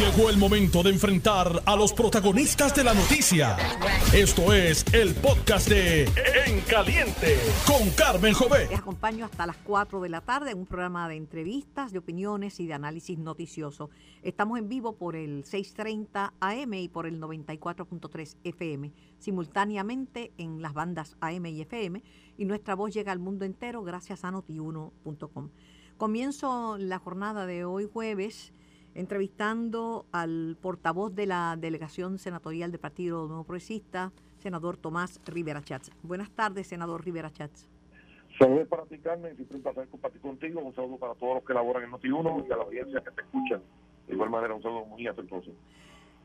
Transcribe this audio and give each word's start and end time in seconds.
Llegó 0.00 0.30
el 0.30 0.38
momento 0.38 0.82
de 0.82 0.88
enfrentar 0.88 1.62
a 1.66 1.76
los 1.76 1.92
protagonistas 1.92 2.74
de 2.74 2.84
la 2.84 2.94
noticia. 2.94 3.58
Esto 4.14 4.54
es 4.54 4.82
el 4.94 5.14
podcast 5.14 5.68
de 5.68 6.04
En 6.46 6.62
Caliente 6.62 7.36
con 7.66 7.90
Carmen 7.90 8.32
Jovet. 8.32 8.70
Les 8.70 8.78
acompaño 8.78 9.26
hasta 9.26 9.44
las 9.44 9.58
4 9.58 10.00
de 10.00 10.08
la 10.08 10.22
tarde 10.22 10.52
en 10.52 10.58
un 10.60 10.64
programa 10.64 11.06
de 11.06 11.16
entrevistas, 11.16 11.92
de 11.92 11.98
opiniones 11.98 12.60
y 12.60 12.66
de 12.66 12.72
análisis 12.72 13.18
noticioso. 13.18 13.90
Estamos 14.22 14.58
en 14.58 14.70
vivo 14.70 14.96
por 14.96 15.16
el 15.16 15.44
630 15.44 16.32
AM 16.40 16.72
y 16.72 16.88
por 16.88 17.06
el 17.06 17.20
94.3 17.20 18.36
FM, 18.42 18.94
simultáneamente 19.18 20.32
en 20.38 20.62
las 20.62 20.72
bandas 20.72 21.18
AM 21.20 21.44
y 21.44 21.60
FM, 21.60 22.02
y 22.38 22.46
nuestra 22.46 22.74
voz 22.74 22.94
llega 22.94 23.12
al 23.12 23.18
mundo 23.18 23.44
entero 23.44 23.82
gracias 23.82 24.24
a 24.24 24.30
notiuno.com. 24.30 25.50
Comienzo 25.98 26.78
la 26.78 26.98
jornada 26.98 27.44
de 27.44 27.66
hoy 27.66 27.86
jueves 27.92 28.54
entrevistando 28.94 30.06
al 30.12 30.56
portavoz 30.60 31.14
de 31.14 31.26
la 31.26 31.56
delegación 31.58 32.18
senatorial 32.18 32.70
del 32.70 32.80
Partido 32.80 33.26
Nuevo 33.26 33.44
Progresista, 33.44 34.12
senador 34.38 34.76
Tomás 34.76 35.20
Rivera 35.26 35.62
Chats. 35.62 35.90
Buenas 36.02 36.30
tardes, 36.30 36.66
senador 36.66 37.04
Rivera 37.04 37.30
Chats. 37.30 37.68
Saludos 38.38 38.68
para 38.68 38.84
ti, 38.84 38.98
Carmen, 38.98 39.34
siempre 39.36 39.56
un 39.56 39.62
placer 39.62 39.88
compartir 39.88 40.20
contigo. 40.20 40.60
Un 40.60 40.74
saludo 40.74 40.96
para 40.96 41.14
todos 41.14 41.34
los 41.34 41.44
que 41.44 41.52
laboran 41.52 41.84
en 41.84 41.90
Noti1 41.90 42.48
y 42.48 42.52
a 42.52 42.56
la 42.56 42.62
audiencia 42.62 43.00
que 43.00 43.10
te 43.10 43.20
escucha. 43.22 43.60
De 44.06 44.14
igual 44.14 44.30
manera, 44.30 44.54
un 44.54 44.62
saludo 44.62 44.86
muy 44.86 45.06
afectuoso. 45.06 45.50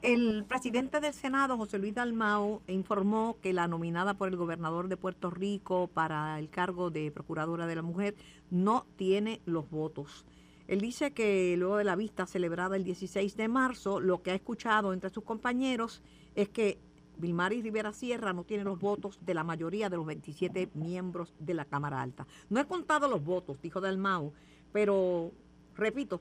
El 0.01 0.45
presidente 0.47 0.99
del 0.99 1.13
Senado, 1.13 1.57
José 1.57 1.79
Luis 1.79 1.95
Dalmao, 1.95 2.61
informó 2.67 3.37
que 3.41 3.53
la 3.53 3.67
nominada 3.67 4.13
por 4.13 4.27
el 4.27 4.35
gobernador 4.35 4.87
de 4.87 4.97
Puerto 4.97 5.31
Rico 5.31 5.87
para 5.87 6.37
el 6.37 6.49
cargo 6.49 6.91
de 6.91 7.11
Procuradora 7.11 7.65
de 7.65 7.75
la 7.75 7.81
Mujer 7.81 8.15
no 8.51 8.85
tiene 8.97 9.41
los 9.45 9.69
votos. 9.69 10.25
Él 10.67 10.81
dice 10.81 11.13
que 11.13 11.55
luego 11.57 11.77
de 11.77 11.83
la 11.83 11.95
vista 11.95 12.25
celebrada 12.25 12.75
el 12.75 12.83
16 12.83 13.37
de 13.37 13.47
marzo, 13.47 13.99
lo 13.99 14.23
que 14.23 14.31
ha 14.31 14.35
escuchado 14.35 14.93
entre 14.93 15.11
sus 15.11 15.23
compañeros 15.23 16.01
es 16.33 16.49
que 16.49 16.79
Vilmaris 17.17 17.63
Rivera 17.63 17.93
Sierra 17.93 18.33
no 18.33 18.43
tiene 18.43 18.63
los 18.63 18.79
votos 18.79 19.23
de 19.23 19.33
la 19.33 19.43
mayoría 19.43 19.89
de 19.89 19.97
los 19.97 20.05
27 20.05 20.69
miembros 20.73 21.33
de 21.39 21.53
la 21.53 21.65
Cámara 21.65 22.01
Alta. 22.01 22.25
No 22.49 22.59
he 22.59 22.65
contado 22.65 23.07
los 23.07 23.23
votos, 23.23 23.61
dijo 23.61 23.79
Dalmau, 23.79 24.33
pero 24.73 25.31
repito, 25.75 26.19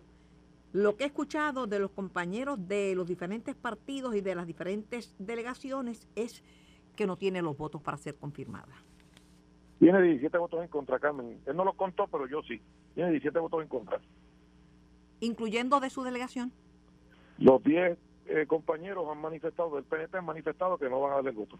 lo 0.73 0.97
que 0.97 1.05
he 1.05 1.07
escuchado 1.07 1.67
de 1.67 1.79
los 1.79 1.91
compañeros 1.91 2.69
de 2.69 2.95
los 2.95 3.09
diferentes 3.09 3.55
partidos 3.55 4.15
y 4.15 4.21
de 4.21 4.35
las 4.35 4.47
diferentes 4.47 5.17
delegaciones 5.19 6.07
es 6.17 6.45
que 6.97 7.07
no 7.07 7.17
tiene 7.17 7.43
los 7.43 7.57
votos 7.57 7.81
para 7.81 7.97
ser 7.97 8.17
confirmada. 8.17 8.75
Tiene 9.79 10.01
17 10.03 10.39
votos 10.39 10.63
en 10.63 10.69
contra, 10.69 10.99
Carmen. 10.99 11.41
Él 11.47 11.57
no 11.57 11.65
los 11.65 11.75
contó, 11.75 12.07
pero 12.07 12.29
yo 12.29 12.43
sí. 12.43 12.61
Tiene 12.95 13.11
17 13.11 13.39
votos 13.41 13.63
en 13.63 13.69
contra 13.69 14.01
incluyendo 15.21 15.81
de 15.81 15.91
su 15.91 16.03
delegación? 16.03 16.53
Los 17.39 17.63
10 17.63 17.99
eh, 18.27 18.47
compañeros 18.47 19.07
han 19.11 19.21
manifestado, 19.21 19.75
del 19.75 19.85
PNT 19.85 20.15
han 20.15 20.25
manifestado 20.25 20.79
que 20.79 20.89
no 20.89 21.01
van 21.01 21.13
a 21.13 21.15
darle 21.17 21.33
voto. 21.33 21.59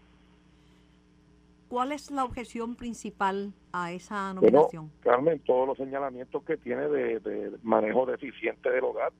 ¿Cuál 1.67 1.91
es 1.91 2.11
la 2.11 2.23
objeción 2.23 2.75
principal 2.75 3.53
a 3.71 3.91
esa 3.91 4.33
nominación? 4.33 4.91
Carmen, 5.01 5.39
todos 5.39 5.67
los 5.67 5.77
señalamientos 5.77 6.43
que 6.43 6.57
tiene 6.57 6.87
de, 6.87 7.51
manejo 7.63 8.05
deficiente 8.05 8.69
del 8.69 8.83
hogar. 8.83 9.11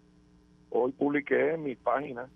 Hoy 0.69 0.91
publiqué 0.91 1.53
en 1.53 1.63
mi 1.63 1.75
página 1.75 2.29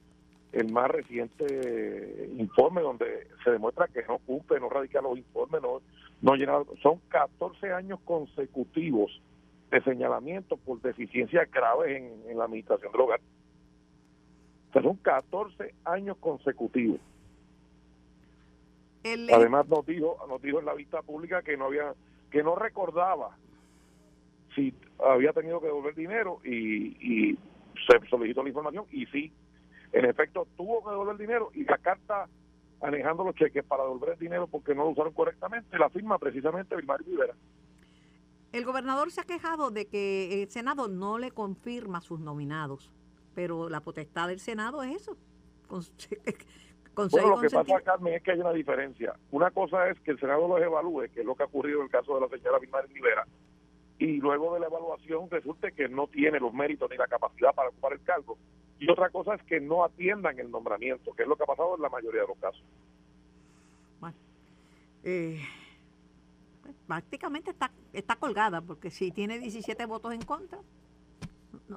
el 0.52 0.72
más 0.72 0.90
reciente 0.90 2.32
informe 2.38 2.82
donde 2.82 3.28
se 3.44 3.52
demuestra 3.52 3.88
que 3.88 4.04
no 4.08 4.18
cumple, 4.20 4.60
no 4.60 4.70
radica 4.70 5.00
los 5.02 5.18
informes, 5.18 5.62
no, 5.62 5.82
no 6.22 6.36
llena, 6.36 6.64
son 6.82 7.00
14 7.10 7.72
años 7.72 8.00
consecutivos 8.04 9.22
de 9.72 9.82
señalamiento 9.82 10.58
por 10.58 10.82
deficiencias 10.82 11.50
graves 11.52 12.02
en, 12.28 12.38
la 12.38 12.46
administración 12.46 12.92
del 12.92 13.02
hogar. 13.02 13.22
son 14.74 14.96
14 14.98 15.74
años 15.86 16.18
consecutivos. 16.18 17.00
Además 19.04 19.68
nos 19.68 19.86
dijo, 19.86 20.18
nos 20.28 20.42
dijo 20.42 20.60
en 20.60 20.66
la 20.66 20.74
vista 20.74 21.02
pública 21.02 21.42
que 21.42 21.56
no 21.56 21.66
había, 21.66 21.94
que 22.32 22.44
no 22.44 22.56
recordaba 22.56 23.38
si 24.56 24.74
había 25.00 25.32
tenido 25.32 25.62
que 25.62 25.68
devolver 25.68 25.96
dinero 25.96 26.40
y, 26.44 27.32
y 27.32 27.38
se 27.88 28.08
solicitó 28.10 28.44
la 28.44 28.50
información 28.50 28.86
y 28.92 29.06
sí, 29.08 29.32
en 29.94 30.06
efecto 30.06 30.48
tuvo 30.58 30.84
que 30.84 30.90
devolver 30.92 31.18
dinero 31.18 31.50
y 31.54 31.64
la 31.64 31.78
carta 31.78 32.28
alejando 32.82 33.24
los 33.24 33.36
cheques 33.36 33.64
para 33.64 33.84
devolver 33.84 34.12
el 34.12 34.20
dinero 34.20 34.48
porque 34.48 34.76
no 34.76 34.84
lo 34.84 34.90
usaron 34.90 35.14
correctamente 35.14 35.78
la 35.78 35.90
firma 35.90 36.18
precisamente 36.18 36.76
Vilmar 36.76 37.02
Rivera. 37.02 37.34
El 38.52 38.66
gobernador 38.66 39.12
se 39.12 39.22
ha 39.22 39.26
quejado 39.26 39.70
de 39.70 39.88
que 39.88 40.42
el 40.42 40.50
Senado 40.50 40.88
no 40.88 41.20
le 41.20 41.32
confirma 41.32 42.02
sus 42.02 42.20
nominados, 42.20 42.92
pero 43.36 43.70
la 43.70 43.82
potestad 43.82 44.28
del 44.28 44.40
Senado 44.40 44.82
es 44.82 45.04
eso. 45.04 45.18
bueno, 46.96 47.30
lo 47.30 47.42
que 47.42 47.50
pasa, 47.50 47.82
Carmen, 47.82 48.16
es 48.16 48.24
que 48.24 48.32
hay 48.32 48.40
una 48.40 48.52
diferencia. 48.52 49.14
Una 49.32 49.52
cosa 49.52 49.88
es 49.90 50.00
que 50.00 50.12
el 50.12 50.20
Senado 50.20 50.48
los 50.48 50.62
evalúe, 50.62 51.10
que 51.14 51.20
es 51.20 51.26
lo 51.26 51.36
que 51.36 51.44
ha 51.44 51.46
ocurrido 51.46 51.80
en 51.80 51.86
el 51.86 51.92
caso 51.92 52.16
de 52.16 52.22
la 52.22 52.28
señora 52.28 52.58
Vilmar 52.58 52.88
Rivera, 52.90 53.26
y 54.00 54.18
luego 54.18 54.54
de 54.54 54.62
la 54.62 54.68
evaluación 54.68 55.30
resulte 55.30 55.72
que 55.74 55.88
no 55.88 56.08
tiene 56.08 56.40
los 56.40 56.54
méritos 56.54 56.90
ni 56.90 56.98
la 56.98 57.08
capacidad 57.08 57.54
para 57.54 57.70
ocupar 57.70 57.94
el 57.94 58.02
cargo. 58.02 58.38
Y 58.80 58.90
otra 58.90 59.10
cosa 59.10 59.36
es 59.36 59.44
que 59.44 59.60
no 59.60 59.84
atiendan 59.84 60.40
el 60.40 60.50
nombramiento, 60.50 61.14
que 61.14 61.24
es 61.24 61.28
lo 61.28 61.36
que 61.36 61.44
ha 61.44 61.48
pasado 61.48 61.76
en 61.76 61.82
la 61.82 61.90
mayoría 61.90 62.22
de 62.22 62.28
los 62.28 62.38
casos. 62.38 62.64
Bueno, 64.00 64.16
eh, 65.04 65.42
prácticamente 66.88 67.52
está, 67.52 67.72
está 67.94 68.16
colgada, 68.16 68.62
porque 68.62 68.92
si 68.92 69.12
tiene 69.12 69.40
17 69.40 69.86
votos 69.86 70.14
en 70.14 70.22
contra, 70.22 70.60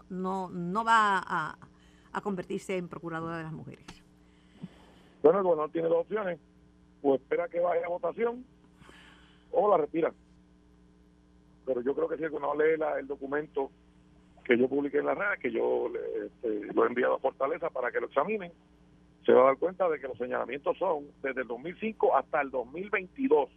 no, 0.08 0.48
no, 0.48 0.84
va 0.84 1.19
a, 1.19 1.58
a 2.12 2.20
convertirse 2.20 2.76
en 2.76 2.88
procuradora 2.88 3.36
de 3.38 3.42
las 3.44 3.53
mujeres. 3.53 3.86
Bueno, 5.22 5.42
no 5.42 5.69
tiene 5.69 5.88
dos 5.88 5.98
opciones, 6.00 6.41
o 7.03 7.14
espera 7.14 7.48
que 7.48 7.60
vaya 7.60 7.86
a 7.86 7.88
votación 7.88 8.44
o 9.53 9.70
la 9.70 9.76
retira. 9.76 10.12
Pero 11.64 11.80
yo 11.82 11.94
creo 11.94 12.09
que 12.09 12.16
si 12.16 12.22
no 12.22 12.54
lee 12.54 12.82
el 12.98 13.06
documento 13.06 13.70
que 14.44 14.59
yo 14.59 14.69
publiqué 14.69 14.98
en 14.98 15.06
la 15.06 15.14
red, 15.14 15.38
que 15.41 15.53
yo 15.53 15.91
este, 16.24 16.72
lo 16.74 16.84
he 16.84 16.88
enviado 16.88 17.14
a 17.14 17.19
Fortaleza 17.19 17.70
para 17.70 17.92
que 17.92 18.00
lo 18.00 18.06
examinen, 18.06 18.53
se 19.24 19.32
va 19.32 19.42
a 19.42 19.47
dar 19.47 19.56
cuenta 19.59 19.88
de 19.88 20.00
que 20.00 20.09
los 20.09 20.19
señalamientos 20.19 20.76
son 20.78 21.06
desde 21.22 21.42
el 21.42 21.47
2005 21.47 22.16
hasta 22.16 22.41
el 22.41 22.50
2022 22.50 23.50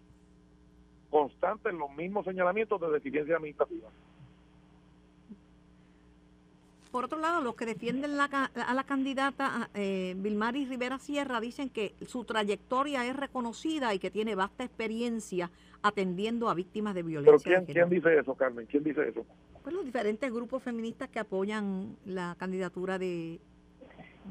constantes 1.09 1.73
los 1.73 1.91
mismos 1.95 2.25
señalamientos 2.25 2.79
de 2.81 2.89
deficiencia 2.91 3.35
administrativa. 3.35 3.89
Por 6.95 7.03
otro 7.03 7.19
lado, 7.19 7.41
los 7.41 7.55
que 7.55 7.65
defienden 7.65 8.17
a 8.17 8.73
la 8.73 8.83
candidata 8.85 9.69
eh, 9.73 10.15
Vilmaris 10.17 10.69
Rivera 10.69 10.97
Sierra 10.97 11.41
dicen 11.41 11.69
que 11.69 11.93
su 12.07 12.23
trayectoria 12.23 13.05
es 13.05 13.13
reconocida 13.17 13.93
y 13.93 13.99
que 13.99 14.09
tiene 14.09 14.33
vasta 14.33 14.63
experiencia 14.63 15.51
atendiendo 15.81 16.47
a 16.47 16.53
víctimas 16.53 16.95
de 16.95 17.03
violencia. 17.03 17.37
¿Pero 17.43 17.65
quién, 17.65 17.89
dice 17.89 18.17
eso, 18.17 18.33
Carmen? 18.35 18.65
¿Quién 18.65 18.85
dice 18.85 19.09
eso? 19.09 19.25
Pues 19.61 19.75
los 19.75 19.83
diferentes 19.83 20.31
grupos 20.31 20.63
feministas 20.63 21.09
que 21.09 21.19
apoyan 21.19 21.97
la 22.05 22.37
candidatura 22.39 22.97
de, 22.97 23.41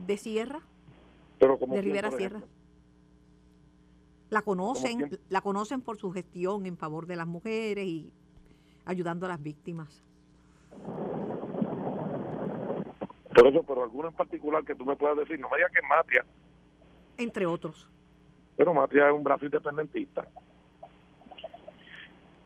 de 0.07 0.17
Sierra, 0.17 0.61
Pero 1.39 1.59
como 1.59 1.75
de 1.75 1.83
Rivera 1.83 2.11
Sierra. 2.13 2.41
La 4.35 4.43
conocen, 4.43 5.17
la 5.29 5.41
conocen 5.43 5.81
por 5.81 5.97
su 5.97 6.11
gestión 6.11 6.67
en 6.67 6.77
favor 6.77 7.07
de 7.07 7.15
las 7.15 7.29
mujeres 7.29 7.87
y 7.87 8.13
ayudando 8.85 9.27
a 9.27 9.29
las 9.29 9.41
víctimas. 9.41 10.03
Por 13.33 13.47
eso, 13.47 13.63
pero 13.63 13.85
alguno 13.85 14.09
en 14.09 14.15
particular 14.15 14.65
que 14.65 14.75
tú 14.75 14.85
me 14.85 14.97
puedas 14.97 15.19
decir, 15.19 15.39
no 15.39 15.49
me 15.49 15.59
digas 15.59 15.71
que 15.71 15.79
es 15.79 15.89
Matia. 15.89 16.25
Entre 17.17 17.47
otros. 17.47 17.89
Pero 18.57 18.75
Matia 18.75 19.07
es 19.07 19.15
un 19.15 19.23
brazo 19.23 19.45
independentista. 19.45 20.27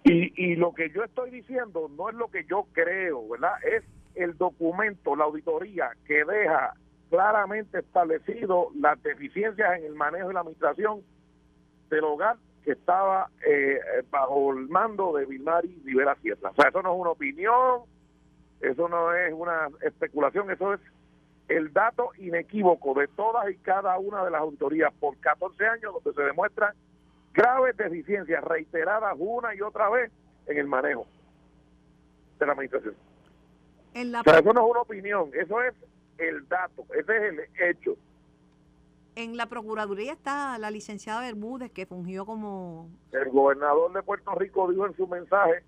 Y, 0.05 0.35
y 0.37 0.57
lo 0.57 0.75
que 0.75 0.91
yo 0.91 1.05
estoy 1.05 1.31
diciendo 1.31 1.91
no 1.97 2.11
es 2.11 2.17
lo 2.17 2.29
que 2.29 2.45
yo 2.45 2.67
creo, 2.73 3.27
¿verdad? 3.31 3.55
Es 3.65 3.83
el 4.15 4.37
documento, 4.37 5.17
la 5.17 5.25
auditoría 5.25 5.93
que 6.07 6.23
deja 6.23 6.75
claramente 7.09 7.79
establecido 7.79 8.73
las 8.79 9.03
deficiencias 9.03 9.79
en 9.79 9.87
el 9.87 9.95
manejo 9.95 10.29
de 10.29 10.35
la 10.35 10.41
administración 10.41 11.03
del 11.89 12.05
hogar 12.05 12.37
que 12.65 12.73
estaba 12.73 13.31
eh, 13.47 13.79
bajo 14.11 14.53
el 14.53 14.69
mando 14.69 15.13
de 15.17 15.27
Vilmari 15.27 15.81
Rivera 15.85 16.17
Sierra. 16.17 16.51
O 16.51 16.55
sea, 16.55 16.69
eso 16.69 16.83
no 16.83 16.93
es 16.95 17.01
una 17.01 17.11
opinión, 17.11 17.83
eso 18.61 18.89
no 18.89 19.15
es 19.15 19.33
una 19.33 19.69
especulación, 19.81 20.51
eso 20.51 20.75
es 20.75 20.81
el 21.49 21.73
dato 21.73 22.11
inequívoco 22.19 22.95
de 22.95 23.09
todas 23.09 23.51
y 23.51 23.57
cada 23.57 23.99
una 23.99 24.25
de 24.25 24.31
las 24.31 24.41
autoridades 24.41 24.95
por 25.01 25.17
14 25.19 25.67
años 25.67 25.95
donde 25.95 26.13
se 26.13 26.23
demuestran 26.23 26.75
graves 27.33 27.77
deficiencias 27.77 28.45
reiteradas 28.45 29.15
una 29.19 29.55
y 29.55 29.63
otra 29.63 29.89
vez 29.89 30.11
en 30.47 30.59
el 30.59 30.67
manejo 30.67 31.07
de 32.39 32.47
la 32.47 32.53
administración. 32.53 32.95
o 33.95 34.23
sea, 34.25 34.39
eso 34.39 34.53
no 34.53 34.65
es 34.65 34.71
una 34.71 34.81
opinión, 34.81 35.31
eso 35.33 35.63
es 35.63 35.75
el 36.19 36.47
dato, 36.49 36.85
ese 36.95 37.17
es 37.17 37.23
el 37.23 37.41
hecho. 37.71 37.97
En 39.19 39.37
la 39.37 39.47
Procuraduría 39.47 40.13
está 40.13 40.57
la 40.59 40.71
licenciada 40.71 41.23
Bermúdez, 41.23 41.73
que 41.73 41.87
fungió 41.87 42.25
como... 42.25 42.89
El 43.11 43.29
gobernador 43.31 43.93
de 43.93 44.01
Puerto 44.05 44.33
Rico 44.37 44.71
dijo 44.71 44.87
en 44.87 44.95
su 44.95 45.09
mensaje 45.09 45.65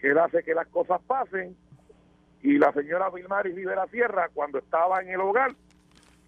que 0.00 0.12
él 0.12 0.18
hace 0.18 0.42
que 0.42 0.54
las 0.54 0.66
cosas 0.68 0.98
pasen 1.06 1.54
y 2.40 2.56
la 2.56 2.72
señora 2.72 3.10
Vilmaris 3.10 3.54
Rivera 3.54 3.86
Sierra, 3.88 4.30
cuando 4.32 4.60
estaba 4.60 5.02
en 5.02 5.10
el 5.10 5.20
hogar, 5.20 5.54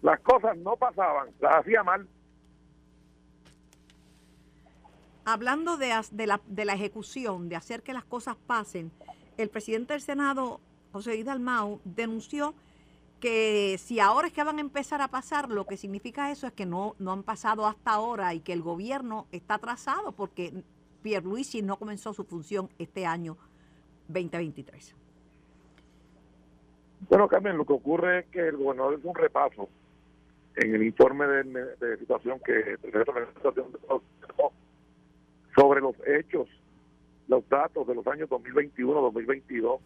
las 0.03 0.19
cosas 0.19 0.55
no 0.57 0.75
pasaban, 0.75 1.29
las 1.39 1.55
hacía 1.55 1.81
mal. 1.81 2.07
Hablando 5.25 5.77
de, 5.77 5.91
de, 6.11 6.27
la, 6.27 6.39
de 6.45 6.65
la 6.65 6.75
ejecución, 6.75 7.49
de 7.49 7.55
hacer 7.55 7.81
que 7.81 7.93
las 7.93 8.05
cosas 8.05 8.35
pasen, 8.45 8.91
el 9.37 9.49
presidente 9.49 9.93
del 9.93 10.03
Senado, 10.03 10.61
José 10.91 11.23
Dalmau, 11.23 11.81
denunció 11.83 12.53
que 13.19 13.77
si 13.77 13.99
ahora 13.99 14.27
es 14.27 14.33
que 14.33 14.43
van 14.43 14.57
a 14.57 14.61
empezar 14.61 15.01
a 15.01 15.07
pasar, 15.07 15.49
lo 15.49 15.65
que 15.65 15.77
significa 15.77 16.31
eso 16.31 16.47
es 16.47 16.53
que 16.53 16.65
no, 16.65 16.95
no 16.99 17.11
han 17.11 17.23
pasado 17.23 17.65
hasta 17.65 17.91
ahora 17.91 18.33
y 18.33 18.41
que 18.41 18.53
el 18.53 18.61
gobierno 18.61 19.27
está 19.31 19.55
atrasado 19.55 20.11
porque 20.11 20.63
Pierluisi 21.01 21.61
no 21.61 21.77
comenzó 21.77 22.13
su 22.13 22.23
función 22.23 22.69
este 22.77 23.05
año 23.05 23.37
2023. 24.07 24.95
Bueno, 27.09 27.27
Carmen, 27.27 27.57
lo 27.57 27.65
que 27.65 27.73
ocurre 27.73 28.19
es 28.19 28.25
que 28.27 28.47
el 28.47 28.57
gobernador 28.57 28.97
hizo 28.97 29.09
un 29.09 29.15
repaso 29.15 29.69
en 30.55 30.73
el 30.73 30.83
informe 30.83 31.27
de, 31.27 31.97
situación 31.97 32.39
que 32.39 32.77
sobre 35.55 35.81
los 35.81 35.95
hechos, 36.07 36.47
los 37.27 37.47
datos 37.49 37.87
de 37.87 37.95
los 37.95 38.07
años 38.07 38.29
2021, 38.29 39.01
2022, 39.01 39.81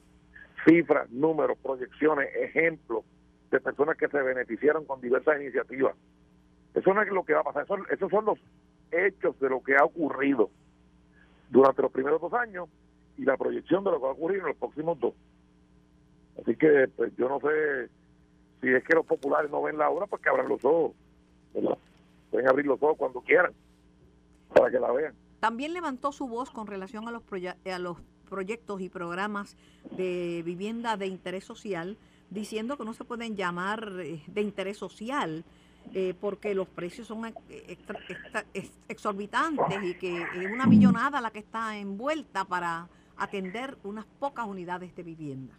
cifras, 0.65 1.09
números, 1.09 1.57
proyecciones, 1.61 2.29
ejemplos 2.35 3.03
de 3.49 3.59
personas 3.59 3.97
que 3.97 4.07
se 4.07 4.21
beneficiaron 4.21 4.85
con 4.85 5.01
diversas 5.01 5.41
iniciativas. 5.41 5.95
Eso 6.73 6.93
no 6.93 7.01
es 7.01 7.09
lo 7.09 7.23
que 7.23 7.33
va 7.33 7.41
a 7.41 7.43
pasar, 7.43 7.65
esos 7.89 8.09
son 8.09 8.25
los 8.25 8.39
hechos 8.91 9.39
de 9.39 9.49
lo 9.49 9.61
que 9.61 9.75
ha 9.75 9.83
ocurrido 9.83 10.49
durante 11.49 11.81
los 11.81 11.91
primeros 11.91 12.21
dos 12.21 12.33
años 12.33 12.69
y 13.17 13.23
la 13.23 13.37
proyección 13.37 13.83
de 13.83 13.91
lo 13.91 13.97
que 13.97 14.03
va 14.03 14.09
a 14.09 14.13
ocurrir 14.13 14.39
en 14.39 14.47
los 14.47 14.57
próximos 14.57 14.99
dos. 14.99 15.13
Así 16.41 16.55
que 16.55 16.87
pues 16.95 17.11
yo 17.17 17.27
no 17.27 17.39
sé 17.39 17.89
si 18.61 18.69
es 18.69 18.83
que 18.83 18.95
los 18.95 19.05
populares 19.05 19.49
no 19.51 19.61
ven 19.61 19.77
la 19.77 19.89
obra, 19.89 20.05
pues 20.07 20.21
que 20.21 20.29
abran 20.29 20.47
los 20.47 20.63
ojos. 20.63 20.93
Pueden 22.31 22.47
abrir 22.47 22.65
los 22.65 22.81
ojos 22.81 22.97
cuando 22.97 23.21
quieran 23.21 23.53
para 24.53 24.69
que 24.69 24.79
la 24.79 24.91
vean. 24.91 25.13
También 25.39 25.73
levantó 25.73 26.11
su 26.11 26.27
voz 26.27 26.51
con 26.51 26.67
relación 26.67 27.07
a 27.07 27.11
los, 27.11 27.23
a 27.65 27.79
los 27.79 27.97
proyectos 28.29 28.81
y 28.81 28.89
programas 28.89 29.57
de 29.91 30.41
vivienda 30.45 30.97
de 30.97 31.07
interés 31.07 31.43
social, 31.43 31.97
diciendo 32.29 32.77
que 32.77 32.85
no 32.85 32.93
se 32.93 33.03
pueden 33.03 33.35
llamar 33.35 33.91
eh, 33.99 34.21
de 34.27 34.41
interés 34.41 34.77
social 34.77 35.43
eh, 35.93 36.13
porque 36.19 36.53
los 36.53 36.67
precios 36.67 37.07
son 37.07 37.33
exorbitantes 38.87 39.83
y 39.83 39.95
que 39.95 40.21
es 40.21 40.51
una 40.51 40.67
millonada 40.67 41.19
la 41.19 41.31
que 41.31 41.39
está 41.39 41.77
envuelta 41.77 42.45
para 42.45 42.87
atender 43.17 43.75
unas 43.83 44.05
pocas 44.05 44.45
unidades 44.45 44.95
de 44.95 45.03
vivienda. 45.03 45.55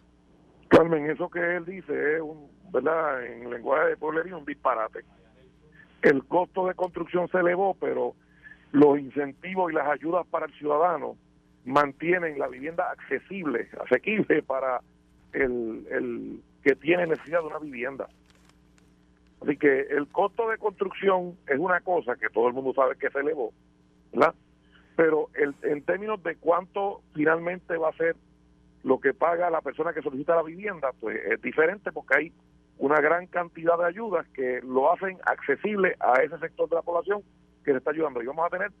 Carmen, 0.69 1.09
eso 1.09 1.29
que 1.29 1.57
él 1.57 1.65
dice 1.65 2.15
es, 2.15 2.21
un, 2.21 2.49
¿verdad? 2.71 3.25
En 3.25 3.49
lenguaje 3.49 3.89
de 3.89 3.97
pueblería, 3.97 4.37
un 4.37 4.45
disparate. 4.45 5.03
El 6.01 6.23
costo 6.23 6.65
de 6.67 6.75
construcción 6.75 7.27
se 7.27 7.39
elevó, 7.39 7.75
pero 7.75 8.15
los 8.71 8.97
incentivos 8.97 9.71
y 9.71 9.75
las 9.75 9.89
ayudas 9.89 10.25
para 10.27 10.45
el 10.45 10.53
ciudadano 10.53 11.17
mantienen 11.65 12.39
la 12.39 12.47
vivienda 12.47 12.89
accesible, 12.89 13.69
asequible 13.83 14.41
para 14.43 14.81
el, 15.33 15.85
el 15.91 16.41
que 16.63 16.75
tiene 16.75 17.07
necesidad 17.07 17.39
de 17.39 17.47
una 17.47 17.59
vivienda. 17.59 18.07
Así 19.41 19.57
que 19.57 19.81
el 19.89 20.07
costo 20.07 20.49
de 20.49 20.57
construcción 20.57 21.37
es 21.47 21.57
una 21.57 21.81
cosa 21.81 22.15
que 22.15 22.29
todo 22.29 22.47
el 22.47 22.53
mundo 22.53 22.73
sabe 22.73 22.95
que 22.95 23.09
se 23.09 23.19
elevó, 23.19 23.51
¿verdad? 24.13 24.35
Pero 24.95 25.29
el, 25.33 25.55
en 25.63 25.81
términos 25.83 26.21
de 26.21 26.35
cuánto 26.35 27.01
finalmente 27.13 27.75
va 27.77 27.89
a 27.89 27.93
ser 27.93 28.15
lo 28.83 28.99
que 28.99 29.13
paga 29.13 29.49
la 29.49 29.61
persona 29.61 29.93
que 29.93 30.01
solicita 30.01 30.35
la 30.35 30.43
vivienda, 30.43 30.91
pues 30.99 31.19
es 31.25 31.41
diferente 31.41 31.91
porque 31.91 32.17
hay 32.17 32.33
una 32.77 32.99
gran 32.99 33.27
cantidad 33.27 33.77
de 33.77 33.85
ayudas 33.85 34.27
que 34.29 34.59
lo 34.63 34.91
hacen 34.91 35.17
accesible 35.25 35.95
a 35.99 36.21
ese 36.21 36.37
sector 36.39 36.69
de 36.69 36.75
la 36.75 36.81
población 36.81 37.21
que 37.63 37.71
le 37.71 37.77
está 37.77 37.91
ayudando. 37.91 38.21
Y 38.21 38.25
vamos 38.25 38.45
a 38.45 38.49
tener 38.49 38.71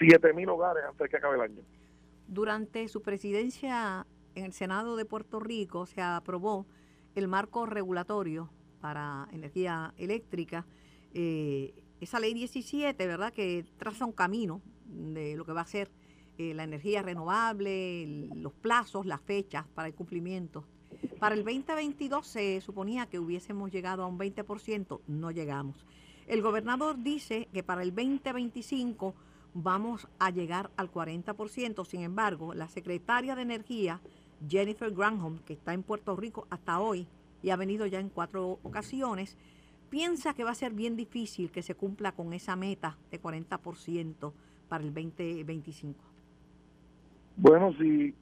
7.000 0.00 0.48
hogares 0.48 0.84
antes 0.84 0.98
de 0.98 1.08
que 1.08 1.16
acabe 1.16 1.36
el 1.36 1.42
año. 1.42 1.62
Durante 2.28 2.86
su 2.88 3.02
presidencia 3.02 4.06
en 4.34 4.44
el 4.44 4.52
Senado 4.52 4.96
de 4.96 5.04
Puerto 5.04 5.40
Rico 5.40 5.86
se 5.86 6.00
aprobó 6.02 6.66
el 7.18 7.28
marco 7.28 7.66
regulatorio 7.66 8.50
para 8.80 9.28
energía 9.32 9.94
eléctrica. 9.96 10.66
Eh, 11.12 11.74
esa 12.00 12.20
ley 12.20 12.34
17, 12.34 13.06
¿verdad?, 13.06 13.32
que 13.32 13.64
traza 13.76 14.04
un 14.04 14.12
camino 14.12 14.62
de 14.86 15.36
lo 15.36 15.44
que 15.44 15.52
va 15.52 15.62
a 15.62 15.66
ser 15.66 15.90
eh, 16.38 16.54
la 16.54 16.64
energía 16.64 17.02
renovable, 17.02 18.28
los 18.34 18.52
plazos, 18.52 19.04
las 19.06 19.20
fechas 19.20 19.66
para 19.74 19.88
el 19.88 19.94
cumplimiento. 19.94 20.64
Para 21.18 21.34
el 21.34 21.44
2022 21.44 22.26
se 22.26 22.60
suponía 22.60 23.06
que 23.06 23.18
hubiésemos 23.18 23.70
llegado 23.70 24.04
a 24.04 24.06
un 24.06 24.18
20%, 24.18 25.00
no 25.06 25.30
llegamos. 25.30 25.84
El 26.26 26.42
gobernador 26.42 27.02
dice 27.02 27.48
que 27.52 27.62
para 27.62 27.82
el 27.82 27.94
2025 27.94 29.14
vamos 29.54 30.06
a 30.18 30.30
llegar 30.30 30.70
al 30.76 30.92
40%, 30.92 31.84
sin 31.86 32.02
embargo, 32.02 32.54
la 32.54 32.68
secretaria 32.68 33.34
de 33.34 33.42
Energía, 33.42 34.00
Jennifer 34.46 34.90
Granholm, 34.90 35.38
que 35.40 35.54
está 35.54 35.72
en 35.72 35.82
Puerto 35.82 36.16
Rico 36.16 36.46
hasta 36.50 36.80
hoy 36.80 37.06
y 37.42 37.50
ha 37.50 37.56
venido 37.56 37.86
ya 37.86 38.00
en 38.00 38.08
cuatro 38.08 38.58
ocasiones, 38.62 39.36
piensa 39.90 40.34
que 40.34 40.44
va 40.44 40.50
a 40.50 40.54
ser 40.54 40.72
bien 40.72 40.96
difícil 40.96 41.50
que 41.50 41.62
se 41.62 41.74
cumpla 41.74 42.12
con 42.12 42.32
esa 42.32 42.56
meta 42.56 42.96
de 43.10 43.20
40% 43.20 44.32
para 44.68 44.84
el 44.84 44.92
2025. 44.92 45.98
Bueno, 47.36 47.72
si, 47.78 48.14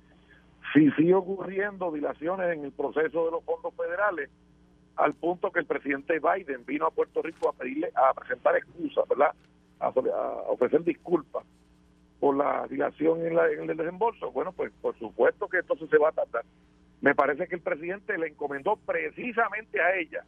si 0.73 0.91
sigue 0.93 1.15
ocurriendo 1.15 1.91
dilaciones 1.91 2.57
en 2.57 2.65
el 2.65 2.73
proceso 2.73 3.25
de 3.25 3.31
los 3.31 3.45
fondos 3.45 3.75
federales, 3.75 4.31
al 4.97 5.15
punto 5.15 5.51
que 5.51 5.61
el 5.61 5.67
presidente 5.67 6.21
Biden 6.21 6.65
vino 6.65 6.87
a 6.87 6.91
Puerto 6.91 7.23
Rico 7.23 7.49
a 7.49 7.53
pedirle, 7.53 7.91
a 7.95 8.15
presentar 8.15 8.57
excusas, 8.57 9.07
¿verdad? 9.09 9.35
A, 9.79 9.89
ofrecer 10.49 10.83
disculpas 10.85 11.45
por 12.27 12.37
la 12.37 12.67
dilación 12.69 13.25
en, 13.25 13.37
la, 13.37 13.49
en 13.53 13.71
el 13.71 13.77
desembolso. 13.77 14.33
Bueno, 14.33 14.51
pues 14.51 14.73
por 14.83 14.99
supuesto 14.99 15.47
que 15.47 15.59
entonces 15.59 15.89
se 15.89 15.97
va 15.97 16.09
a 16.09 16.13
tardar. 16.13 16.45
Me 17.01 17.15
parece 17.15 17.47
que 17.47 17.55
el 17.55 17.61
presidente 17.61 18.19
le 18.19 18.27
encomendó 18.27 18.75
precisamente 18.85 19.81
a 19.81 19.95
ella, 19.95 20.25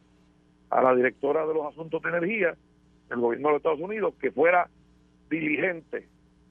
a 0.69 0.81
la 0.81 0.95
directora 0.95 1.45
de 1.45 1.53
los 1.53 1.65
asuntos 1.65 2.01
de 2.01 2.07
energía 2.07 2.55
del 3.09 3.19
gobierno 3.19 3.49
de 3.49 3.51
los 3.51 3.59
Estados 3.59 3.81
Unidos, 3.81 4.13
que 4.21 4.31
fuera 4.31 4.69
diligente 5.29 6.07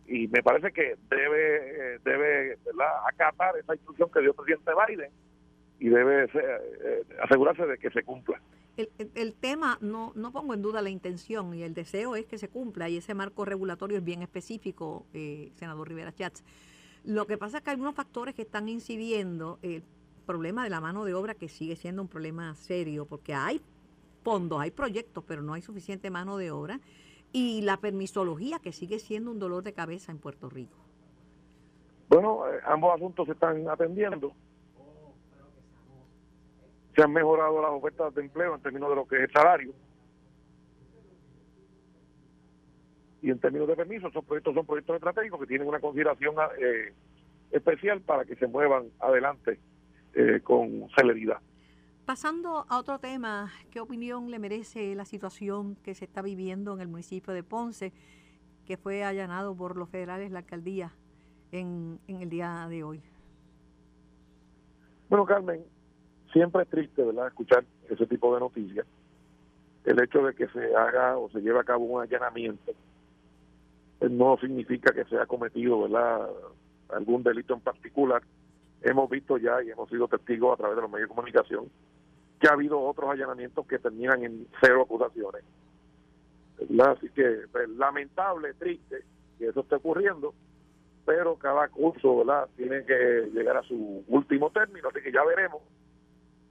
y 0.06 0.28
me 0.28 0.42
parece 0.42 0.70
que 0.70 0.96
debe 1.08 1.94
eh, 1.94 1.98
debe 2.04 2.58
acatar 3.06 3.56
esa 3.56 3.74
instrucción 3.74 4.10
que 4.12 4.20
dio 4.20 4.32
el 4.32 4.36
presidente 4.36 4.72
Biden 4.86 5.10
y 5.78 5.88
debe 5.88 6.24
eh, 6.24 7.02
asegurarse 7.22 7.64
de 7.64 7.78
que 7.78 7.88
se 7.88 8.02
cumpla. 8.02 8.38
El, 8.78 9.10
el, 9.16 9.34
tema, 9.34 9.76
no, 9.80 10.12
no 10.14 10.30
pongo 10.30 10.54
en 10.54 10.62
duda 10.62 10.81
la 10.81 10.88
intención 10.88 11.53
y 11.53 11.64
el 11.64 11.74
deseo 11.74 12.14
es 12.14 12.26
que 12.26 12.38
se 12.38 12.48
cumpla 12.48 12.88
y 12.88 12.96
ese 12.96 13.12
marco 13.12 13.44
regulatorio 13.44 13.98
es 13.98 14.05
bien 14.05 14.22
específico, 14.22 15.05
eh, 15.12 15.50
senador 15.56 15.88
Rivera 15.88 16.14
Chats. 16.14 16.44
Lo 17.03 17.26
que 17.26 17.36
pasa 17.36 17.58
es 17.58 17.64
que 17.64 17.70
hay 17.70 17.81
unos 17.81 17.96
factores 17.96 18.36
que 18.36 18.43
están 18.43 18.69
incidiendo, 18.69 19.58
el 19.62 19.82
problema 20.26 20.62
de 20.62 20.70
la 20.70 20.81
mano 20.81 21.05
de 21.05 21.14
obra 21.14 21.34
que 21.34 21.48
sigue 21.48 21.74
siendo 21.74 22.03
un 22.03 22.08
problema 22.08 22.55
serio 22.55 23.05
porque 23.05 23.34
hay 23.34 23.60
fondos, 24.22 24.60
hay 24.60 24.70
proyectos, 24.70 25.24
pero 25.26 25.43
no 25.43 25.55
hay 25.55 25.62
suficiente 25.62 26.08
mano 26.08 26.36
de 26.36 26.53
obra 26.53 26.81
y 27.32 27.62
la 27.62 27.79
permisología, 27.79 28.60
que 28.60 28.72
sigue 28.72 29.00
siendo 29.00 29.32
un 29.32 29.41
dolor 29.41 29.64
de 29.64 29.72
cabeza 29.72 30.12
en 30.12 30.19
Puerto 30.19 30.48
Rico. 30.48 30.76
Bueno, 32.08 32.46
eh, 32.46 32.60
ambos 32.64 32.94
asuntos 32.94 33.26
se 33.26 33.32
están 33.32 33.69
atendiendo. 33.69 34.32
Se 36.98 37.05
han 37.05 37.12
mejorado 37.12 37.62
las 37.62 37.70
ofertas 37.70 38.12
de 38.12 38.22
empleo 38.22 38.56
en 38.56 38.60
términos 38.60 38.88
de 38.88 38.96
lo 38.96 39.06
que 39.06 39.19
es 39.19 39.22
el 39.22 39.32
salario. 39.32 39.72
Y 43.22 43.31
en 43.31 43.38
términos 43.38 43.69
de 43.69 43.76
permisos, 43.76 44.10
esos 44.10 44.24
proyectos 44.24 44.52
son 44.52 44.67
proyectos 44.67 44.96
estratégicos 44.96 45.38
que 45.38 45.46
tienen 45.46 45.69
una 45.69 45.78
consideración 45.78 46.34
eh, 46.60 46.93
especial 47.52 48.00
para 48.00 48.24
que 48.24 48.34
se 48.34 48.48
muevan 48.48 48.90
adelante 48.98 49.60
eh, 50.12 50.40
con 50.43 50.88
celeridad. 50.96 51.38
Pasando 52.05 52.67
a 52.69 52.81
otro 52.81 52.98
tema, 52.98 53.52
¿qué 53.70 53.78
opinión 53.78 54.32
le 54.32 54.40
merece 54.40 54.96
la 54.96 55.05
situación 55.05 55.76
que 55.84 55.94
se 55.94 56.05
está 56.05 56.20
viviendo 56.20 56.74
en 56.74 56.81
el 56.81 56.88
municipio 56.88 57.32
de 57.32 57.44
Ponce, 57.44 57.93
que 58.67 58.76
fue 58.76 59.05
allanado 59.05 59.55
por 59.55 59.76
los 59.76 59.88
federales 59.88 60.32
la 60.32 60.40
alcaldía 60.40 60.90
en, 61.52 62.00
el 62.08 62.28
día 62.28 62.67
de 62.69 62.82
hoy? 62.82 63.00
Bueno, 65.08 65.24
Carmen, 65.24 65.64
siempre 66.32 66.63
es 66.63 66.69
triste, 66.69 67.03
¿verdad?, 67.03 67.29
escuchar 67.29 67.65
ese 67.89 68.06
tipo 68.06 68.35
de 68.35 68.41
noticias. 68.41 68.87
El 69.85 70.03
hecho 70.03 70.23
de 70.23 70.35
que 70.35 70.49
se 70.49 70.75
haga 70.75 71.17
o 71.17 71.31
se 71.31 71.41
lleve 71.41 71.61
a 71.61 71.65
cabo 71.65 71.85
un 71.85 72.03
allanamiento 72.03 72.73
pues, 73.99 74.11
no 74.11 74.37
significa 74.39 74.93
que 74.93 75.05
se 75.05 75.17
haya 75.17 75.27
cometido, 75.27 75.82
¿verdad?, 75.82 76.29
algún 76.91 77.23
delito 77.23 77.55
en 77.55 77.61
particular. 77.61 78.23
Hemos 78.82 79.11
visto 79.11 79.39
ya 79.39 79.63
y 79.63 79.70
hemos 79.70 79.89
sido 79.89 80.08
testigos 80.08 80.55
a 80.55 80.56
través 80.56 80.77
de 80.77 80.82
los 80.82 80.91
medios 80.91 81.08
de 81.08 81.15
comunicación 81.15 81.70
que 82.41 82.49
ha 82.49 82.53
habido 82.53 82.81
otros 82.81 83.11
allanamientos 83.11 83.67
que 83.67 83.79
terminan 83.79 84.23
en 84.23 84.47
cero 84.61 84.82
acusaciones. 84.82 85.43
Así 86.81 87.08
que 87.11 87.43
pues, 87.51 87.69
lamentable, 87.70 88.55
triste 88.55 89.03
que 89.39 89.49
eso 89.49 89.61
esté 89.61 89.77
ocurriendo, 89.77 90.35
pero 91.05 91.37
cada 91.37 91.69
curso 91.69 92.19
¿verdad? 92.19 92.49
tiene 92.56 92.85
que 92.85 93.31
llegar 93.32 93.56
a 93.56 93.63
su 93.63 94.05
último 94.08 94.51
término, 94.51 94.89
así 94.89 95.01
que 95.01 95.13
ya 95.13 95.25
veremos 95.25 95.63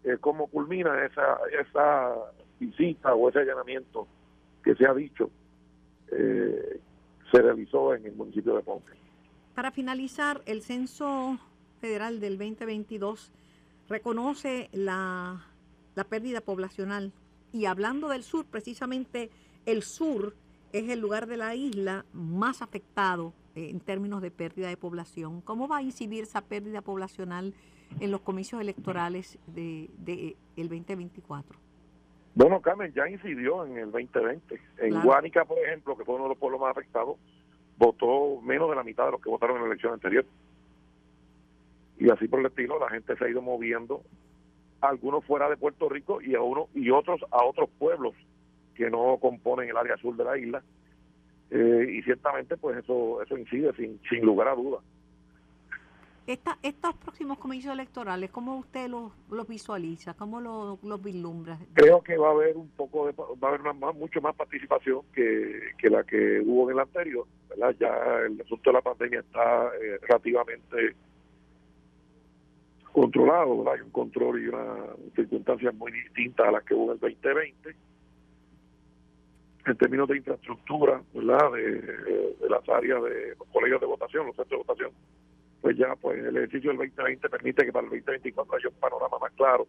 eh, 0.08 0.18
cómo 0.20 0.48
culmina 0.48 1.06
esa, 1.06 1.38
esa 1.60 2.16
visita 2.60 3.14
o 3.14 3.30
ese 3.30 3.40
allanamiento 3.40 4.08
que 4.64 4.74
se 4.76 4.86
ha 4.86 4.94
dicho 4.94 5.30
eh, 6.12 6.80
se 7.32 7.42
realizó 7.42 7.94
en 7.94 8.06
el 8.06 8.16
municipio 8.16 8.56
de 8.56 8.64
Ponce. 8.64 8.94
Para 9.54 9.72
finalizar, 9.72 10.42
el 10.46 10.62
censo 10.62 11.38
federal 11.82 12.20
del 12.20 12.38
2022 12.38 13.34
reconoce 13.90 14.70
la, 14.72 15.46
la 15.96 16.04
pérdida 16.06 16.42
poblacional 16.42 17.12
y 17.52 17.66
hablando 17.66 18.08
del 18.08 18.24
sur, 18.24 18.46
precisamente 18.46 19.30
el 19.66 19.84
sur 19.84 20.36
es 20.72 20.90
el 20.90 21.00
lugar 21.00 21.28
de 21.28 21.38
la 21.38 21.56
isla 21.56 22.06
más 22.14 22.62
afectado 22.62 23.34
eh, 23.56 23.70
en 23.70 23.80
términos 23.80 24.22
de 24.22 24.32
pérdida 24.32 24.70
de 24.70 24.78
población. 24.78 25.42
¿Cómo 25.42 25.68
va 25.68 25.78
a 25.78 25.82
incidir 25.82 26.24
esa 26.24 26.42
pérdida 26.42 26.82
poblacional 26.82 27.54
en 28.00 28.12
los 28.12 28.22
comicios 28.22 28.62
electorales 28.62 29.38
de, 29.48 29.89
de 29.98 30.36
el 30.56 30.70
2024? 30.70 31.58
Bueno, 32.36 32.62
Carmen, 32.62 32.94
ya 32.94 33.10
incidió 33.10 33.65
en 33.65 33.77
el 33.77 33.91
2020. 33.91 34.62
En 34.77 35.01
Guánica, 35.01 35.44
por 35.46 35.58
ejemplo, 35.58 35.98
que 35.98 36.06
fue 36.06 36.15
uno 36.15 36.25
de 36.25 36.29
los 36.29 36.38
pueblos 36.38 36.62
más 36.62 36.70
afectados, 36.70 37.17
votó 37.77 38.39
menos 38.41 38.70
de 38.70 38.75
la 38.75 38.84
mitad 38.84 39.06
de 39.06 39.12
los 39.13 39.22
que 39.22 39.29
votaron 39.29 39.56
en 39.56 39.63
la 39.63 39.70
elección 39.70 39.94
anterior. 39.94 40.24
Y 41.98 42.12
así 42.12 42.27
por 42.27 42.39
el 42.39 42.46
estilo, 42.46 42.79
la 42.79 42.89
gente 42.89 43.15
se 43.15 43.25
ha 43.25 43.29
ido 43.29 43.41
moviendo, 43.41 44.03
algunos 44.82 45.25
fuera 45.25 45.50
de 45.50 45.58
Puerto 45.58 45.89
Rico 45.89 46.22
y 46.22 46.36
a 46.36 46.41
uno 46.41 46.67
y 46.75 46.91
otros 46.91 47.22
a 47.32 47.44
otros 47.44 47.70
pueblos 47.79 48.13
que 48.75 48.91
no 48.91 49.17
componen 49.20 49.70
el 49.70 49.77
área 49.77 49.98
sur 49.98 50.15
de 50.15 50.24
la 50.24 50.38
isla. 50.38 50.62
Eh, 51.50 51.88
y 51.89 52.03
ciertamente, 52.03 52.56
pues 52.56 52.77
eso 52.77 53.24
eso 53.24 53.36
incide 53.36 53.74
sin, 53.74 54.00
sin 54.08 54.24
lugar 54.24 54.50
a 54.50 54.56
dudas 54.56 54.84
estos 56.28 56.94
próximos 56.96 57.38
comicios 57.40 57.74
electorales, 57.74 58.30
¿cómo 58.32 58.58
usted 58.58 58.90
los, 58.90 59.48
visualiza? 59.48 60.14
¿Cómo 60.14 60.42
los, 60.42 61.02
vislumbra? 61.02 61.58
Creo 61.74 62.02
que 62.02 62.18
va 62.18 62.28
a 62.28 62.32
haber 62.32 62.58
un 62.58 62.68
poco 62.70 63.08
de, 63.08 63.14
va 63.14 63.50
a 63.50 63.54
haber 63.54 63.96
mucho 63.96 64.20
más 64.20 64.36
participación 64.36 65.04
que, 65.14 65.74
la 65.90 66.04
que 66.04 66.42
hubo 66.46 66.70
en 66.70 66.78
el 66.78 66.82
anterior. 66.82 67.26
Ya 67.80 67.90
el 68.26 68.42
asunto 68.42 68.70
de 68.70 68.74
la 68.74 68.82
pandemia 68.82 69.22
está 69.22 69.68
eh, 69.82 70.00
relativamente 70.02 70.96
controlado, 72.92 73.72
hay 73.72 73.82
un 73.82 73.92
control 73.92 74.44
y 74.44 74.48
una 74.48 74.86
circunstancias 75.16 75.74
muy 75.76 75.92
distintas 75.92 76.48
a 76.48 76.52
las 76.52 76.64
que 76.64 76.74
hubo 76.74 76.86
en 76.86 76.92
el 76.92 77.00
2020 77.00 77.76
en 79.66 79.78
términos 79.78 80.08
de 80.08 80.18
infraestructura, 80.18 81.02
¿verdad? 81.14 81.52
De, 81.52 81.82
de 82.40 82.50
las 82.50 82.68
áreas 82.70 83.04
de 83.04 83.36
los 83.38 83.48
colegios 83.50 83.82
de 83.82 83.88
votación, 83.88 84.26
los 84.26 84.36
centros 84.36 84.62
de 84.62 84.66
votación 84.66 84.92
pues 85.68 85.78
ya 85.78 85.94
pues 85.98 86.18
el 86.18 86.38
ejercicio 86.38 86.70
del 86.70 86.78
2020 86.78 87.28
permite 87.28 87.66
que 87.66 87.74
para 87.74 87.84
el 87.84 87.92
2024 87.92 88.56
haya 88.56 88.70
un 88.70 88.76
panorama 88.76 89.18
más 89.20 89.34
claro 89.34 89.68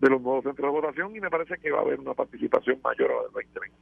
de 0.00 0.08
los 0.08 0.22
nuevos 0.22 0.44
centros 0.44 0.72
de 0.72 0.80
votación 0.80 1.16
y 1.16 1.20
me 1.20 1.28
parece 1.28 1.58
que 1.58 1.72
va 1.72 1.78
a 1.78 1.80
haber 1.80 1.98
una 1.98 2.14
participación 2.14 2.78
mayor 2.84 3.10
a 3.10 3.14
la 3.14 3.22
del 3.22 3.32
2020. 3.32 3.76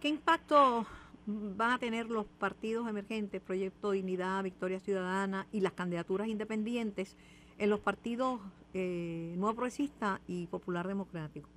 ¿Qué 0.00 0.08
impacto 0.08 0.86
van 1.26 1.72
a 1.72 1.78
tener 1.80 2.06
los 2.06 2.24
partidos 2.26 2.88
emergentes, 2.88 3.40
Proyecto 3.40 3.90
Dignidad, 3.90 4.44
Victoria 4.44 4.78
Ciudadana 4.78 5.48
y 5.50 5.58
las 5.58 5.72
candidaturas 5.72 6.28
independientes 6.28 7.16
en 7.58 7.70
los 7.70 7.80
partidos 7.80 8.42
eh, 8.74 9.34
Nuevo 9.36 9.56
Progresista 9.56 10.20
y 10.28 10.46
Popular 10.46 10.86
Democrático? 10.86 11.48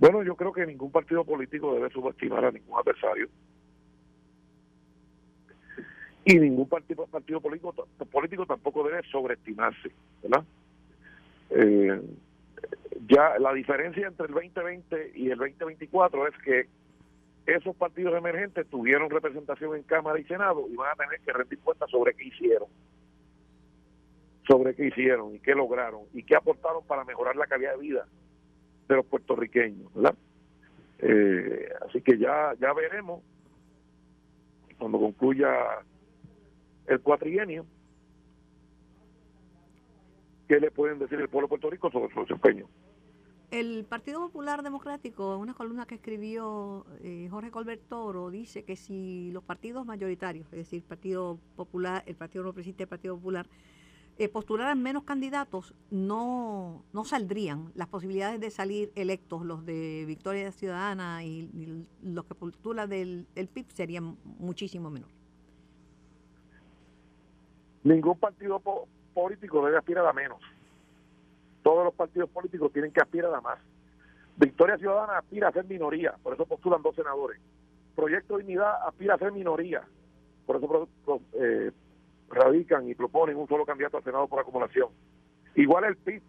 Bueno, 0.00 0.24
yo 0.24 0.34
creo 0.34 0.52
que 0.52 0.66
ningún 0.66 0.90
partido 0.90 1.22
político 1.22 1.74
debe 1.74 1.90
subestimar 1.90 2.44
a 2.44 2.50
ningún 2.50 2.76
adversario 2.76 3.28
y 6.26 6.40
ningún 6.40 6.68
partido, 6.68 7.06
político, 7.06 7.72
político 8.10 8.46
tampoco 8.46 8.82
debe 8.82 9.00
sobreestimarse, 9.12 9.92
¿verdad? 10.24 10.44
Eh, 11.50 12.02
ya 13.06 13.38
la 13.38 13.52
diferencia 13.52 14.08
entre 14.08 14.26
el 14.26 14.34
2020 14.34 15.12
y 15.14 15.30
el 15.30 15.38
2024 15.38 16.26
es 16.26 16.34
que 16.38 16.66
esos 17.46 17.76
partidos 17.76 18.18
emergentes 18.18 18.66
tuvieron 18.66 19.08
representación 19.08 19.76
en 19.76 19.84
Cámara 19.84 20.18
y 20.18 20.24
Senado 20.24 20.66
y 20.68 20.74
van 20.74 20.90
a 20.90 20.96
tener 20.96 21.20
que 21.20 21.32
rendir 21.32 21.60
cuentas 21.60 21.88
sobre 21.90 22.12
qué 22.14 22.24
hicieron, 22.24 22.68
sobre 24.48 24.74
qué 24.74 24.88
hicieron 24.88 25.32
y 25.32 25.38
qué 25.38 25.54
lograron 25.54 26.02
y 26.12 26.24
qué 26.24 26.34
aportaron 26.34 26.84
para 26.88 27.04
mejorar 27.04 27.36
la 27.36 27.46
calidad 27.46 27.74
de 27.74 27.82
vida 27.82 28.04
de 28.88 28.96
los 28.96 29.06
puertorriqueños, 29.06 29.94
¿verdad? 29.94 30.16
Eh, 30.98 31.68
así 31.86 32.00
que 32.00 32.18
ya 32.18 32.52
ya 32.58 32.72
veremos 32.72 33.22
cuando 34.76 34.98
concluya 34.98 35.48
el 36.86 37.00
cuatrienio, 37.00 37.66
¿qué 40.48 40.60
le 40.60 40.70
pueden 40.70 40.98
decir 40.98 41.20
el 41.20 41.28
pueblo 41.28 41.46
de 41.46 41.50
Puerto 41.50 41.70
Rico 41.70 41.90
sobre 41.90 42.12
su 42.14 42.20
desempeño? 42.20 42.66
El 43.50 43.84
Partido 43.84 44.20
Popular 44.20 44.62
Democrático, 44.62 45.34
en 45.34 45.40
una 45.40 45.54
columna 45.54 45.86
que 45.86 45.94
escribió 45.96 46.84
eh, 47.00 47.28
Jorge 47.30 47.52
Colbert 47.52 47.82
Toro, 47.88 48.30
dice 48.30 48.64
que 48.64 48.74
si 48.74 49.30
los 49.32 49.44
partidos 49.44 49.86
mayoritarios, 49.86 50.46
es 50.46 50.58
decir, 50.58 50.78
el 50.78 50.84
Partido 50.84 51.38
Popular, 51.54 52.02
el 52.06 52.16
Partido 52.16 52.44
No 52.44 52.52
Presidente 52.52 52.84
el 52.84 52.88
Partido 52.88 53.16
Popular, 53.16 53.46
eh, 54.18 54.28
postularan 54.28 54.82
menos 54.82 55.04
candidatos, 55.04 55.74
no, 55.90 56.82
no 56.92 57.04
saldrían. 57.04 57.70
Las 57.74 57.86
posibilidades 57.86 58.40
de 58.40 58.50
salir 58.50 58.90
electos, 58.96 59.44
los 59.44 59.64
de 59.64 60.04
Victoria 60.06 60.50
Ciudadana 60.52 61.22
y, 61.22 61.86
los 62.02 62.24
que 62.24 62.34
postulan 62.34 62.88
del, 62.88 63.26
del 63.34 63.46
PIB, 63.46 63.66
serían 63.72 64.16
muchísimo 64.38 64.90
menor. 64.90 65.10
Ningún 67.86 68.18
partido 68.18 68.60
político 69.14 69.64
debe 69.64 69.78
aspirar 69.78 70.04
a 70.06 70.12
menos. 70.12 70.40
Todos 71.62 71.84
los 71.84 71.94
partidos 71.94 72.28
políticos 72.30 72.72
tienen 72.72 72.90
que 72.90 73.00
aspirar 73.00 73.32
a 73.32 73.40
más. 73.40 73.60
Victoria 74.36 74.76
Ciudadana 74.76 75.18
aspira 75.18 75.48
a 75.48 75.52
ser 75.52 75.66
minoría, 75.66 76.16
por 76.20 76.34
eso 76.34 76.46
postulan 76.46 76.82
dos 76.82 76.96
senadores. 76.96 77.40
Proyecto 77.94 78.38
Dignidad 78.38 78.88
aspira 78.88 79.14
a 79.14 79.18
ser 79.18 79.30
minoría, 79.30 79.84
por 80.46 80.56
eso 80.56 80.88
eh, 81.34 81.70
radican 82.28 82.88
y 82.88 82.96
proponen 82.96 83.36
un 83.36 83.46
solo 83.46 83.64
candidato 83.64 83.98
al 83.98 84.02
Senado 84.02 84.26
por 84.26 84.40
acumulación. 84.40 84.88
Igual 85.54 85.84
el 85.84 85.96
PIB, 85.96 86.22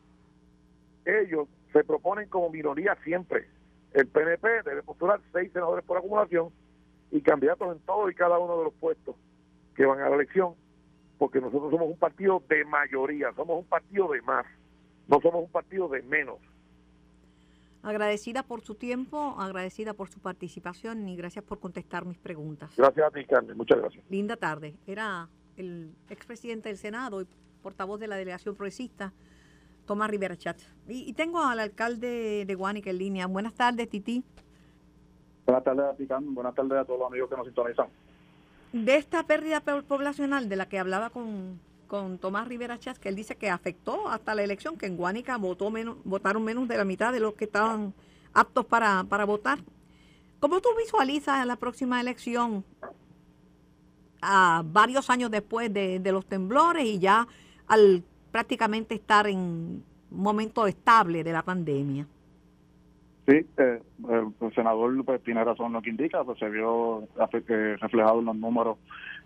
ellos 1.05 1.47
se 1.73 1.83
proponen 1.83 2.29
como 2.29 2.51
minoría 2.51 2.95
siempre. 3.03 3.47
El 3.93 4.05
PNP 4.05 4.61
debe 4.61 4.83
postular 4.83 5.19
seis 5.33 5.51
senadores 5.53 5.83
por 5.85 5.97
acumulación 5.97 6.49
y 7.09 7.19
candidatos 7.21 7.75
en 7.75 7.81
todos 7.83 8.11
y 8.11 8.13
cada 8.13 8.37
uno 8.37 8.59
de 8.59 8.65
los 8.65 8.73
puestos 8.75 9.15
que 9.75 9.87
van 9.87 9.99
a 10.01 10.09
la 10.09 10.17
elección 10.17 10.53
porque 11.17 11.41
nosotros 11.41 11.71
somos 11.71 11.87
un 11.87 11.97
partido 11.97 12.41
de 12.47 12.63
mayoría, 12.65 13.33
somos 13.35 13.59
un 13.59 13.65
partido 13.65 14.11
de 14.11 14.21
más, 14.21 14.45
no 15.07 15.19
somos 15.21 15.43
un 15.43 15.51
partido 15.51 15.87
de 15.87 16.01
menos. 16.03 16.37
Agradecida 17.83 18.43
por 18.43 18.61
su 18.61 18.75
tiempo, 18.75 19.35
agradecida 19.39 19.93
por 19.93 20.09
su 20.09 20.19
participación 20.19 21.07
y 21.07 21.15
gracias 21.15 21.43
por 21.45 21.59
contestar 21.59 22.05
mis 22.05 22.17
preguntas. 22.17 22.75
Gracias 22.75 23.07
a 23.07 23.11
ti, 23.11 23.25
Carmen, 23.25 23.55
muchas 23.55 23.79
gracias. 23.79 24.03
Linda 24.09 24.35
tarde. 24.35 24.75
Era 24.85 25.29
el 25.55 25.91
expresidente 26.09 26.69
del 26.69 26.77
Senado 26.77 27.21
y 27.21 27.27
portavoz 27.61 27.99
de 27.99 28.07
la 28.07 28.15
delegación 28.15 28.55
progresista, 28.55 29.13
Tomás 29.85 30.09
Rivera 30.09 30.35
Chat. 30.35 30.59
Y, 30.87 31.13
tengo 31.13 31.41
al 31.41 31.59
alcalde 31.59 32.45
de 32.45 32.55
Guánica 32.55 32.89
en 32.89 32.97
línea. 32.97 33.27
Buenas 33.27 33.53
tardes, 33.53 33.89
Titi. 33.89 34.23
Buenas 35.45 35.63
tardes 35.63 35.85
a 35.85 35.95
ti, 35.95 36.05
Carmen. 36.05 36.35
Buenas 36.35 36.53
tardes 36.53 36.73
a 36.73 36.85
todos 36.85 36.99
los 36.99 37.07
amigos 37.07 37.29
que 37.29 37.37
nos 37.37 37.45
sintonizan 37.45 37.87
de 38.73 38.95
esta 38.95 39.23
pérdida 39.23 39.61
poblacional 39.61 40.49
de 40.49 40.55
la 40.55 40.67
que 40.67 40.79
hablaba 40.79 41.09
con, 41.09 41.59
con 41.87 42.17
Tomás 42.17 42.47
Rivera 42.47 42.77
Chas, 42.77 42.99
que 42.99 43.09
él 43.09 43.15
dice 43.15 43.35
que 43.35 43.49
afectó 43.49 44.09
hasta 44.09 44.35
la 44.35 44.43
elección, 44.43 44.77
que 44.77 44.85
en 44.85 44.97
Guánica 44.97 45.37
votó 45.37 45.71
menos, 45.71 45.97
votaron 46.03 46.43
menos 46.43 46.67
de 46.67 46.77
la 46.77 46.85
mitad 46.85 47.11
de 47.11 47.19
los 47.19 47.33
que 47.33 47.45
estaban 47.45 47.93
aptos 48.33 48.65
para, 48.65 49.05
para 49.05 49.25
votar. 49.25 49.59
¿Cómo 50.39 50.61
tú 50.61 50.69
visualizas 50.77 51.45
la 51.45 51.55
próxima 51.55 51.99
elección 51.99 52.63
a 54.21 54.63
varios 54.65 55.09
años 55.09 55.31
después 55.31 55.73
de, 55.73 55.99
de 55.99 56.11
los 56.11 56.25
temblores 56.25 56.85
y 56.85 56.99
ya 56.99 57.27
al 57.67 58.03
prácticamente 58.31 58.95
estar 58.95 59.27
en 59.27 59.37
un 59.37 59.83
momento 60.11 60.67
estable 60.67 61.23
de 61.23 61.31
la 61.31 61.43
pandemia? 61.43 62.07
Sí, 63.27 63.45
eh, 63.57 63.81
el 64.09 64.53
senador 64.55 65.03
pues, 65.03 65.21
tiene 65.21 65.43
razón 65.43 65.73
lo 65.73 65.81
que 65.81 65.89
indica, 65.89 66.23
pues 66.23 66.39
se 66.39 66.47
vio 66.47 67.03
eh, 67.03 67.75
reflejado 67.77 68.19
en 68.19 68.25
los 68.25 68.35
números 68.37 68.77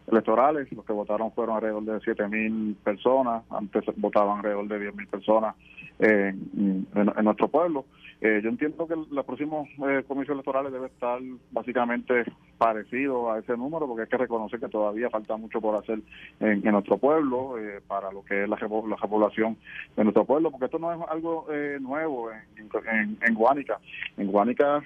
electorales, 0.07 0.71
los 0.71 0.85
que 0.85 0.93
votaron 0.93 1.31
fueron 1.31 1.55
alrededor 1.55 1.83
de 1.83 1.93
7.000 1.99 2.75
personas, 2.77 3.43
antes 3.49 3.83
votaban 3.95 4.37
alrededor 4.37 4.67
de 4.67 4.91
10.000 4.91 5.07
personas 5.07 5.55
en, 5.99 6.87
nuestro 7.23 7.47
pueblo. 7.47 7.85
Eh, 8.21 8.39
yo 8.43 8.49
entiendo 8.49 8.87
que 8.87 8.95
la 9.11 9.23
próxima 9.23 9.57
eh, 9.89 10.03
comisión 10.07 10.35
electoral 10.35 10.71
debe 10.71 10.87
estar 10.87 11.19
básicamente 11.51 12.23
parecido 12.57 13.31
a 13.31 13.39
ese 13.39 13.57
número, 13.57 13.87
porque 13.87 14.03
hay 14.03 14.07
que 14.07 14.17
reconocer 14.17 14.59
que 14.59 14.67
todavía 14.67 15.09
falta 15.09 15.37
mucho 15.37 15.59
por 15.59 15.75
hacer 15.75 15.99
en, 16.39 16.61
nuestro 16.63 16.97
pueblo 16.97 17.57
eh, 17.57 17.81
para 17.87 18.11
lo 18.11 18.23
que 18.23 18.43
es 18.43 18.49
la, 18.49 18.57
la 18.57 18.95
repoblación 18.95 19.57
de 19.95 20.03
nuestro 20.03 20.25
pueblo, 20.25 20.51
porque 20.51 20.65
esto 20.65 20.77
no 20.77 20.93
es 20.93 20.99
algo 21.09 21.47
nuevo 21.79 22.31
en, 22.31 22.69
en, 22.91 23.17
en, 23.21 23.33
Guánica. 23.33 23.79
En 24.17 24.27
Guánica 24.27 24.83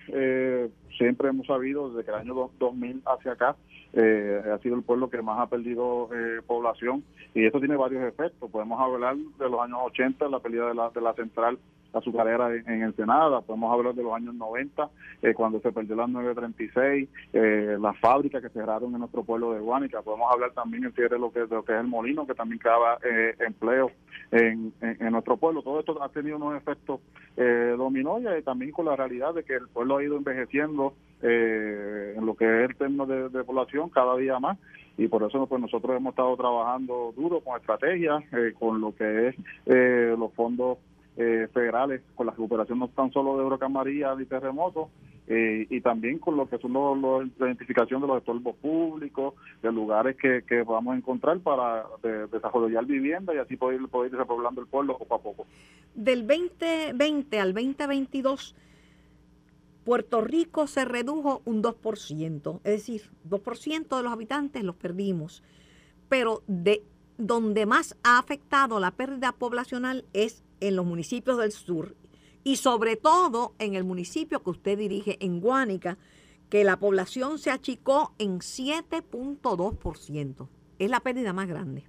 siempre 0.97 1.29
hemos 1.29 1.47
sabido 1.47 1.89
desde 1.89 2.03
que 2.03 2.11
el 2.11 2.17
año 2.17 2.49
2000 2.59 3.01
hacia 3.05 3.33
acá 3.33 3.55
eh, 3.93 4.41
ha 4.53 4.57
sido 4.59 4.75
el 4.75 4.83
pueblo 4.83 5.09
que 5.09 5.21
más 5.21 5.39
ha 5.39 5.47
perdido 5.47 6.09
eh, 6.13 6.41
población 6.45 7.03
y 7.33 7.45
esto 7.45 7.59
tiene 7.59 7.75
varios 7.75 8.03
efectos. 8.03 8.49
Podemos 8.51 8.79
hablar 8.79 9.15
de 9.15 9.49
los 9.49 9.59
años 9.61 9.79
80, 9.83 10.27
la 10.29 10.39
pérdida 10.39 10.67
de 10.67 10.75
la, 10.75 10.89
de 10.89 11.01
la 11.01 11.13
central 11.13 11.57
azucarera 11.97 12.53
en, 12.53 12.69
en 12.69 12.83
Ensenada, 12.83 13.41
podemos 13.41 13.73
hablar 13.73 13.93
de 13.95 14.03
los 14.03 14.13
años 14.13 14.35
90, 14.35 14.89
eh, 15.21 15.33
cuando 15.33 15.59
se 15.59 15.71
perdió 15.71 15.95
la 15.95 16.07
936, 16.07 17.09
eh, 17.33 17.77
las 17.79 17.97
fábricas 17.99 18.41
que 18.41 18.49
cerraron 18.49 18.93
en 18.93 18.99
nuestro 18.99 19.23
pueblo 19.23 19.53
de 19.53 19.59
Guánica, 19.59 20.01
podemos 20.01 20.31
hablar 20.31 20.51
también 20.51 20.83
el 20.83 20.93
cierre 20.93 21.15
de 21.15 21.19
lo 21.19 21.31
que, 21.31 21.43
es 21.43 21.49
el 21.69 21.87
molino, 21.87 22.27
que 22.27 22.35
también 22.35 22.59
creaba 22.59 22.97
eh, 23.03 23.35
empleo 23.39 23.91
en, 24.31 24.73
en, 24.81 25.11
nuestro 25.11 25.37
pueblo. 25.37 25.61
Todo 25.61 25.79
esto 25.79 26.01
ha 26.01 26.09
tenido 26.09 26.37
unos 26.37 26.55
efectos 26.57 26.99
eh, 27.37 27.75
dominó 27.77 28.19
y 28.19 28.41
también 28.43 28.71
con 28.71 28.85
la 28.85 28.95
realidad 28.95 29.33
de 29.33 29.43
que 29.43 29.55
el 29.55 29.67
pueblo 29.67 29.97
ha 29.97 30.03
ido 30.03 30.17
envejeciendo 30.17 30.93
eh, 31.21 32.13
en 32.17 32.25
lo 32.25 32.35
que 32.35 32.45
es 32.45 32.69
el 32.69 32.75
término 32.75 33.05
de, 33.05 33.29
de, 33.29 33.43
población 33.43 33.89
cada 33.89 34.15
día 34.15 34.39
más 34.39 34.57
y 34.97 35.07
por 35.07 35.23
eso 35.23 35.45
pues 35.47 35.61
nosotros 35.61 35.97
hemos 35.97 36.11
estado 36.11 36.35
trabajando 36.37 37.13
duro 37.15 37.41
con 37.41 37.59
estrategias, 37.59 38.23
eh, 38.33 38.53
con 38.57 38.79
lo 38.79 38.95
que 38.95 39.29
es 39.29 39.35
eh, 39.65 40.15
los 40.17 40.33
fondos 40.33 40.77
eh, 41.17 41.47
federales, 41.53 42.01
con 42.15 42.25
la 42.25 42.33
recuperación 42.33 42.79
no 42.79 42.87
tan 42.89 43.11
solo 43.11 43.37
de 43.37 43.45
huracán 43.45 43.71
María 43.71 44.13
ni 44.15 44.25
terremotos, 44.25 44.89
eh, 45.27 45.65
y 45.69 45.81
también 45.81 46.19
con 46.19 46.37
lo 46.37 46.47
que 46.47 46.57
son 46.59 46.73
los, 46.73 46.97
los, 46.97 47.39
la 47.39 47.47
identificación 47.47 48.01
de 48.01 48.07
los 48.07 48.17
estorbos 48.17 48.55
públicos, 48.57 49.33
de 49.63 49.71
lugares 49.71 50.17
que, 50.17 50.43
que 50.47 50.61
vamos 50.61 50.93
a 50.93 50.97
encontrar 50.97 51.39
para 51.39 51.85
de, 52.03 52.27
desarrollar 52.27 52.85
vivienda 52.85 53.33
y 53.33 53.37
así 53.37 53.55
poder, 53.55 53.79
poder 53.87 54.11
ir 54.11 54.17
repoblando 54.17 54.61
el 54.61 54.67
pueblo 54.67 54.97
poco 54.97 55.15
a 55.15 55.19
poco. 55.19 55.47
Del 55.95 56.27
2020 56.27 57.39
al 57.39 57.53
2022, 57.53 58.55
Puerto 59.83 60.21
Rico 60.21 60.67
se 60.67 60.85
redujo 60.85 61.41
un 61.45 61.63
2%, 61.63 62.59
es 62.63 62.71
decir, 62.71 63.09
2% 63.29 63.97
de 63.97 64.03
los 64.03 64.11
habitantes 64.11 64.63
los 64.63 64.75
perdimos, 64.75 65.43
pero 66.09 66.43
de 66.47 66.83
donde 67.17 67.65
más 67.65 67.97
ha 68.03 68.19
afectado 68.19 68.79
la 68.79 68.91
pérdida 68.91 69.31
poblacional 69.31 70.05
es 70.13 70.43
en 70.67 70.75
los 70.75 70.85
municipios 70.85 71.37
del 71.37 71.51
sur 71.51 71.95
y 72.43 72.57
sobre 72.57 72.95
todo 72.95 73.53
en 73.59 73.75
el 73.75 73.83
municipio 73.83 74.43
que 74.43 74.51
usted 74.51 74.77
dirige, 74.77 75.17
en 75.19 75.41
Guánica, 75.41 75.97
que 76.49 76.63
la 76.63 76.77
población 76.77 77.39
se 77.39 77.49
achicó 77.49 78.13
en 78.19 78.39
7.2%. 78.39 80.47
Es 80.77 80.89
la 80.89 80.99
pérdida 80.99 81.31
más 81.33 81.47
grande. 81.47 81.85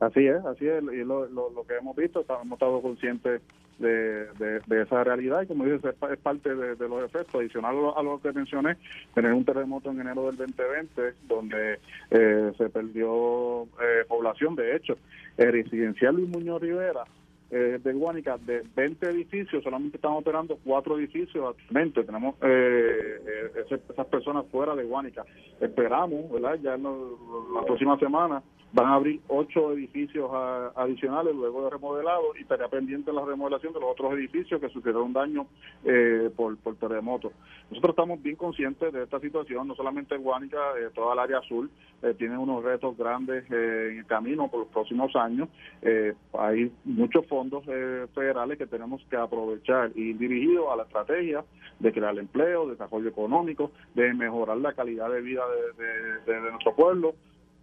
Así 0.00 0.26
es, 0.26 0.42
así 0.44 0.66
es, 0.66 0.82
y 0.82 1.04
lo, 1.04 1.26
lo, 1.26 1.50
lo 1.50 1.66
que 1.66 1.76
hemos 1.76 1.94
visto, 1.96 2.24
hemos 2.28 2.56
estado 2.56 2.82
conscientes 2.82 3.40
de, 3.78 4.60
de, 4.66 4.82
esa 4.82 5.04
realidad 5.04 5.42
y 5.42 5.46
como 5.46 5.64
dices, 5.64 5.84
es, 5.84 6.18
parte 6.18 6.54
de, 6.54 6.76
de, 6.76 6.88
los 6.88 7.04
efectos. 7.04 7.34
Adicional 7.34 7.76
a 7.96 8.02
lo, 8.02 8.20
que 8.20 8.32
mencioné, 8.32 8.76
tener 9.14 9.32
un 9.32 9.44
terremoto 9.44 9.90
en 9.90 10.00
enero 10.00 10.26
del 10.26 10.36
2020 10.36 11.14
donde 11.28 11.78
eh, 12.10 12.52
se 12.56 12.68
perdió 12.70 13.64
eh, 13.64 14.04
población, 14.08 14.56
de 14.56 14.76
hecho, 14.76 14.96
el 15.36 15.52
residencial 15.52 16.16
Luis 16.16 16.28
Muñoz 16.28 16.60
Rivera 16.60 17.04
eh, 17.50 17.78
de 17.82 17.92
Guánica, 17.92 18.38
de 18.38 18.64
20 18.74 19.06
edificios, 19.06 19.62
solamente 19.62 19.98
están 19.98 20.12
operando 20.12 20.58
cuatro 20.64 20.98
edificios 20.98 21.48
actualmente. 21.48 22.02
Tenemos 22.02 22.34
eh, 22.42 23.20
eh, 23.24 23.78
esas 23.90 24.06
personas 24.06 24.46
fuera 24.50 24.74
de 24.74 24.82
Guánica. 24.82 25.24
Esperamos, 25.60 26.30
¿verdad? 26.32 26.58
Ya 26.60 26.74
en 26.74 26.82
la 26.82 27.62
próxima 27.64 27.96
semana 27.98 28.42
van 28.76 28.88
a 28.88 28.94
abrir 28.96 29.20
ocho 29.28 29.72
edificios 29.72 30.30
a, 30.30 30.70
adicionales 30.76 31.34
luego 31.34 31.64
de 31.64 31.70
remodelado 31.70 32.36
y 32.38 32.42
estaría 32.42 32.68
pendiente 32.68 33.10
la 33.10 33.24
remodelación 33.24 33.72
de 33.72 33.80
los 33.80 33.90
otros 33.90 34.12
edificios 34.12 34.60
que 34.60 34.68
sufrieron 34.68 35.14
daño 35.14 35.46
eh, 35.82 36.28
por, 36.36 36.58
por 36.58 36.76
terremoto. 36.76 37.32
Nosotros 37.70 37.92
estamos 37.92 38.22
bien 38.22 38.36
conscientes 38.36 38.92
de 38.92 39.04
esta 39.04 39.18
situación, 39.18 39.66
no 39.66 39.74
solamente 39.74 40.18
Guánica, 40.18 40.58
eh, 40.78 40.90
toda 40.94 41.14
el 41.14 41.20
área 41.20 41.38
azul 41.38 41.70
eh, 42.02 42.14
tiene 42.18 42.36
unos 42.36 42.62
retos 42.62 42.94
grandes 42.98 43.50
eh, 43.50 43.88
en 43.92 43.98
el 44.00 44.06
camino 44.06 44.48
por 44.48 44.60
los 44.60 44.68
próximos 44.68 45.16
años. 45.16 45.48
Eh, 45.80 46.12
hay 46.38 46.70
muchos 46.84 47.26
fondos 47.26 47.64
eh, 47.68 48.06
federales 48.14 48.58
que 48.58 48.66
tenemos 48.66 49.02
que 49.08 49.16
aprovechar 49.16 49.90
y 49.94 50.12
dirigidos 50.12 50.66
a 50.70 50.76
la 50.76 50.82
estrategia 50.82 51.42
de 51.80 51.92
crear 51.92 52.18
empleo, 52.18 52.68
desarrollo 52.68 53.08
económico, 53.08 53.70
de 53.94 54.12
mejorar 54.12 54.58
la 54.58 54.74
calidad 54.74 55.10
de 55.10 55.22
vida 55.22 55.44
de, 55.48 55.82
de, 55.82 56.20
de, 56.26 56.40
de 56.42 56.50
nuestro 56.50 56.74
pueblo, 56.74 57.14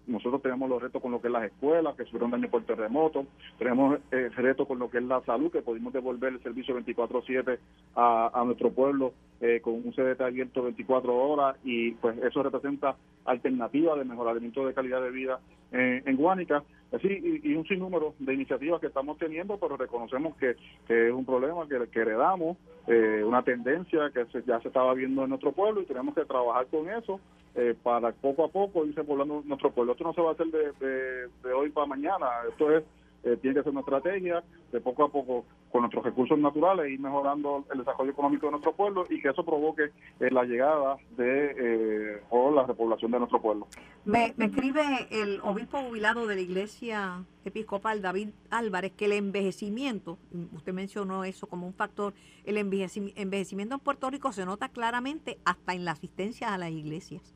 nosotros 0.07 0.41
tenemos 0.41 0.69
los 0.69 0.81
retos 0.81 1.01
con 1.01 1.11
lo 1.11 1.21
que 1.21 1.27
es 1.27 1.33
las 1.33 1.45
escuelas, 1.45 1.95
que 1.95 2.03
sufrieron 2.03 2.31
daño 2.31 2.49
por 2.49 2.63
terremoto, 2.63 3.25
tenemos 3.57 3.99
eh, 4.11 4.29
retos 4.35 4.67
con 4.67 4.79
lo 4.79 4.89
que 4.89 4.97
es 4.97 5.03
la 5.03 5.21
salud, 5.21 5.51
que 5.51 5.61
pudimos 5.61 5.93
devolver 5.93 6.33
el 6.33 6.43
servicio 6.43 6.77
24-7 6.77 7.57
a, 7.95 8.31
a 8.33 8.43
nuestro 8.43 8.71
pueblo 8.71 9.13
eh, 9.41 9.59
con 9.61 9.73
un 9.73 9.91
CDT 9.91 10.21
abierto 10.21 10.63
24 10.63 11.15
horas 11.15 11.57
y 11.63 11.91
pues 11.91 12.17
eso 12.23 12.43
representa 12.43 12.95
alternativa 13.25 13.95
de 13.95 14.05
mejoramiento 14.05 14.65
de 14.65 14.73
calidad 14.73 15.01
de 15.01 15.11
vida 15.11 15.39
eh, 15.71 16.01
en 16.05 16.15
Guánica. 16.15 16.63
Así, 16.93 17.07
y, 17.07 17.51
y, 17.51 17.55
un 17.55 17.65
sinnúmero 17.65 18.13
de 18.19 18.33
iniciativas 18.33 18.79
que 18.79 18.87
estamos 18.87 19.17
teniendo, 19.17 19.57
pero 19.57 19.77
reconocemos 19.77 20.35
que, 20.37 20.51
es 20.51 21.11
un 21.11 21.25
problema 21.25 21.67
que, 21.67 21.99
heredamos, 21.99 22.57
eh, 22.87 23.23
una 23.25 23.41
tendencia 23.41 24.11
que 24.13 24.25
se, 24.25 24.43
ya 24.43 24.59
se 24.61 24.67
estaba 24.67 24.93
viendo 24.93 25.23
en 25.23 25.29
nuestro 25.29 25.51
pueblo 25.53 25.81
y 25.81 25.85
tenemos 25.85 26.13
que 26.13 26.25
trabajar 26.25 26.67
con 26.67 26.89
eso 26.89 27.19
eh, 27.55 27.75
para 27.81 28.11
poco 28.11 28.45
a 28.45 28.49
poco 28.49 28.85
irse 28.85 29.03
poblando 29.03 29.41
nuestro 29.45 29.71
pueblo. 29.71 29.93
Esto 29.93 30.03
no 30.03 30.13
se 30.13 30.21
va 30.21 30.29
a 30.29 30.33
hacer 30.33 30.47
de 30.47 31.53
hoy 31.53 31.69
para 31.71 31.87
mañana, 31.87 32.27
esto 32.49 32.71
es 32.75 32.83
eh, 33.23 33.37
tiene 33.41 33.55
que 33.55 33.63
ser 33.63 33.71
una 33.71 33.79
estrategia 33.79 34.43
de 34.71 34.81
poco 34.81 35.05
a 35.05 35.09
poco 35.09 35.45
con 35.73 35.81
nuestros 35.81 36.05
recursos 36.05 36.37
naturales 36.37 36.91
ir 36.91 36.99
mejorando 36.99 37.65
el 37.73 37.79
desarrollo 37.79 38.11
económico 38.11 38.45
de 38.45 38.51
nuestro 38.51 38.73
pueblo 38.73 39.07
y 39.09 39.19
que 39.19 39.29
eso 39.29 39.43
provoque 39.43 39.85
eh, 40.19 40.29
la 40.29 40.43
llegada 40.43 40.97
de 41.17 41.55
eh, 41.57 42.21
o 42.29 42.51
la 42.51 42.63
repoblación 42.63 43.09
de 43.09 43.17
nuestro 43.17 43.41
pueblo. 43.41 43.67
Me, 44.05 44.35
me, 44.37 44.45
escribe 44.45 44.83
el 45.09 45.41
obispo 45.41 45.79
jubilado 45.79 46.27
de 46.27 46.35
la 46.35 46.41
iglesia 46.41 47.25
episcopal 47.43 48.03
David 48.03 48.29
Álvarez 48.51 48.91
que 48.91 49.05
el 49.05 49.13
envejecimiento, 49.13 50.19
usted 50.53 50.73
mencionó 50.73 51.23
eso 51.23 51.47
como 51.47 51.65
un 51.65 51.73
factor, 51.73 52.13
el 52.45 52.57
envejecimiento 52.57 53.73
en 53.73 53.81
Puerto 53.81 54.11
Rico 54.11 54.31
se 54.31 54.45
nota 54.45 54.69
claramente 54.69 55.39
hasta 55.43 55.73
en 55.73 55.85
la 55.85 55.91
asistencia 55.93 56.53
a 56.53 56.57
las 56.59 56.69
iglesias. 56.69 57.35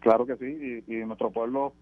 Claro 0.00 0.26
que 0.26 0.36
sí, 0.38 0.82
y, 0.88 0.92
y 0.92 1.06
nuestro 1.06 1.30
pueblo 1.30 1.72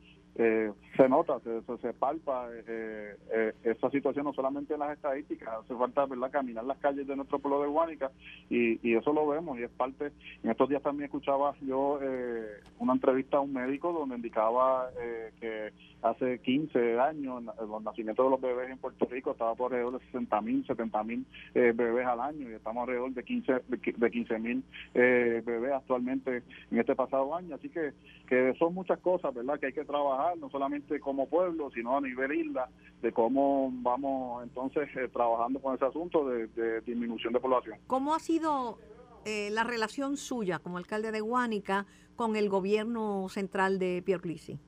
eh, 0.43 0.73
se 0.97 1.07
nota, 1.07 1.39
se, 1.41 1.61
se, 1.63 1.77
se 1.83 1.93
palpa 1.93 2.49
eh, 2.67 3.15
eh, 3.31 3.53
esa 3.63 3.91
situación 3.91 4.25
no 4.25 4.33
solamente 4.33 4.73
en 4.73 4.81
las 4.81 4.93
estadísticas, 4.93 5.51
hace 5.51 5.75
falta 5.75 6.07
verdad 6.07 6.31
caminar 6.31 6.65
las 6.65 6.79
calles 6.79 7.07
de 7.07 7.15
nuestro 7.15 7.39
pueblo 7.39 7.61
de 7.61 7.69
Guánica 7.69 8.11
y, 8.49 8.81
y 8.89 8.95
eso 8.95 9.13
lo 9.13 9.27
vemos 9.29 9.59
y 9.59 9.65
es 9.65 9.71
parte, 9.71 10.13
en 10.43 10.51
estos 10.51 10.71
días 10.71 10.83
también 10.83 11.07
escuchaba 11.07 11.55
yo 11.61 11.99
eh, 12.01 12.63
una 12.79 12.95
entrevista 12.95 13.37
a 13.37 13.41
un 13.41 13.53
médico 13.53 13.93
donde 13.93 14.17
indicaba 14.17 14.89
eh, 14.99 15.33
que 15.41 15.73
hace 16.03 16.39
15 16.39 16.99
años 16.99 17.45
los 17.61 17.83
nacimientos 17.83 18.25
de 18.25 18.31
los 18.31 18.41
bebés 18.41 18.71
en 18.71 18.79
Puerto 18.79 19.07
Rico 19.11 19.33
estaba 19.33 19.55
por 19.55 19.73
alrededor 19.73 19.99
de 20.01 20.07
60 20.07 20.41
mil, 20.41 20.67
70 20.67 21.03
mil 21.03 21.27
eh, 21.55 21.73
bebés 21.75 22.07
al 22.07 22.21
año 22.21 22.49
y 22.49 22.55
estamos 22.55 22.83
alrededor 22.83 23.13
de 23.13 23.23
15 23.23 23.53
de 23.69 24.11
15 24.11 24.39
mil 24.39 24.65
eh, 24.95 25.43
bebés 25.45 25.73
actualmente 25.73 26.43
en 26.71 26.79
este 26.79 26.95
pasado 26.95 27.35
año, 27.35 27.55
así 27.55 27.69
que, 27.69 27.93
que 28.27 28.55
son 28.59 28.75
muchas 28.75 28.99
cosas, 29.01 29.35
¿verdad? 29.35 29.59
Que 29.61 29.67
hay 29.67 29.73
que 29.73 29.85
trabajar 29.85 30.30
no 30.39 30.51
solamente 30.51 31.01
como 31.01 31.29
pueblo, 31.29 31.71
sino 31.71 31.97
a 31.97 32.01
nivel 32.01 32.33
isla, 32.33 32.69
de 33.03 33.13
cómo 33.13 33.71
vamos 33.73 34.43
entonces 34.43 34.89
eh, 34.97 35.09
trabajando 35.09 35.61
con 35.61 35.75
ese 35.75 35.87
asunto 35.87 36.29
de, 36.29 36.47
de, 36.49 36.81
disminución 36.83 37.33
de 37.33 37.41
población. 37.41 37.79
¿Cómo 37.87 38.15
ha 38.15 38.19
sido 38.19 38.79
eh, 39.25 39.51
la 39.51 39.65
relación 39.65 40.17
suya 40.17 40.59
como 40.59 40.79
alcalde 40.79 41.13
de 41.13 41.21
Guánica 41.21 41.87
con 42.17 42.37
el 42.37 42.49
gobierno 42.49 43.29
central 43.29 43.79
de 43.79 44.03
Pierluisi? 44.05 44.59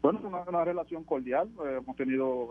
Bueno, 0.00 0.20
una, 0.24 0.42
una 0.42 0.64
relación 0.64 1.04
cordial, 1.04 1.48
eh, 1.64 1.78
hemos 1.78 1.96
tenido 1.96 2.50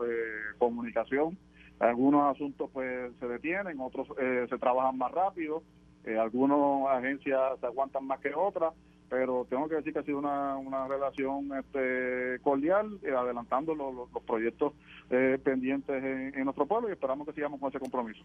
comunicación, 0.58 1.38
algunos 1.80 2.36
asuntos 2.36 2.70
pues 2.74 3.12
se 3.20 3.28
detienen, 3.28 3.80
otros 3.80 4.08
se 4.18 4.58
trabajan 4.58 4.98
más 4.98 5.12
rápido, 5.12 5.62
algunas 6.20 6.88
agencias 6.90 7.40
se 7.60 7.66
aguantan 7.68 8.06
más 8.06 8.20
que 8.20 8.34
otras, 8.34 8.74
pero 9.10 9.46
tengo 9.50 9.68
que 9.68 9.76
decir 9.76 9.94
que 9.94 10.00
ha 10.00 10.04
sido 10.04 10.20
una, 10.20 10.58
una 10.58 10.88
relación 10.88 11.50
este, 11.58 12.40
cordial, 12.42 13.00
eh, 13.04 13.12
adelantando 13.12 13.74
los, 13.76 14.10
proyectos 14.26 14.74
eh, 15.10 15.40
pendientes 15.44 16.04
en, 16.04 16.34
en, 16.36 16.44
nuestro 16.44 16.66
pueblo 16.66 16.90
y 16.90 16.92
esperamos 16.92 17.28
que 17.28 17.34
sigamos 17.34 17.60
con 17.60 17.70
ese 17.70 17.80
compromiso. 17.80 18.24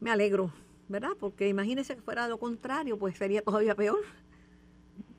Me 0.00 0.10
alegro, 0.10 0.50
¿verdad? 0.88 1.12
Porque 1.18 1.48
imagínese 1.48 1.94
que 1.94 2.02
fuera 2.02 2.28
lo 2.28 2.38
contrario, 2.38 2.98
pues 2.98 3.16
sería 3.16 3.42
todavía 3.42 3.74
peor. 3.74 3.98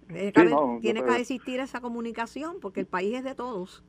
No, 0.10 0.80
tiene 0.82 1.04
que 1.04 1.17
existir 1.17 1.60
esa 1.60 1.82
comunicación 1.82 2.58
porque 2.60 2.80
el 2.80 2.88
país 2.88 3.15
es 3.15 3.24
de 3.24 3.36
todos. 3.36 3.84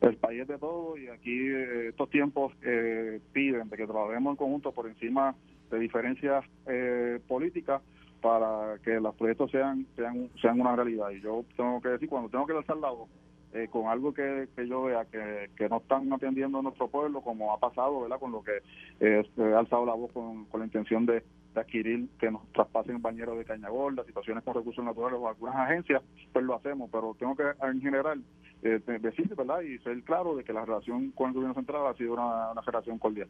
El 0.00 0.16
país 0.16 0.40
es 0.40 0.48
de 0.48 0.56
todos 0.56 0.98
y 0.98 1.08
aquí 1.08 1.38
eh, 1.38 1.88
estos 1.88 2.08
tiempos 2.08 2.54
eh, 2.62 3.20
piden 3.32 3.68
de 3.68 3.76
que 3.76 3.86
trabajemos 3.86 4.32
en 4.32 4.36
conjunto 4.36 4.72
por 4.72 4.86
encima 4.88 5.34
de 5.70 5.78
diferencias 5.78 6.46
eh, 6.66 7.20
políticas 7.28 7.82
para 8.20 8.78
que 8.84 9.00
los 9.00 9.14
proyectos 9.14 9.50
sean 9.50 9.86
sean 9.96 10.30
sean 10.40 10.60
una 10.60 10.76
realidad 10.76 11.10
y 11.10 11.20
yo 11.20 11.44
tengo 11.56 11.80
que 11.80 11.88
decir 11.90 12.08
cuando 12.08 12.28
tengo 12.28 12.46
que 12.46 12.54
lanzar 12.54 12.76
la 12.76 12.90
voz 12.90 13.08
eh, 13.52 13.66
con 13.68 13.88
algo 13.88 14.14
que, 14.14 14.48
que 14.54 14.68
yo 14.68 14.84
vea 14.84 15.04
que, 15.06 15.50
que, 15.56 15.68
no 15.68 15.78
están 15.78 16.12
atendiendo 16.12 16.60
a 16.60 16.62
nuestro 16.62 16.86
pueblo, 16.86 17.20
como 17.20 17.52
ha 17.52 17.58
pasado, 17.58 18.02
¿verdad? 18.02 18.20
Con 18.20 18.30
lo 18.30 18.44
que 18.44 18.58
eh, 19.00 19.26
he 19.36 19.54
alzado 19.54 19.84
la 19.84 19.94
voz 19.94 20.12
con, 20.12 20.44
con 20.44 20.60
la 20.60 20.66
intención 20.66 21.04
de, 21.04 21.24
adquirir 21.54 22.08
que 22.18 22.30
nos 22.30 22.46
traspasen 22.52 23.02
bañeros 23.02 23.36
de 23.38 23.44
caña 23.44 23.68
gorda, 23.68 24.04
situaciones 24.04 24.44
con 24.44 24.54
recursos 24.54 24.84
naturales 24.84 25.18
o 25.20 25.28
algunas 25.28 25.56
agencias, 25.56 26.02
pues 26.32 26.44
lo 26.44 26.54
hacemos, 26.54 26.88
pero 26.92 27.16
tengo 27.18 27.34
que 27.34 27.44
en 27.62 27.80
general 27.80 28.22
eh, 28.62 28.80
decir, 29.00 29.34
¿verdad? 29.34 29.60
Y 29.62 29.78
ser 29.78 30.02
claro 30.04 30.36
de 30.36 30.44
que 30.44 30.52
la 30.52 30.64
relación 30.64 31.10
con 31.12 31.28
el 31.28 31.34
gobierno 31.34 31.54
central 31.54 31.86
ha 31.86 31.94
sido 31.94 32.12
una, 32.12 32.52
una 32.52 32.60
relación 32.60 32.98
cordial. 32.98 33.28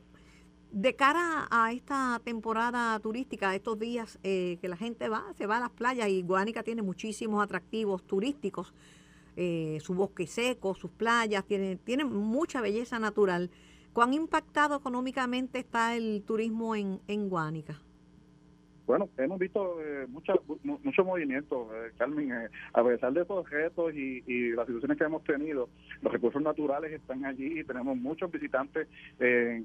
De 0.73 0.95
cara 0.95 1.49
a 1.51 1.73
esta 1.73 2.21
temporada 2.23 2.97
turística, 3.01 3.57
estos 3.57 3.77
días 3.77 4.21
eh, 4.23 4.57
que 4.61 4.69
la 4.69 4.77
gente 4.77 5.09
va, 5.09 5.25
se 5.37 5.47
va 5.47 5.57
a 5.57 5.61
las 5.61 5.71
playas 5.71 6.09
y 6.09 6.23
Guánica 6.23 6.63
tiene 6.63 6.81
muchísimos 6.81 7.43
atractivos 7.43 8.05
turísticos, 8.05 8.73
eh, 9.37 9.79
su 9.83 9.95
bosque 9.95 10.29
seco, 10.29 10.77
sus 10.77 10.93
playas, 10.93 11.45
tiene, 11.45 11.75
tiene 11.75 12.05
mucha 12.05 12.61
belleza 12.61 13.01
natural. 13.01 13.51
¿Cuán 13.93 14.15
impactado 14.15 14.77
económicamente 14.77 15.59
está 15.59 15.97
el 15.97 16.23
turismo 16.25 16.77
en, 16.77 17.01
en 17.09 17.29
Guánica? 17.29 17.81
Bueno, 18.91 19.09
hemos 19.19 19.39
visto 19.39 19.81
eh, 19.81 20.05
mucha, 20.09 20.35
mucho 20.65 21.05
movimiento, 21.05 21.69
eh, 21.73 21.93
Carmen, 21.97 22.33
eh, 22.33 22.49
a 22.73 22.83
pesar 22.83 23.13
de 23.13 23.21
estos 23.23 23.49
retos 23.49 23.95
y, 23.95 24.21
y, 24.27 24.51
las 24.51 24.67
situaciones 24.67 24.99
que 24.99 25.05
hemos 25.05 25.23
tenido, 25.23 25.69
los 26.03 26.13
recursos 26.13 26.43
naturales 26.43 26.91
están 26.91 27.25
allí 27.25 27.61
y 27.61 27.63
tenemos 27.63 27.97
muchos 27.97 28.33
visitantes 28.33 28.89
en, 29.21 29.65